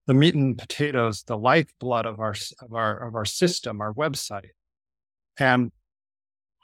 the 0.06 0.14
meat 0.14 0.34
and 0.34 0.58
potatoes, 0.58 1.22
the 1.24 1.36
lifeblood 1.38 2.06
of 2.06 2.20
our 2.20 2.34
of 2.60 2.72
our 2.72 2.96
of 3.08 3.14
our 3.14 3.24
system, 3.24 3.80
our 3.80 3.92
website, 3.92 4.50
and 5.38 5.72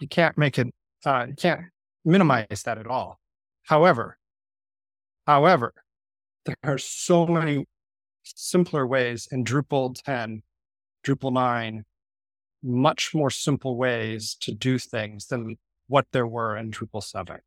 you 0.00 0.08
can't 0.08 0.36
make 0.36 0.58
it. 0.58 0.68
Uh, 1.04 1.26
you 1.28 1.34
can't 1.34 1.66
minimize 2.04 2.62
that 2.64 2.78
at 2.78 2.86
all. 2.86 3.20
However, 3.64 4.18
however, 5.26 5.74
there 6.44 6.56
are 6.62 6.78
so 6.78 7.26
many 7.26 7.66
simpler 8.22 8.86
ways 8.86 9.28
in 9.30 9.44
Drupal 9.44 9.94
10, 10.04 10.42
Drupal 11.04 11.32
9, 11.32 11.84
much 12.62 13.14
more 13.14 13.30
simple 13.30 13.76
ways 13.76 14.36
to 14.40 14.52
do 14.52 14.78
things 14.78 15.26
than 15.26 15.56
what 15.88 16.06
there 16.12 16.26
were 16.26 16.56
in 16.56 16.70
Drupal 16.70 17.02
7. 17.02 17.38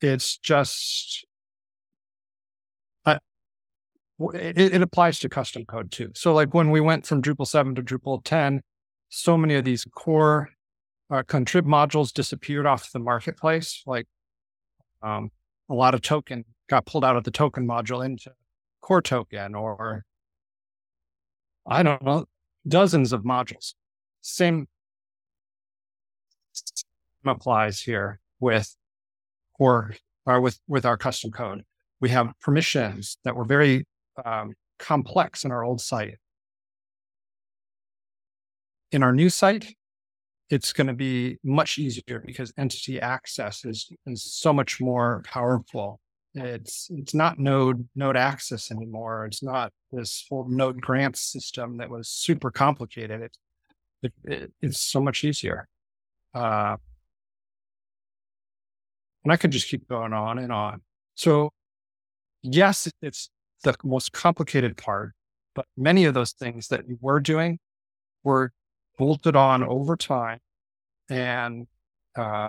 It's 0.00 0.36
just, 0.36 1.24
it, 4.18 4.58
it 4.58 4.82
applies 4.82 5.18
to 5.20 5.28
custom 5.28 5.64
code 5.64 5.90
too. 5.90 6.10
So, 6.14 6.32
like 6.32 6.54
when 6.54 6.70
we 6.70 6.80
went 6.80 7.06
from 7.06 7.22
Drupal 7.22 7.46
7 7.46 7.74
to 7.74 7.82
Drupal 7.82 8.22
10, 8.24 8.62
so 9.08 9.36
many 9.36 9.54
of 9.54 9.64
these 9.64 9.84
core 9.94 10.50
uh, 11.10 11.22
contrib 11.22 11.62
modules 11.62 12.12
disappeared 12.12 12.66
off 12.66 12.90
the 12.92 12.98
marketplace. 12.98 13.82
Like 13.86 14.06
um, 15.02 15.30
a 15.68 15.74
lot 15.74 15.94
of 15.94 16.02
token 16.02 16.44
got 16.68 16.86
pulled 16.86 17.04
out 17.04 17.16
of 17.16 17.24
the 17.24 17.30
token 17.30 17.66
module 17.66 18.04
into 18.04 18.32
core 18.80 19.02
token 19.02 19.54
or 19.54 20.04
I 21.66 21.82
don't 21.82 22.02
know, 22.02 22.26
dozens 22.66 23.12
of 23.12 23.22
modules. 23.22 23.74
Same 24.20 24.66
applies 27.24 27.80
here 27.80 28.20
with 28.40 28.76
or 29.58 29.94
or 30.24 30.40
with 30.40 30.58
with 30.66 30.86
our 30.86 30.96
custom 30.96 31.30
code. 31.30 31.64
We 32.00 32.10
have 32.10 32.32
permissions 32.40 33.18
that 33.24 33.34
were 33.34 33.44
very 33.44 33.84
um, 34.24 34.52
complex 34.78 35.44
in 35.44 35.50
our 35.52 35.64
old 35.64 35.80
site. 35.80 36.16
In 38.92 39.02
our 39.02 39.12
new 39.12 39.30
site, 39.30 39.74
it's 40.48 40.72
going 40.72 40.86
to 40.86 40.94
be 40.94 41.38
much 41.42 41.78
easier 41.78 42.22
because 42.24 42.52
entity 42.56 43.00
access 43.00 43.64
is, 43.64 43.90
is 44.06 44.22
so 44.22 44.52
much 44.52 44.80
more 44.80 45.22
powerful. 45.24 46.00
It's 46.34 46.88
it's 46.90 47.14
not 47.14 47.38
node 47.38 47.88
node 47.96 48.16
access 48.16 48.70
anymore. 48.70 49.24
It's 49.24 49.42
not 49.42 49.72
this 49.90 50.26
whole 50.28 50.46
node 50.46 50.80
grant 50.82 51.16
system 51.16 51.78
that 51.78 51.88
was 51.88 52.08
super 52.08 52.50
complicated. 52.50 53.22
It, 53.22 53.36
it, 54.02 54.12
it 54.24 54.52
it's 54.60 54.78
so 54.78 55.00
much 55.00 55.24
easier. 55.24 55.66
Uh, 56.34 56.76
and 59.24 59.32
I 59.32 59.36
could 59.38 59.50
just 59.50 59.68
keep 59.68 59.88
going 59.88 60.12
on 60.12 60.38
and 60.38 60.52
on. 60.52 60.82
So 61.14 61.50
yes, 62.42 62.88
it's 63.00 63.30
the 63.66 63.76
most 63.84 64.12
complicated 64.12 64.76
part, 64.76 65.12
but 65.54 65.66
many 65.76 66.04
of 66.04 66.14
those 66.14 66.32
things 66.32 66.68
that 66.68 66.86
we 66.86 66.96
were 67.00 67.20
doing 67.20 67.58
were 68.24 68.52
bolted 68.98 69.36
on 69.36 69.62
over 69.62 69.96
time 69.96 70.38
and 71.08 71.66
uh, 72.16 72.48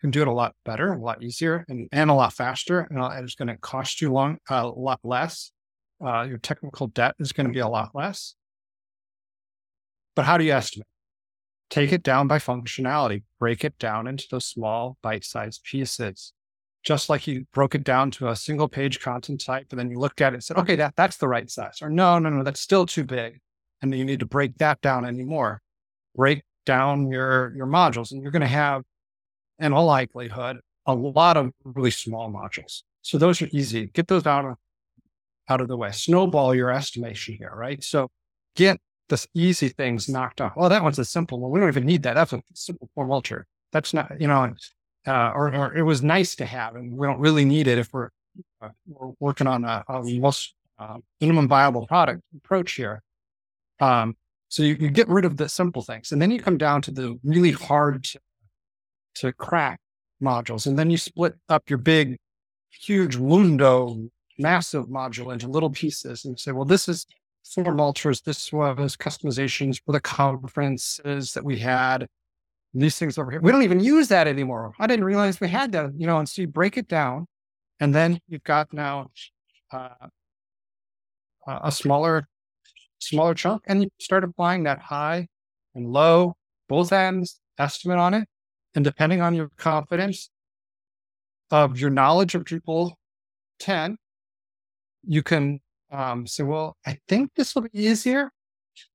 can 0.00 0.10
do 0.10 0.20
it 0.20 0.28
a 0.28 0.32
lot 0.32 0.54
better, 0.64 0.92
a 0.92 0.98
lot 0.98 1.22
easier, 1.22 1.64
and, 1.68 1.88
and 1.90 2.10
a 2.10 2.14
lot 2.14 2.32
faster. 2.32 2.80
And 2.80 2.98
uh, 2.98 3.10
it's 3.14 3.34
going 3.34 3.48
to 3.48 3.56
cost 3.56 4.00
you 4.00 4.12
long 4.12 4.38
a 4.50 4.66
lot 4.66 5.00
less. 5.02 5.50
Uh, 6.04 6.22
your 6.22 6.38
technical 6.38 6.88
debt 6.88 7.14
is 7.18 7.32
going 7.32 7.46
to 7.46 7.52
be 7.52 7.60
a 7.60 7.68
lot 7.68 7.90
less. 7.94 8.34
But 10.14 10.26
how 10.26 10.36
do 10.36 10.44
you 10.44 10.52
estimate? 10.52 10.86
Take 11.70 11.92
it 11.92 12.02
down 12.02 12.28
by 12.28 12.38
functionality. 12.38 13.22
Break 13.40 13.64
it 13.64 13.78
down 13.78 14.06
into 14.06 14.26
those 14.30 14.44
small 14.46 14.98
bite-sized 15.02 15.64
pieces. 15.64 16.32
Just 16.84 17.08
like 17.08 17.26
you 17.26 17.46
broke 17.54 17.74
it 17.74 17.82
down 17.82 18.10
to 18.12 18.28
a 18.28 18.36
single 18.36 18.68
page 18.68 19.00
content 19.00 19.42
type, 19.44 19.68
and 19.70 19.78
then 19.78 19.90
you 19.90 19.98
looked 19.98 20.20
at 20.20 20.32
it 20.32 20.36
and 20.36 20.44
said, 20.44 20.58
okay, 20.58 20.76
that, 20.76 20.94
that's 20.96 21.16
the 21.16 21.28
right 21.28 21.50
size. 21.50 21.80
Or 21.80 21.88
no, 21.88 22.18
no, 22.18 22.28
no, 22.28 22.42
that's 22.42 22.60
still 22.60 22.84
too 22.84 23.04
big. 23.04 23.40
And 23.80 23.94
you 23.94 24.04
need 24.04 24.20
to 24.20 24.26
break 24.26 24.58
that 24.58 24.80
down 24.82 25.04
anymore. 25.04 25.62
Break 26.14 26.42
down 26.64 27.10
your 27.10 27.52
your 27.54 27.66
modules 27.66 28.12
and 28.12 28.22
you're 28.22 28.32
going 28.32 28.40
to 28.40 28.46
have 28.46 28.82
in 29.58 29.72
all 29.72 29.86
likelihood 29.86 30.58
a 30.86 30.94
lot 30.94 31.36
of 31.36 31.52
really 31.64 31.90
small 31.90 32.30
modules 32.30 32.82
so 33.02 33.18
those 33.18 33.40
are 33.42 33.48
easy 33.52 33.86
get 33.86 34.08
those 34.08 34.26
out 34.26 34.44
of 34.44 34.56
out 35.48 35.60
of 35.60 35.68
the 35.68 35.76
way 35.76 35.90
snowball 35.90 36.54
your 36.54 36.70
estimation 36.70 37.36
here 37.38 37.52
right 37.54 37.84
so 37.84 38.10
get 38.56 38.78
the 39.08 39.26
easy 39.34 39.68
things 39.68 40.08
knocked 40.08 40.40
off 40.40 40.52
well 40.56 40.68
that 40.68 40.82
one's 40.82 40.98
a 40.98 41.04
simple 41.04 41.38
one 41.38 41.50
we 41.50 41.60
don't 41.60 41.68
even 41.68 41.84
need 41.84 42.02
that 42.02 42.14
that's 42.14 42.32
a 42.32 42.42
simple 42.54 42.88
form 42.94 43.10
alter 43.10 43.46
that's 43.72 43.92
not 43.92 44.18
you 44.20 44.26
know 44.26 44.52
uh, 45.06 45.32
or, 45.34 45.54
or 45.54 45.74
it 45.76 45.82
was 45.82 46.02
nice 46.02 46.34
to 46.36 46.44
have 46.44 46.76
and 46.76 46.96
we 46.96 47.06
don't 47.06 47.20
really 47.20 47.44
need 47.44 47.66
it 47.66 47.78
if 47.78 47.92
we're, 47.92 48.10
uh, 48.62 48.68
we're 48.86 49.12
working 49.20 49.46
on 49.46 49.64
a, 49.64 49.84
a 49.88 50.02
most 50.18 50.54
uh, 50.78 50.96
minimum 51.20 51.48
viable 51.48 51.86
product 51.86 52.22
approach 52.36 52.72
here 52.72 53.02
um, 53.80 54.16
so 54.48 54.62
you, 54.62 54.76
you 54.78 54.88
get 54.88 55.08
rid 55.08 55.24
of 55.24 55.36
the 55.36 55.48
simple 55.48 55.82
things, 55.82 56.12
and 56.12 56.22
then 56.22 56.30
you 56.30 56.40
come 56.40 56.58
down 56.58 56.80
to 56.82 56.90
the 56.90 57.18
really 57.24 57.50
hard 57.50 58.04
to, 58.04 58.20
to 59.16 59.32
crack 59.32 59.80
modules, 60.22 60.66
and 60.66 60.78
then 60.78 60.90
you 60.90 60.96
split 60.96 61.34
up 61.48 61.68
your 61.68 61.78
big, 61.78 62.18
huge 62.70 63.16
Wundo, 63.16 64.08
massive 64.38 64.86
module 64.86 65.32
into 65.32 65.48
little 65.48 65.70
pieces, 65.70 66.24
and 66.24 66.38
say, 66.38 66.52
well, 66.52 66.64
this 66.64 66.88
is 66.88 67.06
form 67.44 67.80
alters. 67.80 68.20
This 68.20 68.52
was 68.52 68.96
customizations 68.96 69.80
for 69.84 69.92
the 69.92 70.00
conferences 70.00 71.32
that 71.32 71.44
we 71.44 71.58
had. 71.58 72.06
These 72.76 72.98
things 72.98 73.18
over 73.18 73.30
here. 73.30 73.40
We 73.40 73.52
don't 73.52 73.62
even 73.62 73.78
use 73.78 74.08
that 74.08 74.26
anymore. 74.26 74.74
I 74.80 74.88
didn't 74.88 75.04
realize 75.04 75.40
we 75.40 75.48
had 75.48 75.70
that, 75.72 75.92
you 75.96 76.08
know, 76.08 76.18
and 76.18 76.28
so 76.28 76.42
you 76.42 76.48
break 76.48 76.76
it 76.76 76.88
down 76.88 77.26
and 77.78 77.94
then 77.94 78.18
you've 78.26 78.42
got 78.42 78.72
now 78.72 79.10
uh, 79.72 80.08
a 81.46 81.70
smaller, 81.70 82.26
smaller 82.98 83.34
chunk 83.34 83.62
and 83.66 83.84
you 83.84 83.90
start 84.00 84.24
applying 84.24 84.64
that 84.64 84.80
high 84.80 85.28
and 85.74 85.92
low, 85.92 86.34
both 86.68 86.92
ends 86.92 87.40
estimate 87.58 87.98
on 87.98 88.14
it. 88.14 88.28
And 88.74 88.84
depending 88.84 89.20
on 89.20 89.34
your 89.34 89.50
confidence 89.56 90.30
of 91.52 91.78
your 91.78 91.90
knowledge 91.90 92.34
of 92.34 92.42
Drupal 92.42 92.94
10, 93.60 93.96
you 95.06 95.22
can 95.22 95.60
um, 95.92 96.26
say, 96.26 96.42
well, 96.42 96.76
I 96.84 96.98
think 97.06 97.30
this 97.36 97.54
will 97.54 97.62
be 97.62 97.70
easier. 97.72 98.32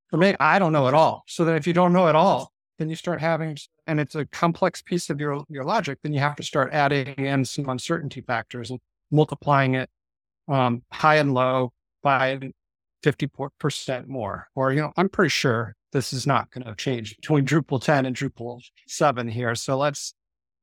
For 0.09 0.17
me, 0.17 0.35
I 0.39 0.59
don't 0.59 0.73
know 0.73 0.87
at 0.87 0.93
all. 0.93 1.23
So 1.27 1.45
then 1.45 1.55
if 1.55 1.65
you 1.65 1.71
don't 1.71 1.93
know 1.93 2.07
at 2.09 2.15
all, 2.15 2.51
then 2.79 2.89
you 2.89 2.95
start 2.95 3.21
having, 3.21 3.57
and 3.85 3.99
it's 3.99 4.15
a 4.15 4.25
complex 4.25 4.81
piece 4.81 5.09
of 5.11 5.19
your, 5.19 5.43
your 5.49 5.63
logic, 5.63 5.99
then 6.01 6.13
you 6.13 6.19
have 6.19 6.35
to 6.37 6.43
start 6.43 6.73
adding 6.73 7.07
in 7.09 7.45
some 7.45 7.69
uncertainty 7.69 8.21
factors 8.21 8.71
and 8.71 8.79
multiplying 9.11 9.75
it 9.75 9.89
um, 10.47 10.81
high 10.91 11.17
and 11.17 11.33
low 11.33 11.71
by 12.01 12.39
50% 13.03 14.07
more. 14.07 14.47
Or, 14.55 14.73
you 14.73 14.81
know, 14.81 14.91
I'm 14.97 15.09
pretty 15.09 15.29
sure 15.29 15.75
this 15.91 16.13
is 16.13 16.25
not 16.25 16.49
going 16.49 16.65
to 16.65 16.75
change 16.75 17.15
between 17.17 17.45
Drupal 17.45 17.81
10 17.81 18.07
and 18.07 18.15
Drupal 18.15 18.61
7 18.87 19.27
here. 19.27 19.53
So 19.53 19.77
let's, 19.77 20.15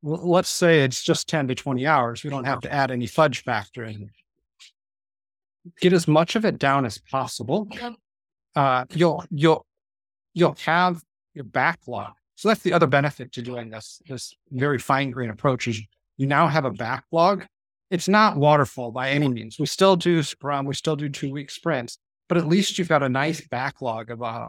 let's 0.02 0.48
say 0.48 0.82
it's 0.82 1.04
just 1.04 1.28
10 1.28 1.48
to 1.48 1.54
20 1.54 1.86
hours. 1.86 2.24
We 2.24 2.30
don't 2.30 2.44
have 2.44 2.60
to 2.62 2.72
add 2.72 2.90
any 2.90 3.06
fudge 3.06 3.44
factor 3.44 3.84
in 3.84 4.10
get 5.80 5.92
as 5.92 6.06
much 6.06 6.36
of 6.36 6.44
it 6.44 6.58
down 6.58 6.84
as 6.84 6.98
possible. 6.98 7.68
Uh, 8.54 8.84
you'll 8.92 9.24
you'll 9.30 9.66
you'll 10.32 10.56
have 10.64 11.02
your 11.36 11.44
backlog. 11.44 12.12
So 12.34 12.48
that's 12.48 12.62
the 12.62 12.72
other 12.72 12.86
benefit 12.86 13.32
to 13.32 13.42
doing 13.42 13.70
this 13.70 14.02
this 14.08 14.34
very 14.50 14.78
fine 14.78 15.10
grained 15.10 15.32
approach 15.32 15.68
is 15.68 15.80
you 16.16 16.26
now 16.26 16.48
have 16.48 16.64
a 16.64 16.70
backlog. 16.70 17.46
It's 17.90 18.08
not 18.08 18.36
waterfall 18.36 18.90
by 18.90 19.10
any 19.10 19.28
means. 19.28 19.58
We 19.58 19.66
still 19.66 19.94
do 19.94 20.22
Scrum, 20.22 20.66
we 20.66 20.74
still 20.74 20.96
do 20.96 21.08
two 21.08 21.30
week 21.30 21.50
sprints, 21.50 21.98
but 22.28 22.36
at 22.36 22.48
least 22.48 22.78
you've 22.78 22.88
got 22.88 23.02
a 23.02 23.08
nice 23.08 23.46
backlog 23.46 24.10
of 24.10 24.22
uh, 24.22 24.48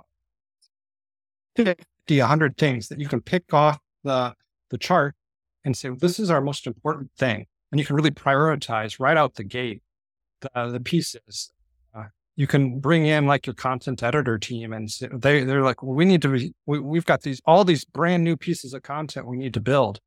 50, 1.55 1.83
100 2.19 2.57
things 2.57 2.87
that 2.87 2.99
you 2.99 3.07
can 3.07 3.21
pick 3.21 3.53
off 3.53 3.79
the 4.03 4.33
the 4.69 4.77
chart 4.77 5.15
and 5.63 5.77
say, 5.77 5.89
this 5.89 6.19
is 6.19 6.31
our 6.31 6.41
most 6.41 6.65
important 6.65 7.11
thing. 7.17 7.45
And 7.71 7.79
you 7.79 7.85
can 7.85 7.95
really 7.95 8.11
prioritize 8.11 8.99
right 8.99 9.17
out 9.17 9.35
the 9.35 9.43
gate 9.43 9.81
the, 10.41 10.69
the 10.71 10.79
pieces. 10.79 11.51
Uh, 12.37 12.41
you 12.41 12.47
can 12.47 12.79
bring 12.79 13.05
in 13.05 13.25
like 13.25 13.45
your 13.45 13.53
content 13.53 14.03
editor 14.03 14.37
team 14.37 14.73
and 14.73 14.89
they, 15.13 15.43
they're 15.43 15.63
like, 15.63 15.83
well, 15.83 15.95
we 15.95 16.05
need 16.05 16.21
to, 16.21 16.29
be, 16.29 16.53
we, 16.65 16.79
we've 16.79 17.05
got 17.05 17.21
these, 17.21 17.41
all 17.45 17.63
these 17.63 17.85
brand 17.85 18.23
new 18.23 18.37
pieces 18.37 18.73
of 18.73 18.83
content 18.83 19.27
we 19.27 19.37
need 19.37 19.53
to 19.53 19.59
build. 19.59 19.99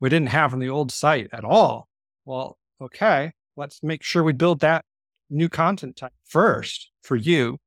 We 0.00 0.08
didn't 0.08 0.28
have 0.28 0.52
on 0.52 0.60
the 0.60 0.68
old 0.68 0.92
site 0.92 1.28
at 1.32 1.44
all. 1.44 1.88
Well, 2.24 2.58
okay, 2.80 3.32
let's 3.56 3.82
make 3.82 4.02
sure 4.02 4.22
we 4.22 4.32
build 4.32 4.60
that 4.60 4.84
new 5.30 5.48
content 5.48 5.96
type 5.96 6.12
first 6.26 6.90
for 7.02 7.16
you. 7.16 7.58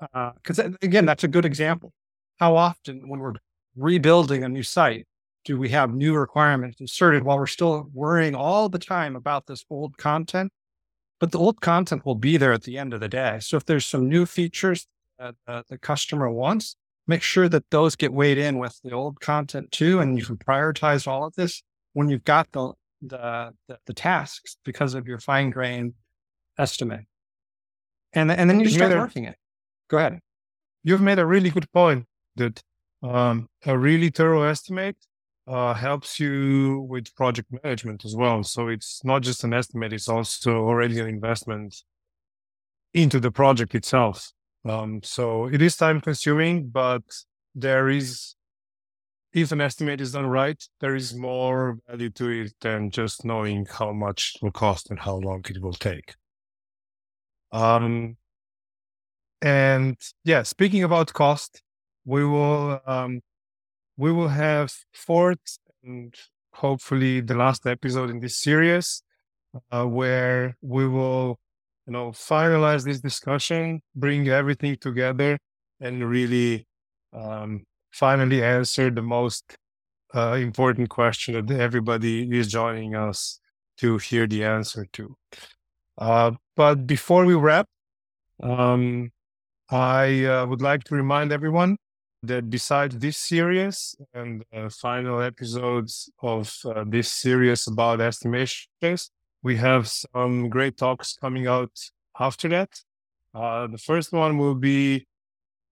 Because 0.00 0.58
uh, 0.60 0.70
again, 0.82 1.06
that's 1.06 1.24
a 1.24 1.28
good 1.28 1.44
example. 1.44 1.92
How 2.38 2.54
often, 2.54 3.08
when 3.08 3.18
we're 3.18 3.34
rebuilding 3.76 4.44
a 4.44 4.48
new 4.48 4.62
site, 4.62 5.06
do 5.44 5.58
we 5.58 5.70
have 5.70 5.92
new 5.92 6.14
requirements 6.14 6.80
inserted 6.80 7.24
while 7.24 7.36
we're 7.36 7.46
still 7.46 7.88
worrying 7.92 8.36
all 8.36 8.68
the 8.68 8.78
time 8.78 9.16
about 9.16 9.46
this 9.46 9.64
old 9.70 9.98
content? 9.98 10.52
But 11.20 11.32
the 11.32 11.38
old 11.38 11.60
content 11.60 12.06
will 12.06 12.14
be 12.14 12.36
there 12.36 12.52
at 12.52 12.62
the 12.62 12.78
end 12.78 12.94
of 12.94 13.00
the 13.00 13.08
day. 13.08 13.38
So 13.40 13.56
if 13.56 13.64
there's 13.64 13.86
some 13.86 14.08
new 14.08 14.26
features 14.26 14.86
that 15.18 15.34
uh, 15.46 15.62
the 15.68 15.78
customer 15.78 16.30
wants, 16.30 16.76
make 17.06 17.22
sure 17.22 17.48
that 17.48 17.64
those 17.70 17.96
get 17.96 18.12
weighed 18.12 18.38
in 18.38 18.58
with 18.58 18.78
the 18.84 18.92
old 18.92 19.20
content 19.20 19.72
too, 19.72 19.98
and 19.98 20.18
you 20.18 20.24
can 20.24 20.36
prioritize 20.36 21.06
all 21.06 21.24
of 21.24 21.34
this 21.34 21.62
when 21.94 22.08
you've 22.08 22.24
got 22.24 22.50
the 22.52 22.72
the 23.02 23.52
the, 23.68 23.78
the 23.86 23.94
tasks 23.94 24.56
because 24.64 24.94
of 24.94 25.06
your 25.06 25.18
fine 25.18 25.50
grained 25.50 25.94
estimate, 26.58 27.06
and 28.12 28.30
and 28.30 28.48
then 28.48 28.60
you, 28.60 28.68
start 28.68 28.92
working 28.92 29.24
it. 29.24 29.36
Go 29.88 29.98
ahead. 29.98 30.20
You've 30.84 31.00
made 31.00 31.18
a 31.18 31.26
really 31.26 31.50
good 31.50 31.70
point 31.72 32.06
that 32.36 32.62
um, 33.02 33.48
a 33.66 33.76
really 33.76 34.10
thorough 34.10 34.42
estimate 34.42 34.96
uh, 35.48 35.74
helps 35.74 36.20
you 36.20 36.86
with 36.88 37.14
project 37.14 37.48
management 37.62 38.04
as 38.04 38.14
well. 38.14 38.42
So 38.42 38.68
it's 38.68 39.02
not 39.04 39.22
just 39.22 39.44
an 39.44 39.54
estimate; 39.54 39.92
it's 39.92 40.08
also 40.08 40.58
already 40.58 41.00
an 41.00 41.08
investment 41.08 41.74
into 42.94 43.20
the 43.20 43.30
project 43.30 43.74
itself. 43.74 44.30
Um, 44.64 45.00
so 45.02 45.46
it 45.46 45.62
is 45.62 45.76
time 45.76 46.00
consuming, 46.00 46.68
but 46.68 47.02
there 47.54 47.88
is, 47.88 48.34
if 49.32 49.52
an 49.52 49.60
estimate 49.60 50.00
is 50.00 50.12
done 50.12 50.26
right, 50.26 50.62
there 50.80 50.94
is 50.94 51.14
more 51.14 51.78
value 51.88 52.10
to 52.10 52.28
it 52.28 52.52
than 52.60 52.90
just 52.90 53.24
knowing 53.24 53.66
how 53.66 53.92
much 53.92 54.34
it 54.34 54.42
will 54.42 54.50
cost 54.50 54.90
and 54.90 54.98
how 54.98 55.16
long 55.16 55.44
it 55.48 55.62
will 55.62 55.72
take. 55.72 56.14
Um, 57.52 58.16
and 59.40 59.96
yeah, 60.24 60.42
speaking 60.42 60.82
about 60.82 61.12
cost, 61.12 61.62
we 62.04 62.24
will 62.24 62.80
um, 62.86 63.20
we 63.98 64.12
will 64.12 64.28
have 64.28 64.72
fourth 64.94 65.58
and 65.82 66.14
hopefully 66.54 67.20
the 67.20 67.34
last 67.34 67.66
episode 67.66 68.10
in 68.10 68.20
this 68.20 68.38
series 68.38 69.02
uh, 69.72 69.84
where 69.84 70.56
we 70.62 70.88
will 70.88 71.38
you 71.86 71.92
know 71.92 72.10
finalize 72.10 72.84
this 72.84 73.00
discussion 73.00 73.82
bring 73.94 74.28
everything 74.28 74.76
together 74.80 75.38
and 75.80 76.08
really 76.08 76.66
um, 77.12 77.64
finally 77.90 78.42
answer 78.42 78.90
the 78.90 79.02
most 79.02 79.56
uh, 80.14 80.32
important 80.32 80.88
question 80.88 81.46
that 81.46 81.60
everybody 81.60 82.30
is 82.36 82.48
joining 82.48 82.94
us 82.94 83.40
to 83.76 83.98
hear 83.98 84.26
the 84.26 84.44
answer 84.44 84.86
to. 84.92 85.16
Uh, 85.98 86.32
but 86.56 86.86
before 86.86 87.24
we 87.24 87.34
wrap 87.34 87.66
um, 88.42 89.10
i 89.70 90.24
uh, 90.24 90.46
would 90.46 90.62
like 90.62 90.84
to 90.84 90.94
remind 90.94 91.32
everyone 91.32 91.76
that 92.22 92.50
besides 92.50 92.98
this 92.98 93.16
series 93.16 93.96
and 94.12 94.44
the 94.52 94.70
final 94.70 95.20
episodes 95.20 96.10
of 96.20 96.52
uh, 96.64 96.84
this 96.86 97.12
series 97.12 97.66
about 97.66 98.00
estimations, 98.00 99.10
we 99.42 99.56
have 99.56 99.88
some 99.88 100.48
great 100.48 100.76
talks 100.76 101.14
coming 101.14 101.46
out 101.46 101.70
after 102.18 102.48
that. 102.48 102.70
Uh, 103.34 103.66
the 103.68 103.78
first 103.78 104.12
one 104.12 104.36
will 104.38 104.54
be 104.54 105.06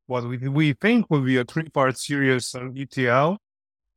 what 0.07 0.25
we, 0.29 0.37
we 0.37 0.73
think 0.75 1.11
will 1.11 1.23
be 1.23 1.37
a 1.37 1.45
three 1.45 1.69
part 1.69 1.99
series 1.99 2.55
on 2.55 2.77
ETL, 2.77 3.39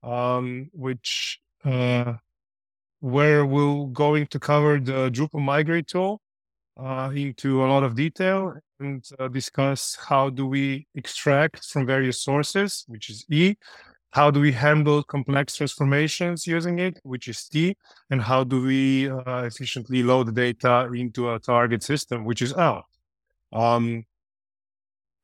um, 0.02 0.70
which 0.74 1.40
uh, 1.64 2.14
where 3.00 3.46
we're 3.46 3.86
going 3.88 4.26
to 4.28 4.40
cover 4.40 4.80
the 4.80 5.12
Drupal 5.12 5.42
migrate 5.42 5.88
tool 5.88 6.20
uh, 6.78 7.12
into 7.14 7.64
a 7.64 7.68
lot 7.68 7.84
of 7.84 7.96
detail 7.96 8.56
and 8.80 9.08
uh, 9.20 9.28
discuss 9.28 9.98
how 10.08 10.30
do 10.30 10.46
we 10.46 10.88
extract 10.96 11.66
from 11.66 11.86
various 11.86 12.22
sources, 12.22 12.86
which 12.88 13.10
is 13.10 13.26
E, 13.30 13.56
how 14.12 14.32
do 14.32 14.40
we 14.40 14.52
handle 14.52 15.04
complex 15.04 15.56
transformations 15.56 16.48
using 16.48 16.80
it, 16.80 17.00
which 17.04 17.28
is 17.28 17.48
T, 17.48 17.76
and 18.10 18.22
how 18.22 18.44
do 18.44 18.64
we 18.64 19.10
uh, 19.10 19.44
efficiently 19.44 20.02
load 20.02 20.28
the 20.28 20.32
data 20.32 20.90
into 20.94 21.32
a 21.32 21.40
target 21.40 21.84
system, 21.84 22.26
which 22.26 22.42
is 22.42 22.54
L. 22.54 22.86
Um, 23.54 24.06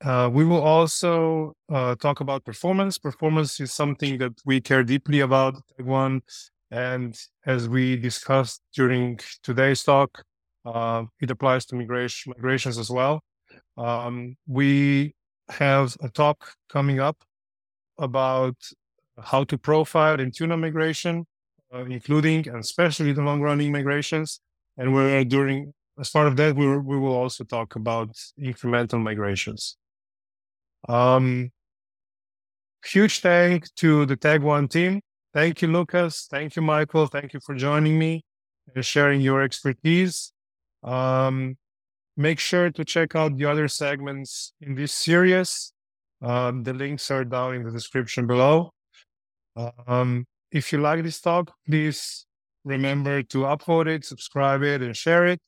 uh, 0.03 0.29
we 0.31 0.45
will 0.45 0.61
also 0.61 1.55
uh, 1.71 1.95
talk 1.95 2.19
about 2.19 2.43
performance. 2.43 2.97
Performance 2.97 3.59
is 3.59 3.73
something 3.73 4.17
that 4.19 4.33
we 4.45 4.61
care 4.61 4.83
deeply 4.83 5.21
about, 5.21 5.55
one. 5.79 6.21
And 6.69 7.17
as 7.45 7.69
we 7.69 7.95
discussed 7.95 8.61
during 8.73 9.19
today's 9.41 9.83
talk, 9.83 10.23
uh, 10.65 11.05
it 11.21 11.31
applies 11.31 11.65
to 11.67 11.75
migration, 11.75 12.33
migrations 12.35 12.77
as 12.77 12.89
well. 12.89 13.23
Um, 13.77 14.37
we 14.47 15.15
have 15.49 15.95
a 16.01 16.09
talk 16.09 16.53
coming 16.69 16.99
up 16.99 17.17
about 17.97 18.55
how 19.21 19.43
to 19.45 19.57
profile 19.57 20.19
and 20.19 20.33
tune 20.33 20.59
migration, 20.59 21.25
uh, 21.73 21.85
including 21.85 22.47
and 22.47 22.57
especially 22.57 23.13
the 23.13 23.21
long 23.21 23.41
running 23.41 23.71
migrations. 23.71 24.41
And 24.77 24.93
we're 24.93 25.23
doing, 25.23 25.73
as 25.99 26.09
part 26.09 26.27
of 26.27 26.35
that, 26.37 26.55
we, 26.55 26.65
we 26.77 26.97
will 26.97 27.15
also 27.15 27.43
talk 27.43 27.75
about 27.75 28.09
incremental 28.39 29.01
migrations. 29.01 29.77
Um, 30.87 31.51
huge 32.85 33.19
thank 33.19 33.73
to 33.75 34.05
the 34.05 34.15
Tag 34.15 34.41
One 34.41 34.67
team. 34.67 35.01
Thank 35.33 35.61
you, 35.61 35.69
Lucas. 35.69 36.27
Thank 36.29 36.55
you, 36.55 36.61
Michael. 36.61 37.07
Thank 37.07 37.33
you 37.33 37.39
for 37.39 37.55
joining 37.55 37.97
me 37.97 38.23
and 38.73 38.85
sharing 38.85 39.21
your 39.21 39.41
expertise. 39.41 40.31
Um, 40.83 41.57
make 42.17 42.39
sure 42.39 42.69
to 42.71 42.85
check 42.85 43.15
out 43.15 43.37
the 43.37 43.45
other 43.45 43.67
segments 43.67 44.53
in 44.61 44.75
this 44.75 44.91
series. 44.91 45.73
Um, 46.21 46.63
the 46.63 46.73
links 46.73 47.11
are 47.11 47.25
down 47.25 47.55
in 47.55 47.63
the 47.63 47.71
description 47.71 48.25
below. 48.25 48.71
Um, 49.87 50.25
if 50.51 50.71
you 50.71 50.79
like 50.79 51.03
this 51.03 51.21
talk, 51.21 51.51
please 51.67 52.25
remember 52.63 53.23
to 53.23 53.39
upvote 53.39 53.87
it, 53.87 54.05
subscribe 54.05 54.63
it, 54.63 54.81
and 54.81 54.95
share 54.95 55.27
it. 55.27 55.39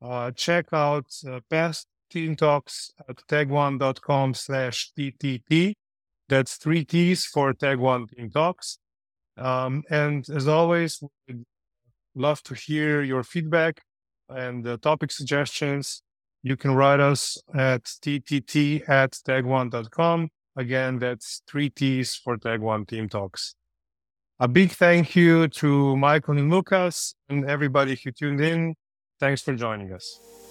Uh, 0.00 0.30
check 0.32 0.66
out 0.72 1.06
uh, 1.28 1.40
past 1.48 1.86
Team 2.10 2.36
Talks 2.36 2.90
at 3.08 3.16
tag1.com 3.28 4.34
slash 4.34 4.92
TTT. 4.98 5.74
That's 6.28 6.56
three 6.56 6.84
T's 6.84 7.24
for 7.24 7.52
Tag 7.52 7.78
One 7.78 8.06
Team 8.06 8.30
Talks. 8.30 8.78
Um, 9.36 9.82
and 9.90 10.28
as 10.28 10.48
always, 10.48 11.02
love 12.14 12.42
to 12.44 12.54
hear 12.54 13.02
your 13.02 13.22
feedback 13.22 13.82
and 14.28 14.66
uh, 14.66 14.76
topic 14.78 15.12
suggestions. 15.12 16.02
You 16.42 16.56
can 16.56 16.74
write 16.74 17.00
us 17.00 17.40
at 17.54 17.84
ttt 17.84 18.88
at 18.88 19.12
tag1.com. 19.12 20.28
Again, 20.56 20.98
that's 20.98 21.42
three 21.46 21.70
T's 21.70 22.14
for 22.14 22.36
Tag 22.36 22.60
One 22.60 22.84
Team 22.84 23.08
Talks. 23.08 23.54
A 24.38 24.48
big 24.48 24.72
thank 24.72 25.14
you 25.16 25.48
to 25.48 25.96
Michael 25.96 26.36
and 26.36 26.50
Lucas 26.50 27.14
and 27.28 27.48
everybody 27.48 27.98
who 28.02 28.10
tuned 28.10 28.40
in. 28.40 28.74
Thanks 29.20 29.40
for 29.40 29.54
joining 29.54 29.92
us. 29.92 30.41